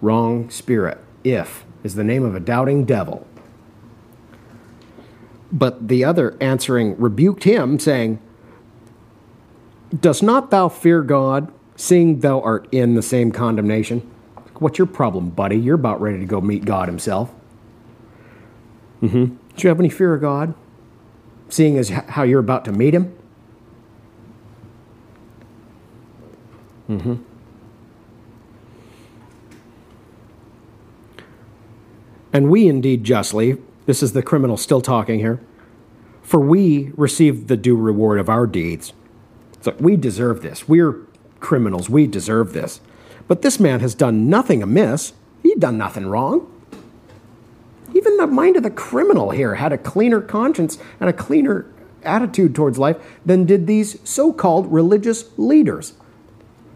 [0.00, 0.98] Wrong spirit.
[1.22, 3.26] If is the name of a doubting devil.
[5.52, 8.20] But the other answering rebuked him, saying,
[9.98, 14.08] Dost not thou fear God, seeing thou art in the same condemnation?
[14.60, 15.56] What's your problem, buddy?
[15.56, 17.32] You're about ready to go meet God Himself.
[19.02, 19.24] Mm-hmm.
[19.24, 20.54] Do you have any fear of God,
[21.48, 23.16] seeing as how you're about to meet Him?
[26.90, 27.14] Mm-hmm.
[32.32, 35.40] And we indeed justly, this is the criminal still talking here,
[36.22, 38.92] for we receive the due reward of our deeds.
[39.60, 40.68] So we deserve this.
[40.68, 41.06] We're
[41.38, 41.88] criminals.
[41.88, 42.80] We deserve this.
[43.28, 45.12] But this man has done nothing amiss.
[45.42, 46.52] He'd done nothing wrong.
[47.94, 51.66] Even the mind of the criminal here had a cleaner conscience and a cleaner
[52.02, 55.94] attitude towards life than did these so called religious leaders.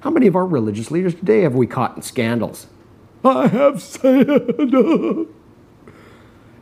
[0.04, 2.66] How many of our religious leaders today have we caught in scandals?
[3.24, 4.28] I have sinned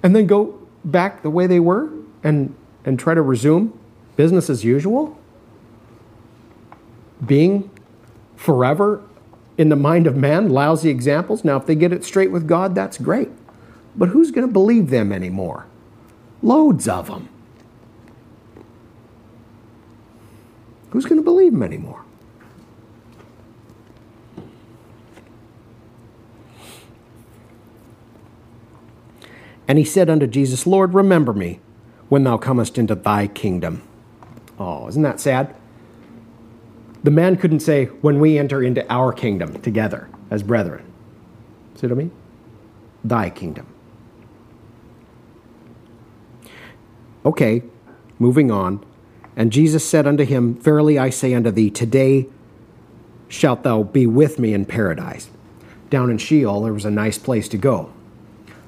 [0.01, 1.91] and then go back the way they were
[2.23, 2.55] and,
[2.85, 3.77] and try to resume
[4.15, 5.19] business as usual?
[7.27, 7.69] Being
[8.37, 9.03] forever
[9.59, 11.43] in the mind of man, lousy examples.
[11.43, 13.31] Now, if they get it straight with God, that's great.
[13.97, 15.67] But who's going to believe them anymore?
[16.43, 17.29] Loads of them.
[20.91, 22.05] Who's going to believe them anymore?
[29.69, 31.61] And he said unto Jesus, Lord, remember me
[32.09, 33.83] when thou comest into thy kingdom.
[34.59, 35.55] Oh, isn't that sad?
[37.03, 40.85] The man couldn't say, when we enter into our kingdom together as brethren.
[41.75, 42.13] See what I mean?
[43.03, 43.67] Thy kingdom.
[47.25, 47.63] Okay,
[48.19, 48.85] moving on.
[49.37, 52.29] And Jesus said unto him, Verily I say unto thee, today
[53.29, 55.31] shalt thou be with me in paradise.
[55.91, 57.93] Down in Sheol, there was a nice place to go.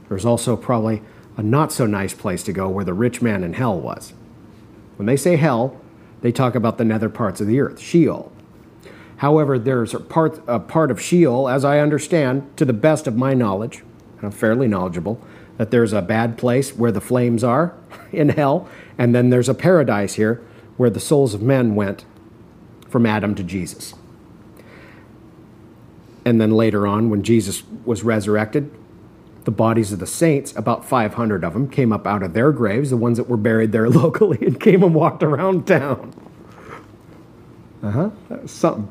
[0.08, 1.02] There's also probably
[1.36, 4.12] a not so nice place to go where the rich man in hell was.
[4.96, 5.80] When they say hell,
[6.20, 8.32] they talk about the nether parts of the earth, Sheol.
[9.18, 13.16] However, there's a part, a part of Sheol, as I understand, to the best of
[13.16, 13.82] my knowledge,
[14.16, 15.20] and I'm fairly knowledgeable,
[15.56, 17.74] that there's a bad place where the flames are
[18.12, 18.68] in hell,
[18.98, 20.42] and then there's a paradise here
[20.76, 22.04] where the souls of men went
[22.88, 23.94] from Adam to Jesus.
[26.24, 28.70] And then later on, when Jesus was resurrected,
[29.44, 32.90] the bodies of the saints, about 500 of them, came up out of their graves,
[32.90, 36.14] the ones that were buried there locally, and came and walked around town.
[37.82, 38.10] Uh huh.
[38.28, 38.90] That was something.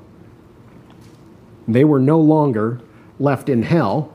[1.68, 2.82] They were no longer
[3.20, 4.14] left in hell,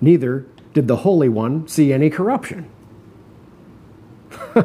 [0.00, 2.70] neither did the Holy One see any corruption.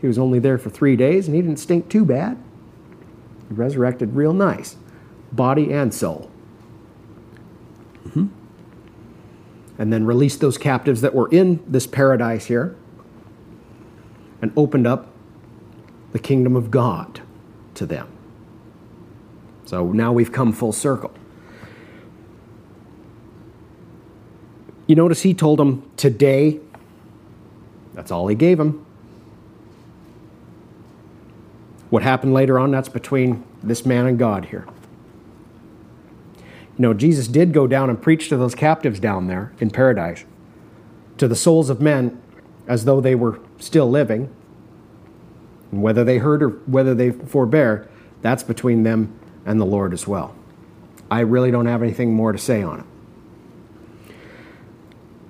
[0.00, 2.38] he was only there for three days and he didn't stink too bad.
[3.48, 4.76] He resurrected real nice,
[5.32, 6.30] body and soul.
[8.06, 8.26] Mm-hmm
[9.78, 12.76] and then released those captives that were in this paradise here
[14.40, 15.08] and opened up
[16.12, 17.20] the kingdom of God
[17.74, 18.08] to them.
[19.64, 21.12] So now we've come full circle.
[24.86, 26.60] You notice he told them today,
[27.92, 28.86] that's all he gave them.
[31.90, 34.66] What happened later on, that's between this man and God here.
[36.78, 40.24] You know, Jesus did go down and preach to those captives down there in paradise,
[41.16, 42.20] to the souls of men
[42.68, 44.34] as though they were still living.
[45.72, 47.88] And whether they heard or whether they forbear,
[48.20, 50.34] that's between them and the Lord as well.
[51.10, 52.86] I really don't have anything more to say on it.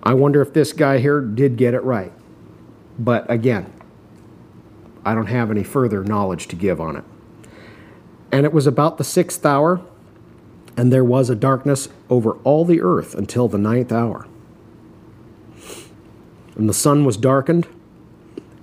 [0.02, 2.12] I wonder if this guy here did get it right.
[2.98, 3.72] But again,
[5.04, 7.04] I don't have any further knowledge to give on it.
[8.32, 9.80] And it was about the sixth hour
[10.76, 14.26] and there was a darkness over all the earth until the ninth hour.
[16.54, 17.66] And the sun was darkened,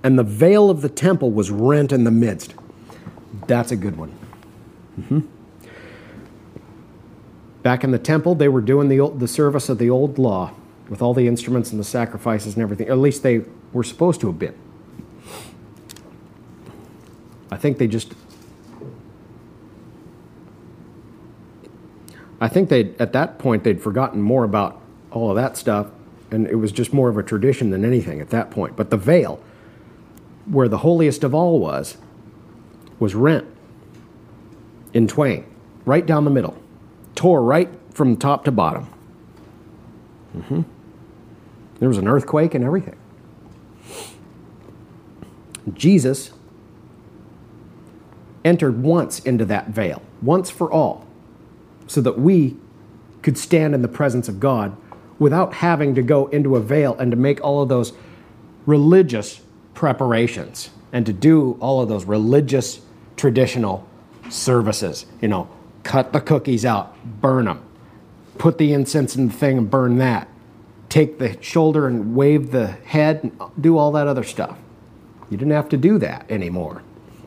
[0.02, 2.54] and the veil of the temple was rent in the midst.
[3.46, 4.12] That's a good one.
[5.00, 5.20] Mm-hmm.
[7.62, 10.52] Back in the temple, they were doing the, the service of the old law
[10.88, 12.88] with all the instruments and the sacrifices and everything.
[12.88, 13.42] At least they
[13.72, 14.54] were supposed to have been.
[17.50, 18.12] I think they just
[22.44, 24.78] I think they at that point they'd forgotten more about
[25.10, 25.86] all of that stuff,
[26.30, 28.76] and it was just more of a tradition than anything at that point.
[28.76, 29.42] But the veil,
[30.44, 31.96] where the holiest of all was,
[32.98, 33.46] was rent
[34.92, 35.46] in twain,
[35.86, 36.62] right down the middle,
[37.14, 38.88] tore right from top to bottom.
[40.36, 40.62] Mm-hmm.
[41.78, 42.96] There was an earthquake and everything.
[45.72, 46.32] Jesus
[48.44, 51.06] entered once into that veil, once for all,
[51.86, 52.56] so that we
[53.22, 54.76] could stand in the presence of God
[55.18, 57.92] without having to go into a veil and to make all of those
[58.66, 59.40] religious
[59.74, 62.80] preparations and to do all of those religious
[63.16, 63.86] traditional
[64.28, 65.06] services.
[65.20, 65.48] You know,
[65.82, 67.62] cut the cookies out, burn them,
[68.38, 70.28] put the incense in the thing and burn that,
[70.88, 74.56] take the shoulder and wave the head, and do all that other stuff.
[75.30, 76.82] You didn't have to do that anymore.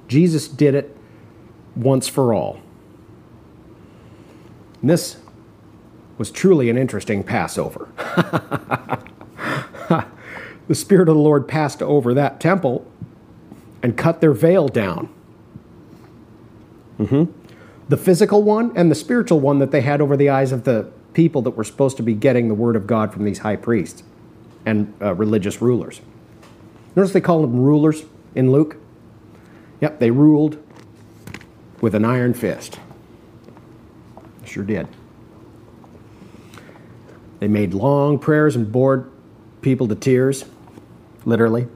[0.08, 0.96] Jesus did it
[1.76, 2.62] once for all.
[4.82, 5.18] And this
[6.18, 7.90] was truly an interesting Passover.
[10.68, 12.90] the Spirit of the Lord passed over that temple
[13.84, 15.10] and cut their veil down.
[17.00, 17.32] Mm-hmm.
[17.90, 20.92] The physical one and the spiritual one that they had over the eyes of the
[21.14, 24.04] people that were supposed to be getting the word of God from these high priests
[24.66, 26.02] and uh, religious rulers.
[26.96, 28.04] Notice they call them rulers
[28.36, 28.78] in Luke.
[29.82, 30.62] Yep, they ruled
[31.80, 32.80] with an iron fist.
[34.64, 34.88] Did.
[37.40, 39.12] They made long prayers and bored
[39.62, 40.46] people to tears,
[41.26, 41.68] literally.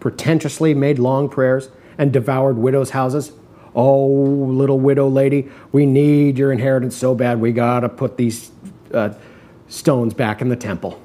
[0.00, 3.32] Pretentiously made long prayers and devoured widows' houses.
[3.74, 8.50] Oh, little widow lady, we need your inheritance so bad, we gotta put these
[8.92, 9.14] uh,
[9.68, 11.00] stones back in the temple.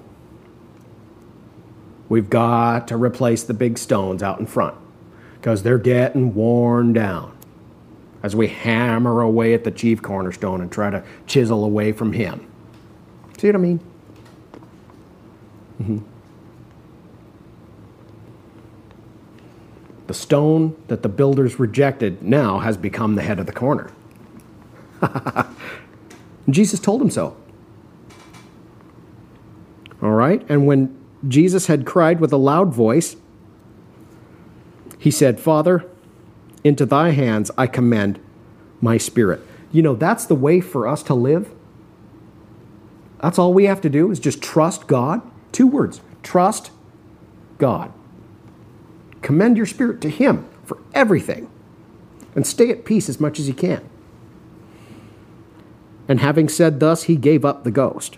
[2.10, 4.76] We've got to replace the big stones out in front
[5.35, 7.37] because they're getting worn down
[8.23, 12.48] as we hammer away at the chief cornerstone and try to chisel away from him.
[13.38, 13.80] See what I mean?
[15.81, 15.99] Mm-hmm.
[20.07, 23.91] The stone that the builders rejected now has become the head of the corner.
[26.49, 27.35] Jesus told him so.
[30.02, 30.45] All right?
[30.49, 33.18] And when Jesus had cried with a loud voice,
[34.98, 35.85] he said, Father,
[36.68, 38.19] into thy hands I commend
[38.81, 39.41] my spirit.
[39.72, 41.49] You know, that's the way for us to live.
[43.22, 45.22] That's all we have to do is just trust God.
[45.52, 46.72] Two words trust
[47.57, 47.91] God.
[49.22, 51.49] Commend your spirit to Him for everything
[52.35, 53.88] and stay at peace as much as you can.
[56.07, 58.18] And having said thus, he gave up the ghost.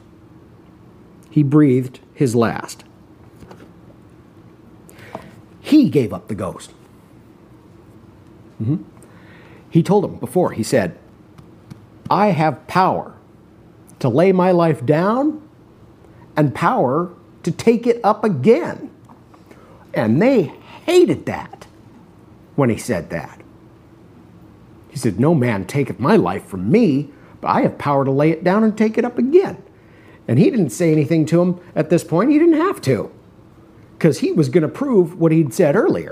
[1.29, 2.83] He breathed his last.
[5.61, 6.73] He gave up the ghost.
[8.61, 8.83] Mm-hmm.
[9.69, 10.97] He told him before, he said,
[12.09, 13.15] I have power
[13.99, 15.47] to lay my life down
[16.35, 17.13] and power
[17.43, 18.89] to take it up again.
[19.93, 20.53] And they
[20.85, 21.67] hated that
[22.55, 23.41] when he said that.
[24.89, 27.09] He said, No man taketh my life from me,
[27.41, 29.61] but I have power to lay it down and take it up again.
[30.27, 32.31] And he didn't say anything to him at this point.
[32.31, 33.11] He didn't have to,
[33.97, 36.11] because he was going to prove what he'd said earlier.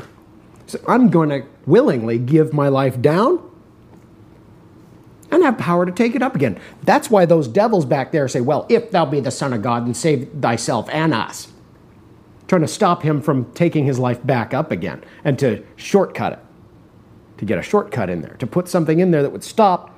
[0.68, 3.41] So I'm going to willingly give my life down
[5.31, 6.60] and have power to take it up again.
[6.84, 9.85] That's why those devils back there say, Well, if thou be the Son of God,
[9.85, 11.49] then save thyself and us.
[12.48, 16.39] Trying to stop him from taking his life back up again and to shortcut it,
[17.39, 19.94] to get a shortcut in there, to put something in there that would stop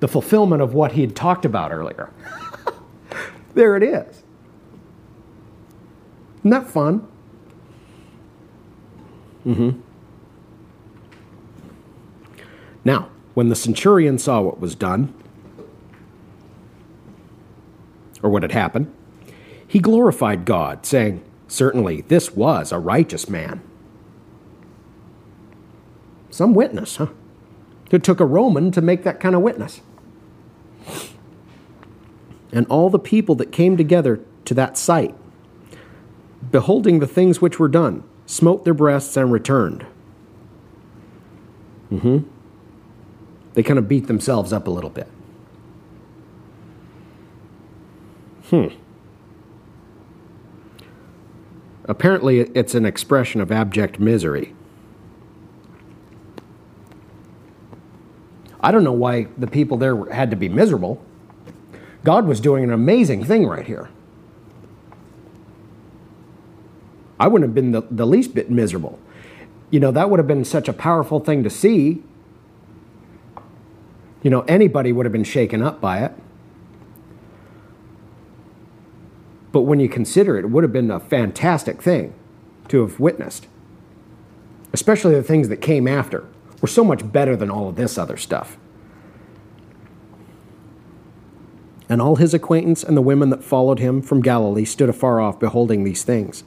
[0.00, 2.10] the fulfillment of what he had talked about earlier.
[3.54, 4.22] there it is.
[6.38, 7.06] Isn't that fun?
[9.46, 9.80] Mm-hmm.
[12.88, 15.12] Now, when the centurion saw what was done,
[18.22, 18.90] or what had happened,
[19.66, 23.60] he glorified God, saying, Certainly, this was a righteous man.
[26.30, 27.08] Some witness, huh?
[27.90, 29.82] It took a Roman to make that kind of witness.
[32.52, 35.14] And all the people that came together to that sight,
[36.50, 39.84] beholding the things which were done, smote their breasts and returned.
[41.92, 42.20] Mm-hmm
[43.54, 45.08] they kind of beat themselves up a little bit.
[48.44, 48.68] Hmm.
[51.84, 54.54] Apparently, it's an expression of abject misery.
[58.60, 61.02] I don't know why the people there had to be miserable.
[62.04, 63.88] God was doing an amazing thing right here.
[67.20, 68.98] I wouldn't have been the, the least bit miserable.
[69.70, 72.02] You know, that would have been such a powerful thing to see
[74.22, 76.12] You know, anybody would have been shaken up by it.
[79.52, 82.14] But when you consider it, it would have been a fantastic thing
[82.68, 83.46] to have witnessed.
[84.72, 86.26] Especially the things that came after
[86.60, 88.58] were so much better than all of this other stuff.
[91.88, 95.40] And all his acquaintance and the women that followed him from Galilee stood afar off,
[95.40, 96.44] beholding these things.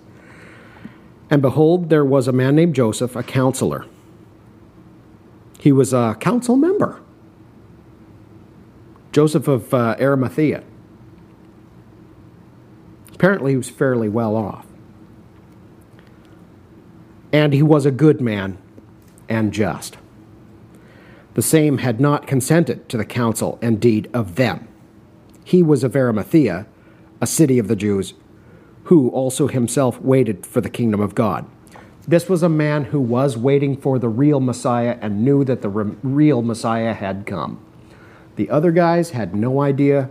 [1.31, 3.85] And behold, there was a man named Joseph, a counselor.
[5.59, 7.01] He was a council member.
[9.11, 10.63] Joseph of uh, Arimathea.
[13.13, 14.65] Apparently, he was fairly well off.
[17.33, 18.57] And he was a good man
[19.29, 19.97] and just.
[21.33, 24.67] The same had not consented to the counsel and deed of them.
[25.43, 26.65] He was of Arimathea,
[27.21, 28.13] a city of the Jews,
[28.85, 31.45] who also himself waited for the kingdom of God.
[32.07, 35.69] This was a man who was waiting for the real Messiah and knew that the
[35.69, 37.63] real Messiah had come.
[38.35, 40.09] The other guys had no idea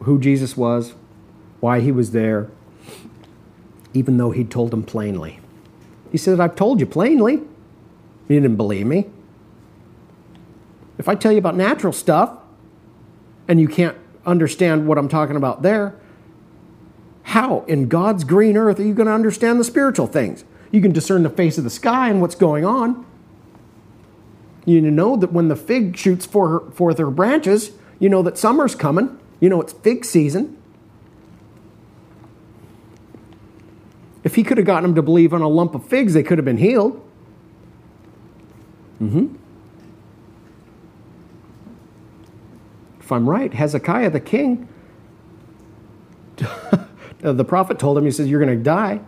[0.00, 0.94] who Jesus was,
[1.60, 2.50] why he was there,
[3.92, 5.40] even though he'd told them plainly.
[6.12, 7.34] He said, I've told you plainly.
[8.28, 9.06] You didn't believe me.
[10.98, 12.38] If I tell you about natural stuff
[13.48, 15.94] and you can't understand what I'm talking about there,
[17.24, 20.44] how in God's green earth are you going to understand the spiritual things?
[20.70, 23.06] You can discern the face of the sky and what's going on.
[24.64, 29.18] You know that when the fig shoots forth her branches, you know that summer's coming.
[29.40, 30.56] You know it's fig season.
[34.22, 36.38] If he could have gotten them to believe on a lump of figs, they could
[36.38, 37.00] have been healed.
[39.02, 39.36] Mm-hmm.
[43.00, 44.66] If I'm right, Hezekiah the king,
[47.18, 49.00] the prophet told him, he says, You're going to die.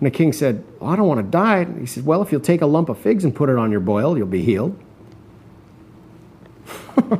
[0.00, 1.64] And the king said, well, I don't want to die.
[1.80, 3.80] He said, Well, if you'll take a lump of figs and put it on your
[3.80, 4.78] boil, you'll be healed.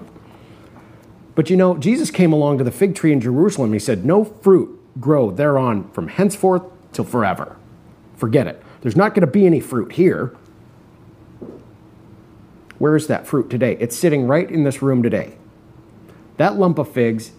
[1.35, 3.73] but you know, Jesus came along to the fig tree in Jerusalem.
[3.73, 7.57] He said, No fruit grow thereon from henceforth till forever.
[8.17, 8.63] Forget it.
[8.81, 10.37] There's not going to be any fruit here.
[12.79, 13.77] Where is that fruit today?
[13.81, 15.37] It's sitting right in this room today.
[16.37, 17.33] That lump of figs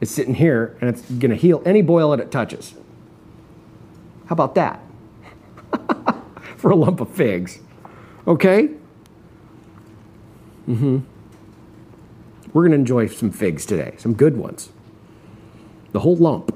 [0.00, 2.74] is sitting here and it's going to heal any boil that it touches.
[4.26, 4.80] How about that?
[6.56, 7.58] For a lump of figs.
[8.26, 8.68] Okay?
[10.68, 10.98] Mm hmm.
[12.52, 14.70] We're going to enjoy some figs today, some good ones.
[15.90, 16.54] The whole lump.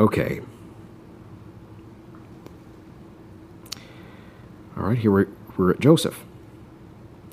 [0.00, 0.40] Okay.
[4.76, 6.24] All right, here we're, we're at Joseph.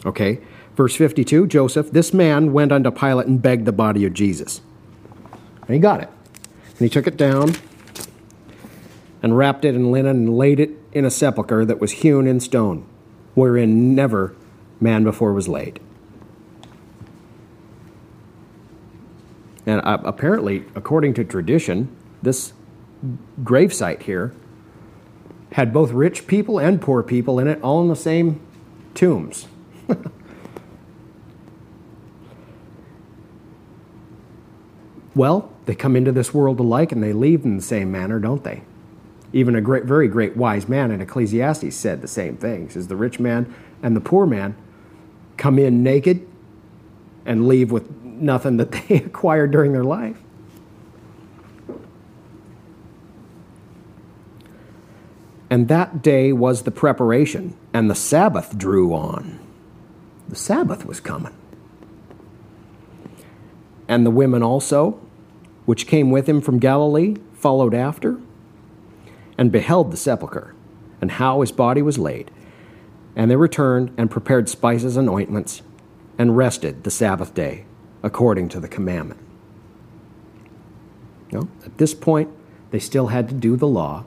[0.05, 0.39] Okay,
[0.75, 4.61] verse 52 Joseph, this man went unto Pilate and begged the body of Jesus.
[5.71, 6.09] And he got it.
[6.67, 7.55] And he took it down
[9.23, 12.41] and wrapped it in linen and laid it in a sepulchre that was hewn in
[12.41, 12.85] stone,
[13.35, 14.35] wherein never
[14.81, 15.79] man before was laid.
[19.65, 22.51] And uh, apparently, according to tradition, this
[23.41, 24.33] gravesite here
[25.53, 28.41] had both rich people and poor people in it, all in the same
[28.93, 29.47] tombs.
[35.15, 38.43] well, they come into this world alike and they leave in the same manner, don't
[38.43, 38.63] they?
[39.33, 42.67] Even a great, very great wise man in Ecclesiastes said the same thing.
[42.67, 44.55] He says the rich man and the poor man
[45.37, 46.27] come in naked
[47.25, 50.17] and leave with nothing that they acquired during their life.
[55.49, 59.37] And that day was the preparation, and the Sabbath drew on.
[60.29, 61.33] The Sabbath was coming.
[63.85, 64.97] And the women also,
[65.65, 68.19] which came with him from Galilee, followed after,
[69.37, 70.53] and beheld the sepulchre,
[70.99, 72.31] and how his body was laid.
[73.15, 75.61] And they returned and prepared spices and ointments,
[76.17, 77.65] and rested the Sabbath day,
[78.03, 79.19] according to the commandment.
[81.31, 82.29] No, at this point,
[82.71, 84.05] they still had to do the law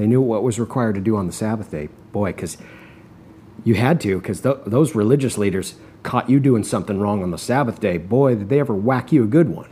[0.00, 1.90] they knew what was required to do on the Sabbath day.
[2.10, 2.56] Boy, because
[3.64, 7.36] you had to, because th- those religious leaders caught you doing something wrong on the
[7.36, 7.98] Sabbath day.
[7.98, 9.68] Boy, did they ever whack you a good one.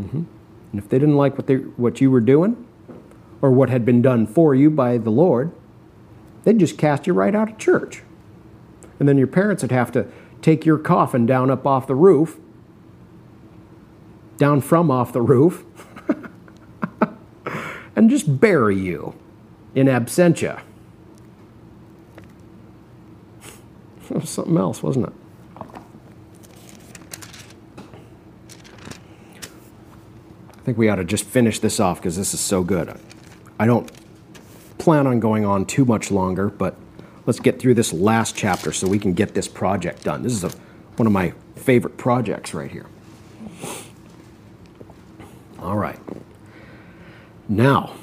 [0.00, 0.22] Mm-hmm.
[0.72, 2.66] And if they didn't like what, they, what you were doing
[3.42, 5.52] or what had been done for you by the Lord,
[6.44, 8.02] they'd just cast you right out of church.
[8.98, 10.06] And then your parents would have to
[10.42, 12.38] take your coffin down up off the roof,
[14.36, 15.64] down from off the roof,
[17.96, 19.14] and just bury you
[19.74, 20.62] in absentia.
[24.10, 25.12] Was something else, wasn't it?
[30.70, 32.96] Think we ought to just finish this off because this is so good.
[33.58, 33.90] I don't
[34.78, 36.76] plan on going on too much longer, but
[37.26, 40.22] let's get through this last chapter so we can get this project done.
[40.22, 40.50] This is a,
[40.94, 42.86] one of my favorite projects right here.
[45.58, 45.98] All right.
[47.48, 47.94] Now,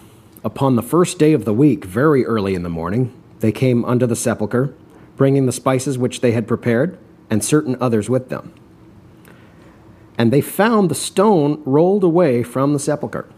[0.43, 4.05] upon the first day of the week, very early in the morning, they came unto
[4.05, 4.73] the sepulchre,
[5.15, 6.97] bringing the spices which they had prepared,
[7.29, 8.51] and certain others with them.
[10.17, 13.29] And they found the stone rolled away from the sepulchre.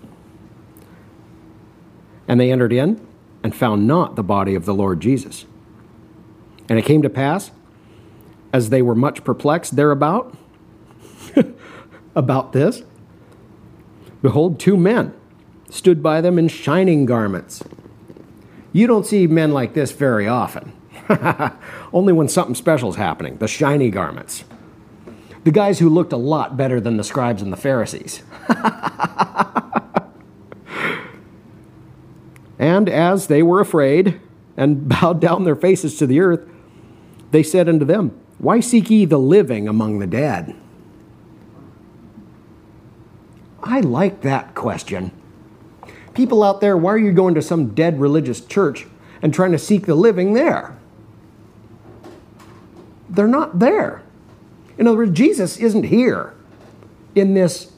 [2.27, 3.06] And they entered in
[3.43, 5.45] and found not the body of the Lord Jesus.
[6.69, 7.51] And it came to pass,
[8.53, 10.35] as they were much perplexed thereabout,
[12.15, 12.84] about this,
[14.22, 15.14] behold, two men
[15.69, 17.64] stood by them in shining garments.
[18.72, 20.73] You don't see men like this very often.
[21.93, 24.43] Only when something special is happening, the shiny garments.
[25.44, 28.24] The guys who looked a lot better than the scribes and the Pharisees.
[32.60, 34.20] and as they were afraid
[34.57, 36.48] and bowed down their faces to the earth,
[37.32, 40.56] they said unto them, Why seek ye the living among the dead?
[43.64, 45.11] I like that question.
[46.14, 48.88] People out there, why are you going to some dead religious church
[49.22, 50.78] and trying to seek the living there?
[53.10, 54.03] They're not there.
[54.80, 56.34] In other words, Jesus isn't here
[57.14, 57.73] in this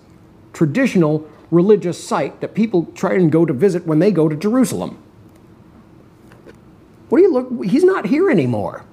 [0.54, 5.02] traditional religious site that people try and go to visit when they go to Jerusalem.
[7.10, 7.66] What do you look?
[7.66, 8.86] He's not here anymore.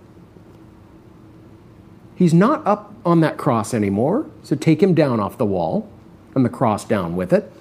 [2.16, 5.88] He's not up on that cross anymore, so take him down off the wall
[6.34, 7.52] and the cross down with it.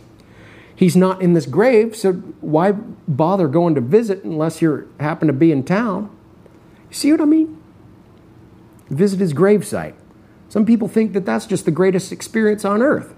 [0.73, 5.33] He's not in this grave, so why bother going to visit unless you happen to
[5.33, 6.09] be in town?
[6.89, 7.61] You see what I mean?
[8.89, 9.93] Visit his gravesite.
[10.49, 13.13] Some people think that that's just the greatest experience on earth.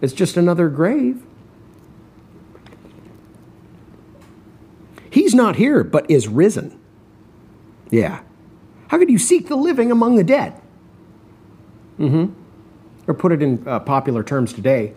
[0.00, 1.22] It's just another grave.
[5.10, 6.78] He's not here, but is risen.
[7.90, 8.22] Yeah.
[8.88, 10.60] How could you seek the living among the dead?
[11.98, 12.32] Mm hmm.
[13.08, 14.94] Or put it in uh, popular terms today.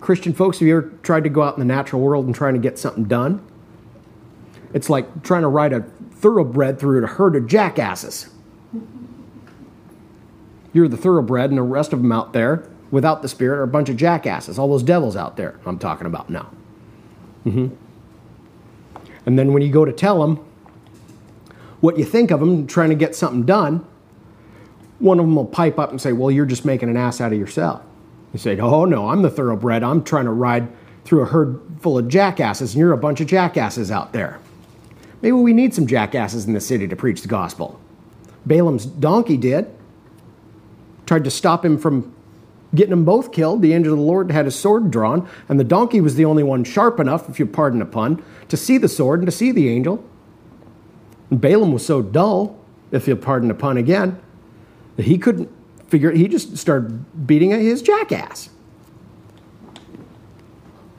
[0.00, 2.54] Christian folks, have you ever tried to go out in the natural world and trying
[2.54, 3.46] to get something done?
[4.72, 5.80] It's like trying to ride a
[6.12, 8.30] thoroughbred through a herd of jackasses.
[10.72, 13.68] You're the thoroughbred, and the rest of them out there without the spirit are a
[13.68, 14.58] bunch of jackasses.
[14.58, 16.50] All those devils out there I'm talking about now.
[17.44, 17.74] Mm-hmm.
[19.26, 20.44] And then when you go to tell them,
[21.80, 23.86] what you think of them trying to get something done,
[24.98, 27.32] one of them will pipe up and say, Well, you're just making an ass out
[27.32, 27.82] of yourself.
[28.32, 29.82] You say, Oh, no, I'm the thoroughbred.
[29.82, 30.68] I'm trying to ride
[31.04, 34.40] through a herd full of jackasses, and you're a bunch of jackasses out there.
[35.22, 37.80] Maybe we need some jackasses in the city to preach the gospel.
[38.46, 39.70] Balaam's donkey did.
[41.08, 42.14] Tried to stop him from
[42.74, 43.62] getting them both killed.
[43.62, 46.42] The angel of the Lord had his sword drawn, and the donkey was the only
[46.42, 49.50] one sharp enough, if you pardon a pun, to see the sword and to see
[49.50, 50.04] the angel.
[51.30, 52.58] And Balaam was so dull,
[52.92, 54.20] if you'll pardon a pun again,
[54.96, 55.50] that he couldn't
[55.86, 56.18] figure it.
[56.18, 58.50] He just started beating his jackass.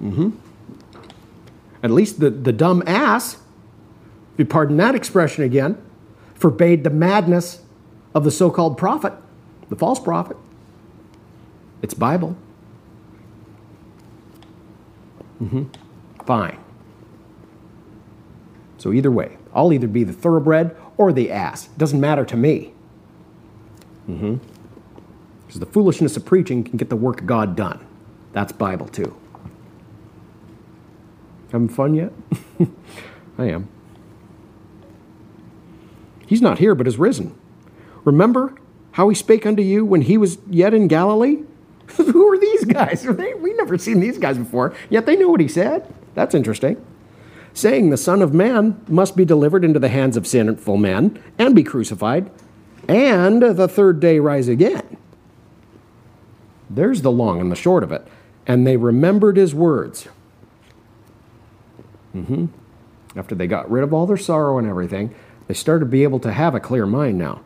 [0.02, 0.32] Mm-hmm.
[1.84, 3.36] At least the, the dumb ass,
[4.34, 5.80] if you pardon that expression again,
[6.34, 7.62] forbade the madness
[8.16, 9.14] of the so called prophet,
[9.70, 10.38] the false prophet.
[11.82, 12.36] It's Bible.
[15.42, 15.64] Mm-hmm.
[16.26, 16.60] Fine.
[18.78, 21.68] So either way, I'll either be the thoroughbred or the ass.
[21.68, 22.74] It doesn't matter to me.
[24.10, 24.36] Mm-hmm.
[25.46, 27.86] Because the foolishness of preaching can get the work of God done.
[28.34, 29.16] That's Bible too.
[31.52, 32.12] Having fun yet?
[33.38, 33.68] I am.
[36.28, 37.36] He's not here, but is risen.
[38.06, 38.54] Remember
[38.94, 41.44] how he spake unto you when he was yet in Galilee?
[41.98, 43.06] Who are these guys?
[43.06, 45.94] We never seen these guys before, yet they knew what he said.
[46.16, 46.84] That's interesting
[47.54, 51.56] saying the Son of Man must be delivered into the hands of sinful men and
[51.56, 52.30] be crucified,
[52.88, 54.98] and the third day rise again.
[56.70, 58.08] There's the long and the short of it.
[58.46, 60.08] And they remembered his words.
[62.16, 62.48] Mm-hmm.
[63.16, 65.14] After they got rid of all their sorrow and everything,
[65.48, 67.42] they started to be able to have a clear mind now.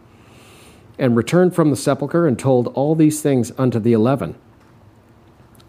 [1.03, 4.35] And returned from the sepulchre and told all these things unto the eleven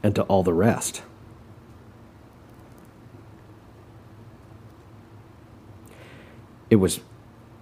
[0.01, 1.02] and to all the rest.
[6.70, 7.01] It was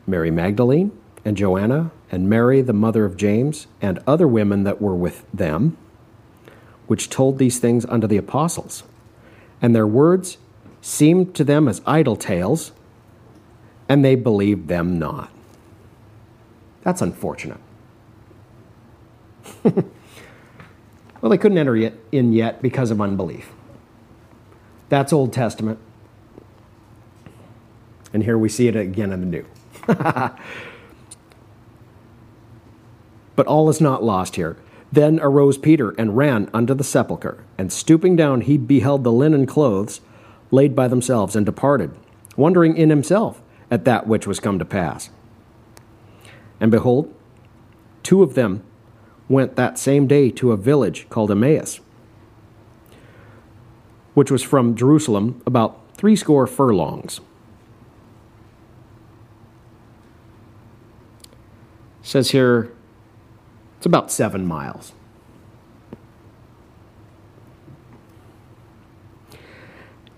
[0.06, 0.92] Mary Magdalene
[1.24, 5.78] and Joanna and Mary, the mother of James, and other women that were with them,
[6.88, 8.82] which told these things unto the apostles.
[9.62, 10.36] And their words
[10.82, 12.72] seemed to them as idle tales,
[13.88, 15.30] and they believed them not.
[16.82, 17.58] That's unfortunate.
[21.22, 21.76] Well, they couldn't enter
[22.10, 23.52] in yet because of unbelief.
[24.88, 25.78] That's Old Testament.
[28.12, 29.46] And here we see it again in the New.
[33.36, 34.56] but all is not lost here.
[34.90, 39.46] Then arose Peter and ran unto the sepulchre, and stooping down, he beheld the linen
[39.46, 40.00] clothes
[40.50, 41.94] laid by themselves, and departed,
[42.36, 43.40] wondering in himself
[43.70, 45.08] at that which was come to pass.
[46.62, 47.12] And behold,
[48.04, 48.62] two of them
[49.28, 51.80] went that same day to a village called Emmaus,
[54.14, 57.20] which was from Jerusalem about threescore furlongs.
[62.04, 62.70] says here
[63.78, 64.92] it's about seven miles.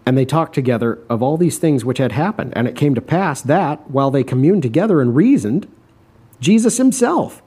[0.06, 2.52] And they talked together of all these things which had happened.
[2.56, 5.68] And it came to pass that, while they communed together and reasoned,
[6.40, 7.42] Jesus himself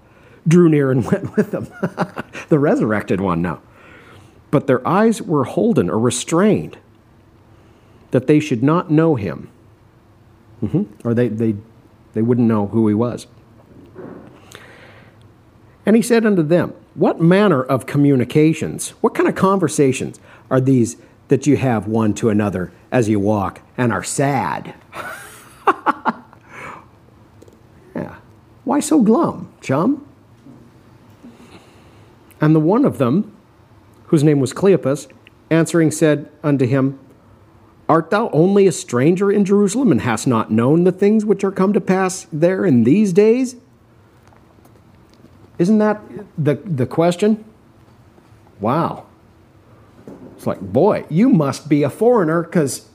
[0.47, 1.67] drew near and went with them.
[2.49, 3.61] the resurrected one now.
[4.49, 6.77] But their eyes were holden or restrained
[8.11, 9.49] that they should not know him.
[10.63, 11.07] Mm-hmm.
[11.07, 11.55] Or they, they,
[12.13, 13.27] they wouldn't know who he was.
[15.85, 20.19] And he said unto them, What manner of communications, what kind of conversations
[20.49, 20.97] are these
[21.27, 24.73] that you have one to another as you walk and are sad?
[28.67, 30.05] Why so glum, chum?
[32.41, 33.33] And the one of them,
[34.07, 35.07] whose name was Cleopas,
[35.49, 36.99] answering said unto him,
[37.87, 41.51] Art thou only a stranger in Jerusalem, and hast not known the things which are
[41.51, 43.55] come to pass there in these days?
[45.57, 46.01] Isn't that
[46.37, 47.45] the, the question?
[48.59, 49.05] Wow.
[50.35, 52.89] It's like, boy, you must be a foreigner because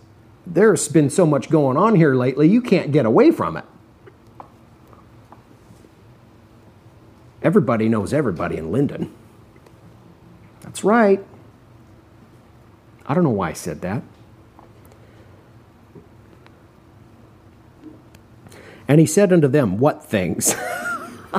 [0.47, 3.65] there's been so much going on here lately, you can't get away from it.
[7.43, 9.12] Everybody knows everybody in Lyndon.
[10.62, 11.24] That's right.
[13.06, 14.02] I don't know why I said that.
[18.89, 20.52] And he said unto them, What things?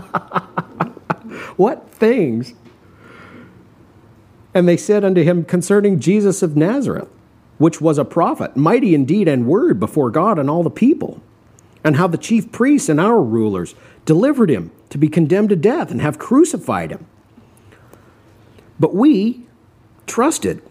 [1.55, 2.53] what things?
[4.53, 7.09] And they said unto him concerning Jesus of Nazareth,
[7.57, 11.21] which was a prophet, mighty in deed and word before God and all the people,
[11.83, 13.73] and how the chief priests and our rulers
[14.05, 17.05] delivered him to be condemned to death and have crucified him.
[18.79, 19.47] But we
[20.05, 20.61] trusted.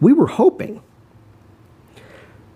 [0.00, 0.82] We were hoping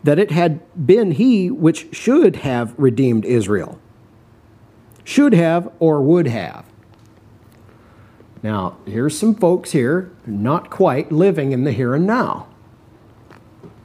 [0.02, 3.80] that it had been he which should have redeemed Israel.
[5.02, 6.66] Should have or would have.
[8.42, 12.46] Now, here's some folks here not quite living in the here and now.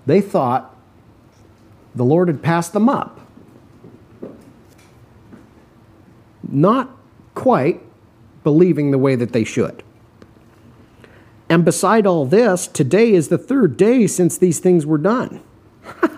[0.05, 0.68] They thought
[1.99, 3.19] the Lord had passed them up.
[6.47, 6.89] Not
[7.35, 7.81] quite
[8.43, 9.83] believing the way that they should.
[11.49, 15.43] And beside all this, today is the third day since these things were done.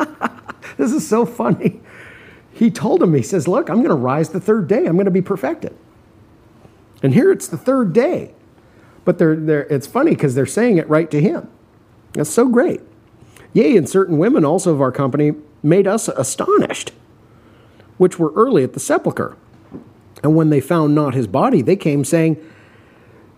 [0.77, 1.81] this is so funny.
[2.53, 4.85] He told him, he says, Look, I'm going to rise the third day.
[4.85, 5.75] I'm going to be perfected.
[7.01, 8.35] And here it's the third day.
[9.03, 11.49] But they're, they're, it's funny because they're saying it right to him.
[12.13, 12.81] That's so great.
[13.53, 15.33] Yea, and certain women also of our company
[15.63, 16.91] made us astonished,
[17.97, 19.37] which were early at the sepulchre.
[20.23, 22.37] And when they found not his body, they came saying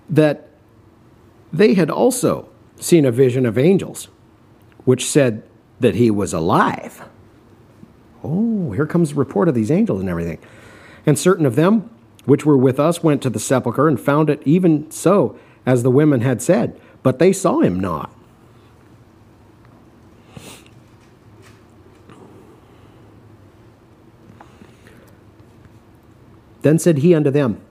[0.09, 0.49] that
[1.51, 4.09] they had also seen a vision of angels,
[4.85, 5.43] which said
[5.79, 7.03] that he was alive.
[8.23, 10.39] Oh, here comes the report of these angels and everything.
[11.05, 11.89] And certain of them,
[12.25, 15.91] which were with us, went to the sepulchre and found it even so as the
[15.91, 18.13] women had said, but they saw him not.
[26.63, 27.61] Then said he unto them,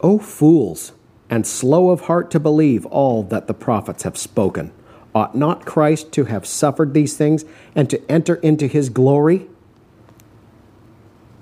[0.00, 0.92] O fools,
[1.28, 4.72] and slow of heart to believe all that the prophets have spoken.
[5.14, 7.44] Ought not Christ to have suffered these things
[7.74, 9.48] and to enter into his glory?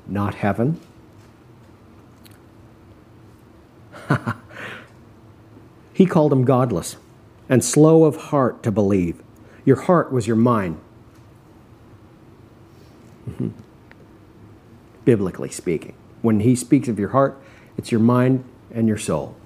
[0.06, 0.80] Not heaven.
[5.92, 6.96] he called them godless
[7.48, 9.22] and slow of heart to believe.
[9.66, 10.80] Your heart was your mind.
[15.04, 17.40] Biblically speaking, when he speaks of your heart,
[17.76, 19.36] it's your mind and your soul.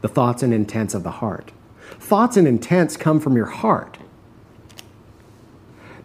[0.00, 1.52] The thoughts and intents of the heart.
[1.98, 3.98] Thoughts and intents come from your heart.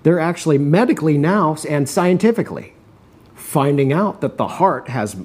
[0.03, 2.73] They're actually medically now and scientifically
[3.35, 5.15] finding out that the heart has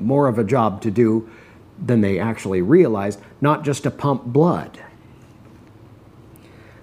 [0.00, 1.30] more of a job to do
[1.78, 4.80] than they actually realize, not just to pump blood.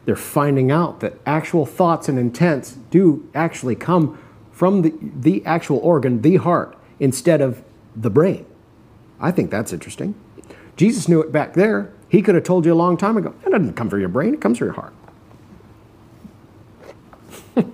[0.06, 4.18] They're finding out that actual thoughts and intents do actually come
[4.52, 7.64] from the, the actual organ, the heart, instead of
[7.96, 8.46] the brain.
[9.20, 10.16] I think that's interesting.
[10.76, 11.92] Jesus knew it back there.
[12.10, 13.34] He could have told you a long time ago.
[13.46, 14.94] It doesn't come from your brain, it comes from your heart.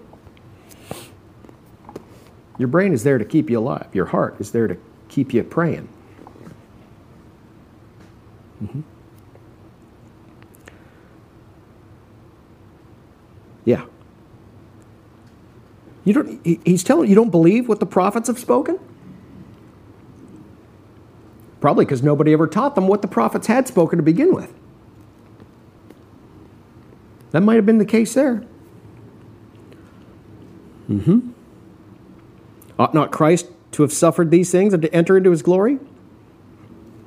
[2.58, 4.78] your brain is there to keep you alive, your heart is there to
[5.10, 5.90] keep you praying.
[8.64, 8.82] Mm-hmm.
[13.66, 13.86] Yeah.
[16.06, 18.80] You don't, he's telling you don't believe what the prophets have spoken?
[21.64, 24.54] Probably because nobody ever taught them what the prophets had spoken to begin with.
[27.32, 28.44] That might have been the case there.
[30.90, 31.30] Mm-hmm.
[32.78, 35.80] Ought not Christ to have suffered these things and to enter into his glory?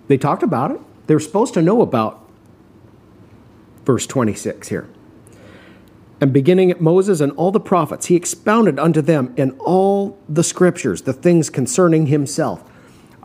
[0.08, 0.80] They talked about it.
[1.06, 2.26] They were supposed to know about
[3.84, 4.88] verse 26 here.
[6.18, 10.42] And beginning at Moses and all the prophets, he expounded unto them in all the
[10.42, 12.64] scriptures the things concerning himself.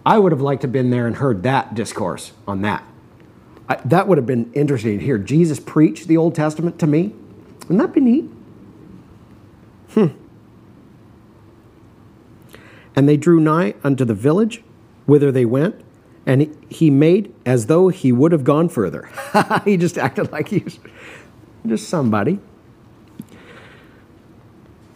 [0.06, 2.84] I would have liked to have been there and heard that discourse on that.
[3.70, 7.14] I, that would have been interesting to hear Jesus preach the Old Testament to me.
[7.62, 8.26] Wouldn't that be neat?
[9.94, 10.08] Hmm.
[12.96, 14.64] And they drew nigh unto the village
[15.06, 15.76] whither they went,
[16.26, 19.10] and he made as though he would have gone further.
[19.66, 20.80] he just acted like he was
[21.66, 22.40] just somebody.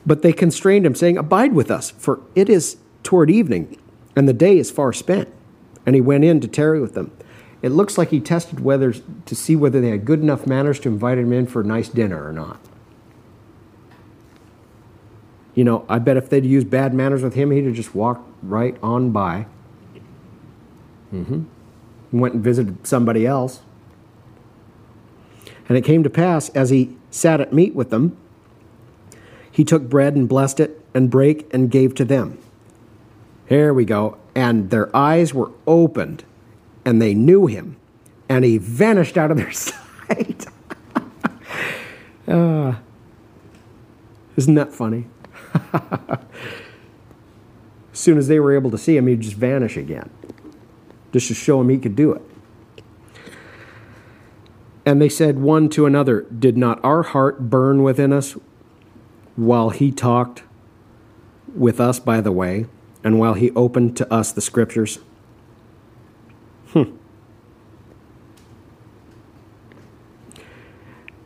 [0.06, 3.77] But they constrained him, saying, Abide with us, for it is toward evening,
[4.16, 5.30] and the day is far spent.
[5.86, 7.12] And he went in to tarry with them.
[7.62, 10.90] It looks like he tested whether to see whether they had good enough manners to
[10.90, 12.60] invite him in for a nice dinner or not.
[15.54, 18.30] You know, I bet if they'd used bad manners with him, he'd have just walked
[18.44, 19.46] right on by.
[21.14, 21.44] Mm-hmm.
[22.12, 23.62] Went and visited somebody else.
[25.70, 28.18] And it came to pass, as he sat at meat with them,
[29.50, 32.38] he took bread and blessed it and brake and gave to them.
[33.47, 34.17] Here we go.
[34.34, 36.23] And their eyes were opened
[36.84, 37.77] and they knew him
[38.27, 40.45] and he vanished out of their sight.
[42.27, 42.76] uh,
[44.35, 45.07] isn't that funny?
[45.73, 46.19] as
[47.93, 50.09] soon as they were able to see him, he'd just vanish again,
[51.13, 52.22] just to show him he could do it.
[54.85, 58.35] And they said one to another, Did not our heart burn within us
[59.35, 60.43] while he talked
[61.55, 62.65] with us by the way,
[63.06, 64.98] and while he opened to us the scriptures.
[66.73, 66.95] Hmm.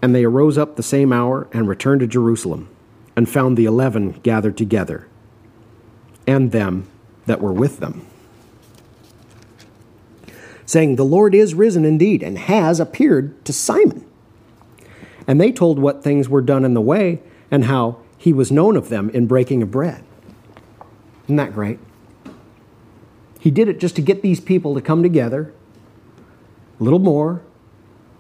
[0.01, 2.67] And they arose up the same hour and returned to Jerusalem,
[3.15, 5.07] and found the eleven gathered together,
[6.27, 6.85] and them
[7.25, 8.05] that were with them,
[10.65, 14.05] saying, The Lord is risen indeed, and has appeared to Simon.
[15.25, 18.75] And they told what things were done in the way, and how he was known
[18.75, 20.03] of them in breaking of bread.
[21.29, 21.77] Isn't that great?
[23.39, 25.53] He did it just to get these people to come together,
[26.79, 27.43] a little more,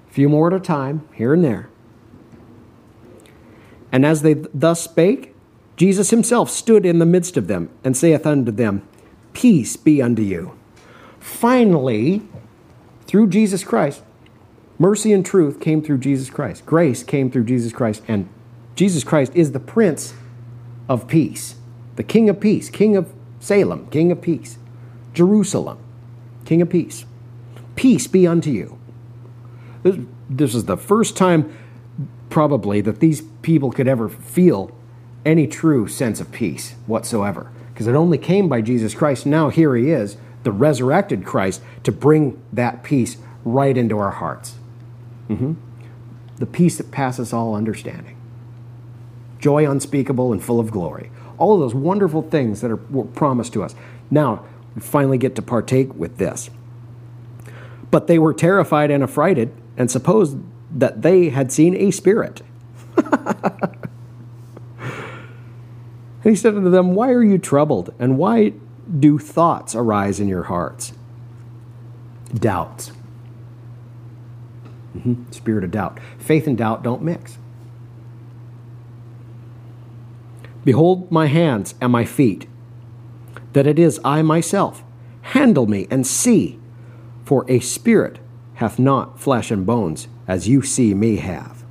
[0.07, 1.69] a few more at a time, here and there.
[3.91, 5.33] And as they thus spake,
[5.75, 8.87] Jesus himself stood in the midst of them and saith unto them,
[9.33, 10.55] Peace be unto you.
[11.19, 12.21] Finally,
[13.07, 14.03] through Jesus Christ,
[14.77, 16.63] mercy and truth came through Jesus Christ.
[16.63, 18.29] Grace came through Jesus Christ, and
[18.75, 20.13] Jesus Christ is the Prince
[20.87, 21.55] of Peace,
[21.99, 24.57] the King of Peace, King of Salem, King of Peace,
[25.13, 25.77] Jerusalem,
[26.45, 27.03] King of Peace.
[27.75, 28.79] Peace be unto you.
[30.29, 31.53] This is the first time,
[32.29, 34.73] probably, that these people could ever feel
[35.25, 37.51] any true sense of peace whatsoever.
[37.73, 39.25] Because it only came by Jesus Christ.
[39.25, 44.55] Now here he is, the resurrected Christ, to bring that peace right into our hearts.
[45.27, 45.55] Mm-hmm.
[46.37, 48.15] The peace that passes all understanding
[49.39, 51.09] joy unspeakable and full of glory.
[51.39, 53.73] All of those wonderful things that are promised to us.
[54.11, 54.45] Now,
[54.75, 56.51] we finally get to partake with this.
[57.89, 60.37] But they were terrified and affrighted and supposed
[60.71, 62.43] that they had seen a spirit.
[62.97, 63.79] and
[66.23, 67.93] he said unto them, Why are you troubled?
[67.97, 68.53] And why
[68.99, 70.93] do thoughts arise in your hearts?
[72.33, 72.91] Doubts.
[74.95, 75.31] Mm-hmm.
[75.31, 75.99] Spirit of doubt.
[76.19, 77.38] Faith and doubt don't mix.
[80.63, 82.47] Behold my hands and my feet,
[83.53, 84.83] that it is I myself.
[85.21, 86.59] Handle me and see,
[87.23, 88.19] for a spirit
[88.55, 91.63] hath not flesh and bones, as you see me have.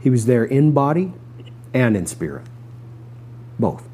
[0.00, 1.12] He was there in body
[1.74, 2.46] and in spirit,
[3.58, 3.88] both.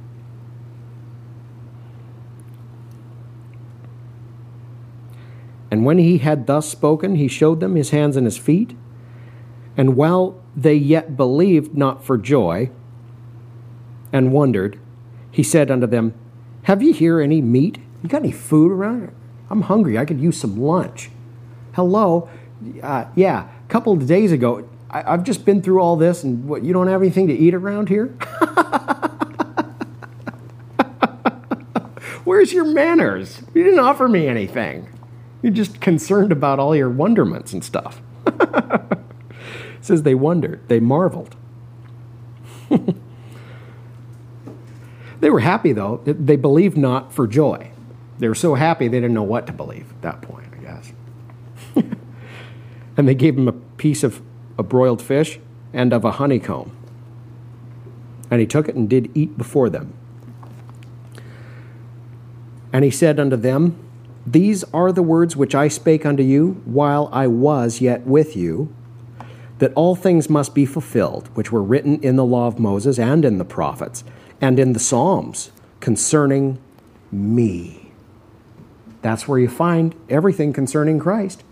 [5.70, 8.77] And when he had thus spoken, he showed them his hands and his feet.
[9.74, 12.70] And while they yet believed not for joy,
[14.12, 14.78] and wondered,
[15.30, 16.14] he said unto them,
[16.64, 17.78] Have ye here any meat?
[18.02, 19.14] You got any food around here?
[19.51, 19.98] I'm hungry.
[19.98, 21.10] I could use some lunch.
[21.74, 22.28] Hello?
[22.82, 26.47] Uh, yeah, a couple of days ago, I, have just been through all this, and
[26.47, 28.06] what, you don't have anything to eat around here?
[32.24, 33.43] Where's your manners?
[33.55, 34.89] You didn't offer me anything.
[35.43, 38.01] You're just concerned about all your wonderments and stuff.
[39.80, 41.36] says they wondered, they marveled.
[45.23, 46.01] they were happy, though.
[46.05, 47.70] They believed not for joy.
[48.19, 50.93] They were so happy they didn't know what to believe at that point, I guess.
[52.97, 54.20] and they gave him a piece of
[54.59, 55.39] a broiled fish
[55.73, 56.77] and of a honeycomb.
[58.32, 59.94] And he took it and did eat before them.
[62.73, 63.78] And he said unto them,
[64.27, 68.74] These are the words which I spake unto you while I was yet with you,
[69.59, 73.24] that all things must be fulfilled, which were written in the law of Moses and
[73.24, 74.03] in the prophets
[74.43, 76.59] and in the Psalms concerning
[77.10, 77.93] me.
[79.01, 81.44] That's where you find everything concerning Christ.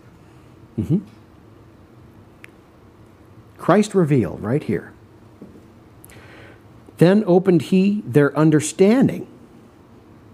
[0.78, 0.98] Mm-hmm.
[3.58, 4.92] Christ revealed right here.
[6.98, 9.26] Then opened he their understanding.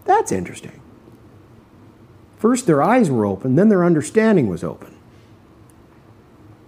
[0.05, 0.81] That's interesting.
[2.39, 4.95] First, their eyes were open, then their understanding was open.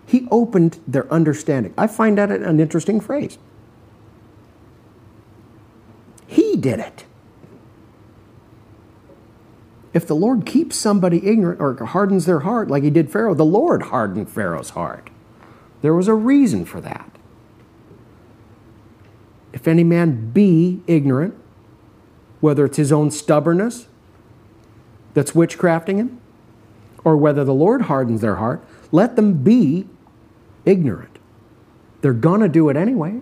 [0.06, 1.74] He opened their understanding.
[1.76, 3.38] I find that an interesting phrase.
[6.26, 7.04] He did it.
[9.94, 13.44] If the Lord keeps somebody ignorant or hardens their heart like he did Pharaoh, the
[13.44, 15.10] Lord hardened Pharaoh's heart.
[15.80, 17.10] There was a reason for that.
[19.52, 21.34] If any man be ignorant,
[22.40, 23.88] whether it's his own stubbornness
[25.14, 26.20] that's witchcrafting him,
[27.02, 28.62] or whether the Lord hardens their heart,
[28.92, 29.88] let them be
[30.64, 31.18] ignorant.
[32.02, 33.20] They're going to do it anyway.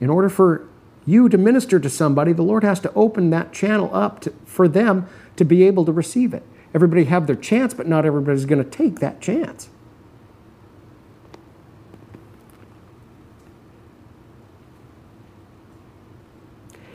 [0.00, 0.66] In order for
[1.06, 4.68] you to minister to somebody, the Lord has to open that channel up to, for
[4.68, 5.06] them
[5.36, 6.42] to be able to receive it.
[6.72, 9.68] Everybody have their chance, but not everybody's going to take that chance.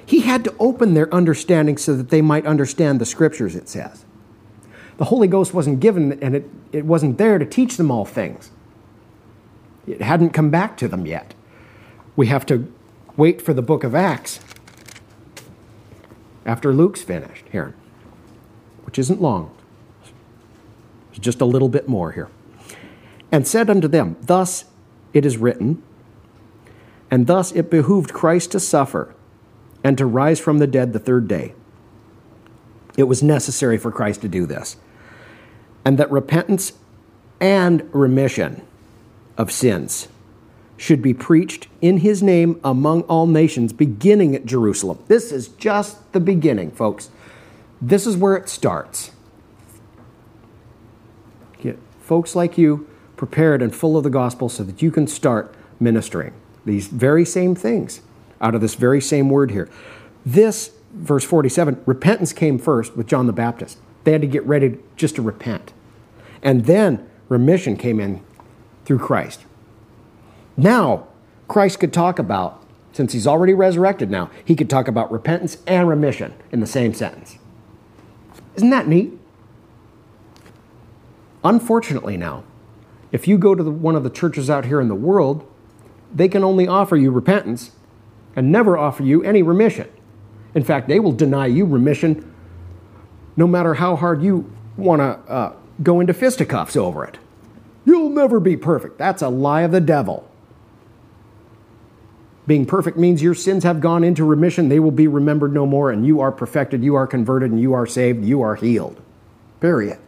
[0.06, 4.06] He had to open their understanding so that they might understand the scriptures, it says.
[4.98, 8.50] The Holy Ghost wasn't given and it, it wasn't there to teach them all things.
[9.86, 11.36] It hadn't come back to them yet.
[12.16, 12.74] We have to
[13.20, 14.40] wait for the book of Acts
[16.46, 17.76] after Luke's finished here,
[18.86, 19.54] which isn't long.
[21.10, 22.30] It's just a little bit more here.
[23.30, 24.66] And said unto them, Thus
[25.14, 25.84] it is written,
[27.12, 29.14] and thus it behooved Christ to suffer
[29.84, 31.54] and to rise from the dead the third day.
[32.98, 34.78] It was necessary for Christ to do this.
[35.84, 36.72] And that repentance
[37.42, 38.66] and remission
[39.38, 40.08] of sins
[40.80, 44.98] should be preached in his name among all nations, beginning at Jerusalem.
[45.08, 47.10] This is just the beginning, folks.
[47.82, 49.12] This is where it starts.
[51.62, 52.88] Get folks like you
[53.18, 56.34] prepared and full of the gospel so that you can start ministering
[56.64, 58.00] these very same things
[58.40, 59.70] out of this very same word here.
[60.26, 63.80] This, verse 47, repentance came first with John the Baptist.
[64.06, 65.74] They had to get ready just to repent.
[66.42, 68.24] And then remission came in
[68.86, 69.42] through Christ.
[70.60, 71.08] Now,
[71.48, 72.62] Christ could talk about,
[72.92, 76.94] since he's already resurrected now, he could talk about repentance and remission in the same
[76.94, 77.38] sentence.
[78.56, 79.14] Isn't that neat?
[81.46, 82.44] Unfortunately, now,
[83.14, 85.50] if you go to the, one of the churches out here in the world,
[86.14, 87.72] they can only offer you repentance
[88.36, 89.88] and never offer you any remission.
[90.54, 92.36] In fact, they will deny you remission
[93.38, 97.18] no matter how hard you want to uh, go into fisticuffs over it.
[97.86, 98.98] You'll never be perfect.
[98.98, 100.29] That's a lie of the devil.
[102.50, 105.92] Being perfect means your sins have gone into remission, they will be remembered no more,
[105.92, 109.00] and you are perfected, you are converted, and you are saved, you are healed.
[109.60, 110.00] Period.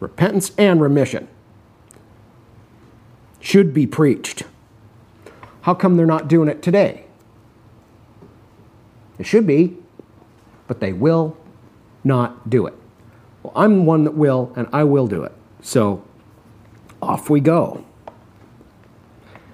[0.00, 1.28] Repentance and remission
[3.38, 4.42] should be preached.
[5.60, 7.04] How come they're not doing it today?
[9.20, 9.76] It should be,
[10.66, 11.36] but they will
[12.02, 12.74] not do it.
[13.44, 15.30] Well, I'm one that will, and I will do it.
[15.60, 16.02] So
[17.02, 17.84] off we go.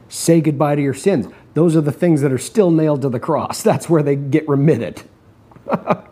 [0.08, 1.26] Say goodbye to your sins.
[1.54, 3.62] Those are the things that are still nailed to the cross.
[3.70, 5.02] That's where they get remitted.
[5.68, 6.02] uh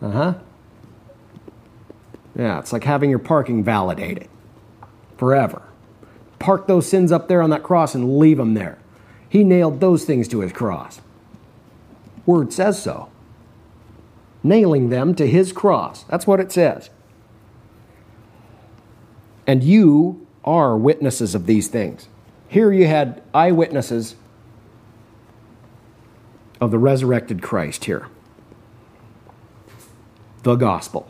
[0.00, 0.34] huh.
[2.36, 4.28] Yeah, it's like having your parking validated
[5.18, 5.62] forever
[6.40, 8.78] park those sins up there on that cross and leave them there.
[9.28, 11.00] He nailed those things to his cross.
[12.26, 13.10] Word says so.
[14.42, 16.02] Nailing them to his cross.
[16.04, 16.90] That's what it says.
[19.46, 22.08] And you are witnesses of these things.
[22.48, 24.16] Here you had eyewitnesses
[26.60, 28.08] of the resurrected Christ here
[30.42, 31.06] the gospel.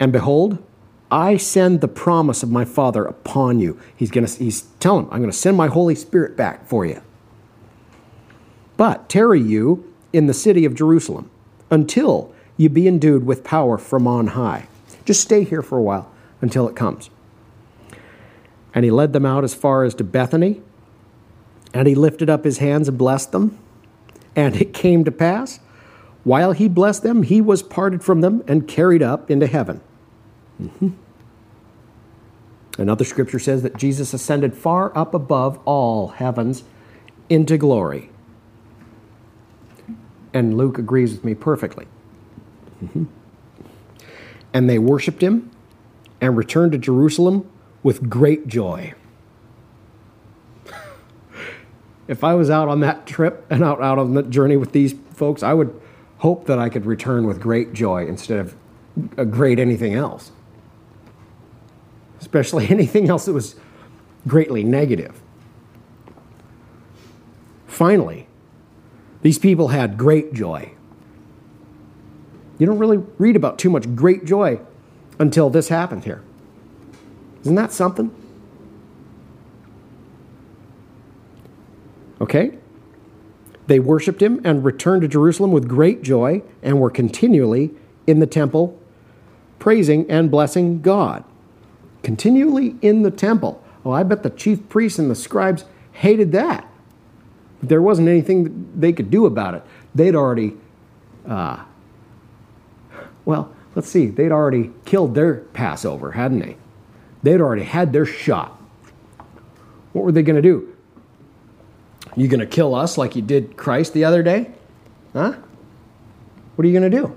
[0.00, 0.58] And behold,
[1.10, 3.78] I send the promise of my Father upon you.
[3.94, 6.84] He's going to he's telling him, I'm going to send my Holy Spirit back for
[6.84, 7.00] you.
[8.76, 11.30] But tarry you in the city of Jerusalem
[11.70, 14.66] until you be endued with power from on high.
[15.10, 16.08] Just stay here for a while
[16.40, 17.10] until it comes.
[18.72, 20.62] And he led them out as far as to Bethany,
[21.74, 23.58] and he lifted up his hands and blessed them.
[24.36, 25.58] And it came to pass,
[26.22, 29.80] while he blessed them, he was parted from them and carried up into heaven.
[30.62, 30.90] Mm-hmm.
[32.78, 36.62] Another scripture says that Jesus ascended far up above all heavens
[37.28, 38.10] into glory.
[40.32, 41.88] And Luke agrees with me perfectly.
[42.80, 43.06] Mm-hmm.
[44.52, 45.50] And they worshiped him
[46.20, 47.50] and returned to Jerusalem
[47.82, 48.94] with great joy.
[52.08, 54.94] if I was out on that trip and out, out on the journey with these
[55.14, 55.80] folks, I would
[56.18, 58.56] hope that I could return with great joy instead of
[59.16, 60.32] a great anything else
[62.30, 63.56] especially anything else that was
[64.28, 65.20] greatly negative.
[67.66, 68.28] Finally,
[69.22, 70.72] these people had great joy.
[72.60, 74.60] You don't really read about too much great joy
[75.18, 76.22] until this happened here.
[77.42, 78.14] Isn't that something?
[82.20, 82.58] Okay?
[83.66, 87.72] They worshiped him and returned to Jerusalem with great joy and were continually
[88.06, 88.78] in the temple
[89.58, 91.24] praising and blessing God
[92.02, 93.62] continually in the temple.
[93.84, 96.66] Oh, I bet the chief priests and the scribes hated that.
[97.60, 99.62] But there wasn't anything they could do about it.
[99.94, 100.54] They'd already,
[101.26, 101.64] uh,
[103.30, 106.56] well, let's see, they'd already killed their Passover, hadn't they?
[107.22, 108.60] They'd already had their shot.
[109.92, 110.76] What were they going to do?
[112.16, 114.50] You going to kill us like you did Christ the other day?
[115.12, 115.36] Huh?
[116.56, 117.16] What are you going to do?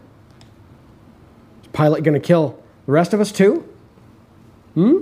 [1.63, 3.67] Is Pilate going to kill the rest of us too?
[4.75, 4.99] Hmm?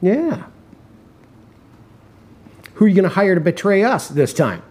[0.00, 0.44] Yeah.
[2.74, 4.62] Who are you going to hire to betray us this time?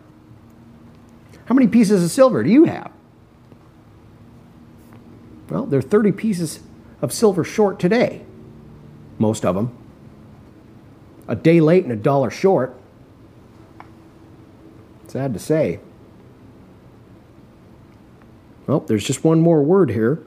[1.45, 2.94] How many pieces of silver do you have?
[5.54, 6.60] Well, they're 30 pieces
[7.00, 8.26] of silver short today,
[9.20, 9.78] most of them.
[11.28, 12.76] A day late and a dollar short.
[15.08, 15.80] Sad to say.
[18.66, 20.26] Well, there's just one more word here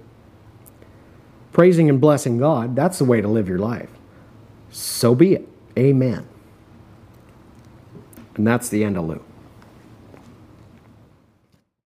[1.57, 3.89] praising and blessing God, that's the way to live your life.
[4.71, 5.49] So be it.
[5.79, 6.29] Amen.
[8.35, 9.25] And that's the end of Luke.